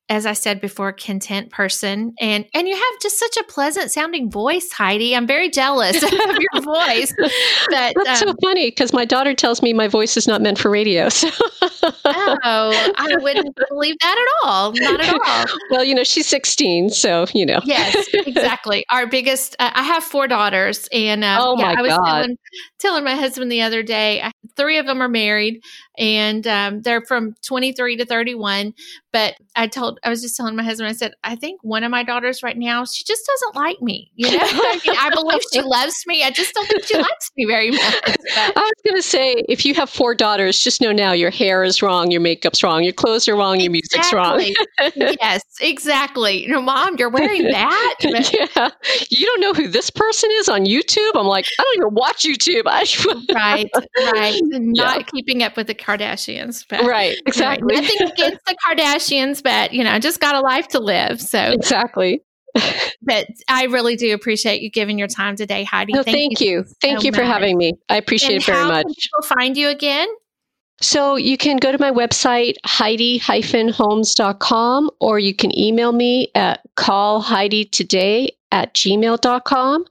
as 0.08 0.26
I 0.26 0.34
said 0.34 0.60
before, 0.60 0.92
content 0.92 1.50
person, 1.50 2.14
and 2.20 2.44
and 2.52 2.68
you 2.68 2.74
have 2.74 3.00
just 3.00 3.18
such 3.18 3.36
a 3.38 3.44
pleasant 3.44 3.90
sounding 3.90 4.30
voice, 4.30 4.70
Heidi. 4.70 5.16
I'm 5.16 5.26
very 5.26 5.48
jealous 5.48 6.02
of 6.02 6.12
your 6.12 6.62
voice. 6.62 7.14
But, 7.70 7.94
That's 8.04 8.22
um, 8.22 8.28
so 8.28 8.34
funny 8.42 8.70
because 8.70 8.92
my 8.92 9.06
daughter 9.06 9.34
tells 9.34 9.62
me 9.62 9.72
my 9.72 9.88
voice 9.88 10.16
is 10.16 10.26
not 10.26 10.42
meant 10.42 10.58
for 10.58 10.70
radio. 10.70 11.08
So. 11.84 11.92
oh, 12.04 12.92
I 12.96 13.16
wouldn't 13.20 13.56
believe 13.68 13.96
that 14.00 14.16
at 14.18 14.48
all. 14.48 14.72
Not 14.72 15.00
at 15.00 15.14
all. 15.14 15.58
well, 15.70 15.84
you 15.84 15.94
know, 15.94 16.04
she's 16.04 16.26
16, 16.26 16.90
so 16.90 17.26
you 17.34 17.44
know. 17.44 17.60
yes, 17.64 18.06
exactly. 18.14 18.84
Our 18.90 19.06
biggest. 19.06 19.54
Uh, 19.58 19.70
I 19.74 19.82
have 19.82 20.02
four 20.02 20.26
daughters, 20.26 20.88
and 20.92 21.24
uh, 21.24 21.38
oh 21.40 21.56
my 21.56 21.74
I 21.78 21.82
was 21.82 21.90
God. 21.90 22.04
Telling, 22.06 22.38
telling 22.78 23.04
my 23.04 23.14
husband 23.14 23.52
the 23.52 23.62
other 23.62 23.82
day, 23.82 24.22
I 24.22 24.32
three 24.56 24.78
of 24.78 24.86
them 24.86 25.00
are 25.00 25.08
married 25.08 25.62
and 25.96 26.46
um, 26.46 26.82
they're 26.82 27.02
from 27.02 27.34
23 27.42 27.96
to 27.96 28.04
31 28.04 28.74
but 29.12 29.34
i 29.54 29.66
told 29.66 29.98
i 30.04 30.08
was 30.08 30.22
just 30.22 30.36
telling 30.36 30.56
my 30.56 30.62
husband 30.62 30.88
i 30.88 30.92
said 30.92 31.12
i 31.22 31.36
think 31.36 31.60
one 31.62 31.84
of 31.84 31.90
my 31.90 32.02
daughters 32.02 32.42
right 32.42 32.58
now 32.58 32.84
she 32.84 33.04
just 33.04 33.22
doesn't 33.26 33.54
like 33.54 33.80
me 33.80 34.10
you 34.14 34.30
know? 34.30 34.38
I, 34.40 34.80
mean, 34.86 34.96
I 34.98 35.10
believe 35.10 35.40
she 35.52 35.60
loves 35.64 36.04
me 36.06 36.22
i 36.24 36.30
just 36.30 36.54
don't 36.54 36.66
think 36.66 36.84
she 36.84 36.96
likes 36.96 37.30
me 37.36 37.44
very 37.44 37.70
much 37.70 38.02
but. 38.02 38.18
i 38.56 38.60
was 38.60 38.72
going 38.84 38.96
to 38.96 39.02
say 39.02 39.44
if 39.48 39.64
you 39.64 39.74
have 39.74 39.88
four 39.88 40.14
daughters 40.14 40.60
just 40.60 40.80
know 40.80 40.92
now 40.92 41.12
your 41.12 41.30
hair 41.30 41.62
is 41.62 41.82
wrong 41.82 42.10
your 42.10 42.20
makeup's 42.20 42.62
wrong 42.62 42.82
your 42.82 42.92
clothes 42.92 43.28
are 43.28 43.36
wrong 43.36 43.60
your 43.60 43.70
music's 43.70 44.12
wrong. 44.12 44.40
Yes 44.96 45.42
exactly. 45.60 46.42
You 46.42 46.48
know 46.48 46.62
mom 46.62 46.96
you're 46.98 47.08
wearing 47.08 47.44
that? 47.44 47.94
But, 48.02 48.32
yeah. 48.56 48.70
You 49.10 49.26
don't 49.26 49.40
know 49.40 49.52
who 49.52 49.68
this 49.68 49.90
person 49.90 50.30
is 50.34 50.48
on 50.48 50.64
youtube? 50.64 51.10
I'm 51.14 51.26
like 51.26 51.46
i 51.58 51.62
don't 51.62 51.76
even 51.76 51.94
watch 51.94 52.24
youtube. 52.24 52.64
Right 53.34 53.70
right 54.12 54.33
not 54.50 54.98
yeah. 54.98 55.02
keeping 55.02 55.42
up 55.42 55.56
with 55.56 55.66
the 55.66 55.74
Kardashians. 55.74 56.64
But, 56.68 56.84
right, 56.84 57.16
exactly. 57.26 57.74
nothing 57.74 58.08
against 58.08 58.44
the 58.46 58.56
Kardashians, 58.66 59.42
but 59.42 59.72
you 59.72 59.84
know, 59.84 59.98
just 59.98 60.20
got 60.20 60.34
a 60.34 60.40
life 60.40 60.68
to 60.68 60.80
live. 60.80 61.20
So 61.20 61.38
exactly. 61.38 62.22
but 63.02 63.26
I 63.48 63.64
really 63.64 63.96
do 63.96 64.14
appreciate 64.14 64.62
you 64.62 64.70
giving 64.70 64.98
your 64.98 65.08
time 65.08 65.36
today, 65.36 65.64
Heidi. 65.64 65.92
No, 65.92 66.02
thank, 66.02 66.16
thank 66.16 66.40
you. 66.40 66.58
you. 66.58 66.64
Thank 66.80 67.00
so 67.00 67.06
you 67.06 67.12
for 67.12 67.22
much. 67.22 67.32
having 67.32 67.58
me. 67.58 67.74
I 67.88 67.96
appreciate 67.96 68.34
and 68.34 68.42
it 68.42 68.46
very 68.46 68.66
much. 68.66 68.86
people 68.86 69.22
find 69.22 69.56
you 69.56 69.68
again? 69.68 70.08
So 70.80 71.16
you 71.16 71.36
can 71.36 71.56
go 71.56 71.72
to 71.72 71.78
my 71.78 71.92
website, 71.92 72.54
heidi-homes.com, 72.64 74.90
or 75.00 75.18
you 75.18 75.34
can 75.34 75.58
email 75.58 75.90
me 75.92 76.30
at 76.34 76.60
call 76.76 77.20
Heidi 77.20 77.64
today 77.64 78.36
at 78.54 78.72
gmail.com. 78.74 79.84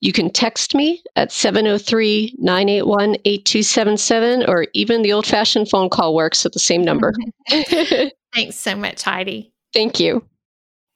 You 0.00 0.12
can 0.12 0.30
text 0.30 0.74
me 0.74 1.02
at 1.16 1.32
703 1.32 2.36
981 2.38 3.16
8277, 3.24 4.44
or 4.48 4.66
even 4.72 5.02
the 5.02 5.12
old 5.12 5.26
fashioned 5.26 5.68
phone 5.68 5.90
call 5.90 6.14
works 6.14 6.46
at 6.46 6.52
the 6.52 6.60
same 6.60 6.82
number. 6.82 7.12
Thanks 7.48 8.56
so 8.56 8.76
much, 8.76 9.02
Heidi. 9.02 9.52
Thank 9.74 9.98
you. 9.98 10.24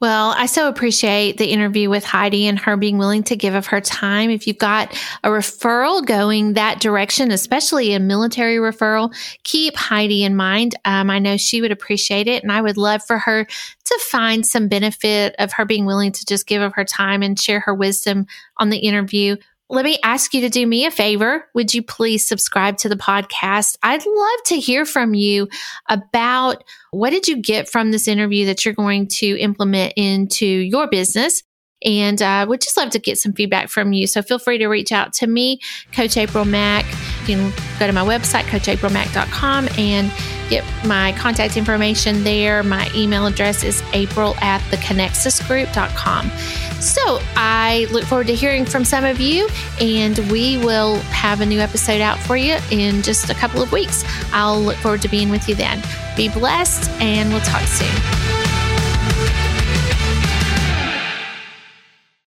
Well, 0.01 0.33
I 0.37 0.47
so 0.47 0.69
appreciate 0.69 1.39
the 1.39 1.51
interview 1.51 1.91
with 1.91 2.05
Heidi 2.05 2.47
and 2.47 2.57
her 2.61 2.77
being 2.77 2.99
willing 2.99 3.25
to 3.25 3.37
give 3.37 3.55
of 3.55 3.67
her 3.67 3.81
time. 3.81 4.31
If 4.31 4.47
you've 4.47 4.57
got 4.57 4.97
a 5.25 5.29
referral 5.29 6.07
going 6.07 6.53
that 6.53 6.79
direction, 6.79 7.33
especially 7.33 7.93
a 7.95 7.99
military 7.99 8.59
referral, 8.59 9.13
keep 9.43 9.77
Heidi 9.77 10.23
in 10.23 10.37
mind. 10.37 10.77
Um, 10.85 11.11
I 11.11 11.19
know 11.19 11.37
she 11.37 11.61
would 11.61 11.73
appreciate 11.73 12.29
it, 12.29 12.45
and 12.45 12.53
I 12.53 12.61
would 12.61 12.77
love 12.77 13.05
for 13.05 13.19
her 13.19 13.45
to 13.45 13.99
find 14.09 14.47
some 14.47 14.69
benefit 14.69 15.35
of 15.41 15.53
her 15.55 15.65
being 15.65 15.85
willing 15.85 16.13
to 16.13 16.25
just 16.25 16.47
give 16.47 16.63
of 16.63 16.75
her 16.75 16.85
time 16.85 17.21
and 17.21 17.39
share 17.39 17.61
her 17.61 17.75
wisdom 17.75 18.27
on 18.59 18.71
the 18.71 18.79
interview 18.79 19.35
let 19.71 19.85
me 19.85 19.99
ask 20.03 20.33
you 20.33 20.41
to 20.43 20.49
do 20.49 20.67
me 20.67 20.87
a 20.87 20.91
favor. 20.91 21.45
Would 21.55 21.75
you 21.75 21.83
please 21.83 22.27
subscribe 22.27 22.79
to 22.79 22.89
the 22.89 22.97
podcast? 22.97 23.77
I'd 23.83 24.05
love 24.07 24.43
to 24.47 24.59
hear 24.59 24.87
from 24.87 25.15
you 25.15 25.49
about 25.89 26.65
what 26.91 27.11
did 27.11 27.29
you 27.29 27.37
get 27.41 27.69
from 27.69 27.91
this 27.91 28.09
interview 28.09 28.47
that 28.47 28.65
you're 28.65 28.75
going 28.75 29.09
to 29.09 29.39
implement 29.39 29.93
into 29.97 30.47
your 30.47 30.89
business. 30.89 31.43
And 31.85 32.21
uh, 32.21 32.45
would 32.49 32.61
just 32.61 32.77
love 32.77 32.91
to 32.91 32.99
get 32.99 33.19
some 33.19 33.35
feedback 33.35 33.69
from 33.69 33.93
you. 33.93 34.09
So 34.09 34.21
feel 34.21 34.41
free 34.41 34.59
to 34.59 34.67
reach 34.67 34.91
out 34.91 35.13
to 35.15 35.29
me, 35.29 35.61
Coach 35.93 36.17
April 36.17 36.45
Mack. 36.45 36.85
You 37.29 37.37
can 37.37 37.53
go 37.79 37.87
to 37.87 37.93
my 37.93 38.05
website, 38.05 38.45
coachaprilmack.com, 38.45 39.69
and 39.79 40.11
get 40.51 40.65
my 40.87 41.13
contact 41.13 41.57
information 41.57 42.25
there. 42.25 42.65
My 42.65 42.91
email 42.97 43.27
address 43.27 43.63
is 43.63 43.81
april 43.93 44.35
at 44.39 44.61
theconnexusgroup.com. 44.73 46.33
So 46.81 47.21
I 47.37 47.87
look 47.91 48.05
forward 48.05 48.29
to 48.29 48.35
hearing 48.35 48.65
from 48.65 48.85
some 48.85 49.05
of 49.05 49.21
you, 49.21 49.49
and 49.81 50.19
we 50.31 50.59
will 50.59 50.97
have 51.11 51.41
a 51.41 51.47
new 51.47 51.61
episode 51.61 52.01
out 52.01 52.19
for 52.21 52.37
you 52.37 52.57
in 52.71 53.03
just 53.03 53.31
a 53.31 53.35
couple 53.35 53.63
of 53.63 53.73
weeks. 53.73 54.05
I'll 54.33 54.61
look 54.61 54.77
forward 54.77 55.03
to 55.03 55.09
being 55.09 55.31
with 55.31 55.49
you 55.49 55.55
then. 55.55 55.83
Be 56.17 56.29
blessed, 56.29 56.91
and 57.01 57.31
we'll 57.31 57.41
talk 57.41 57.63
soon. 57.63 58.48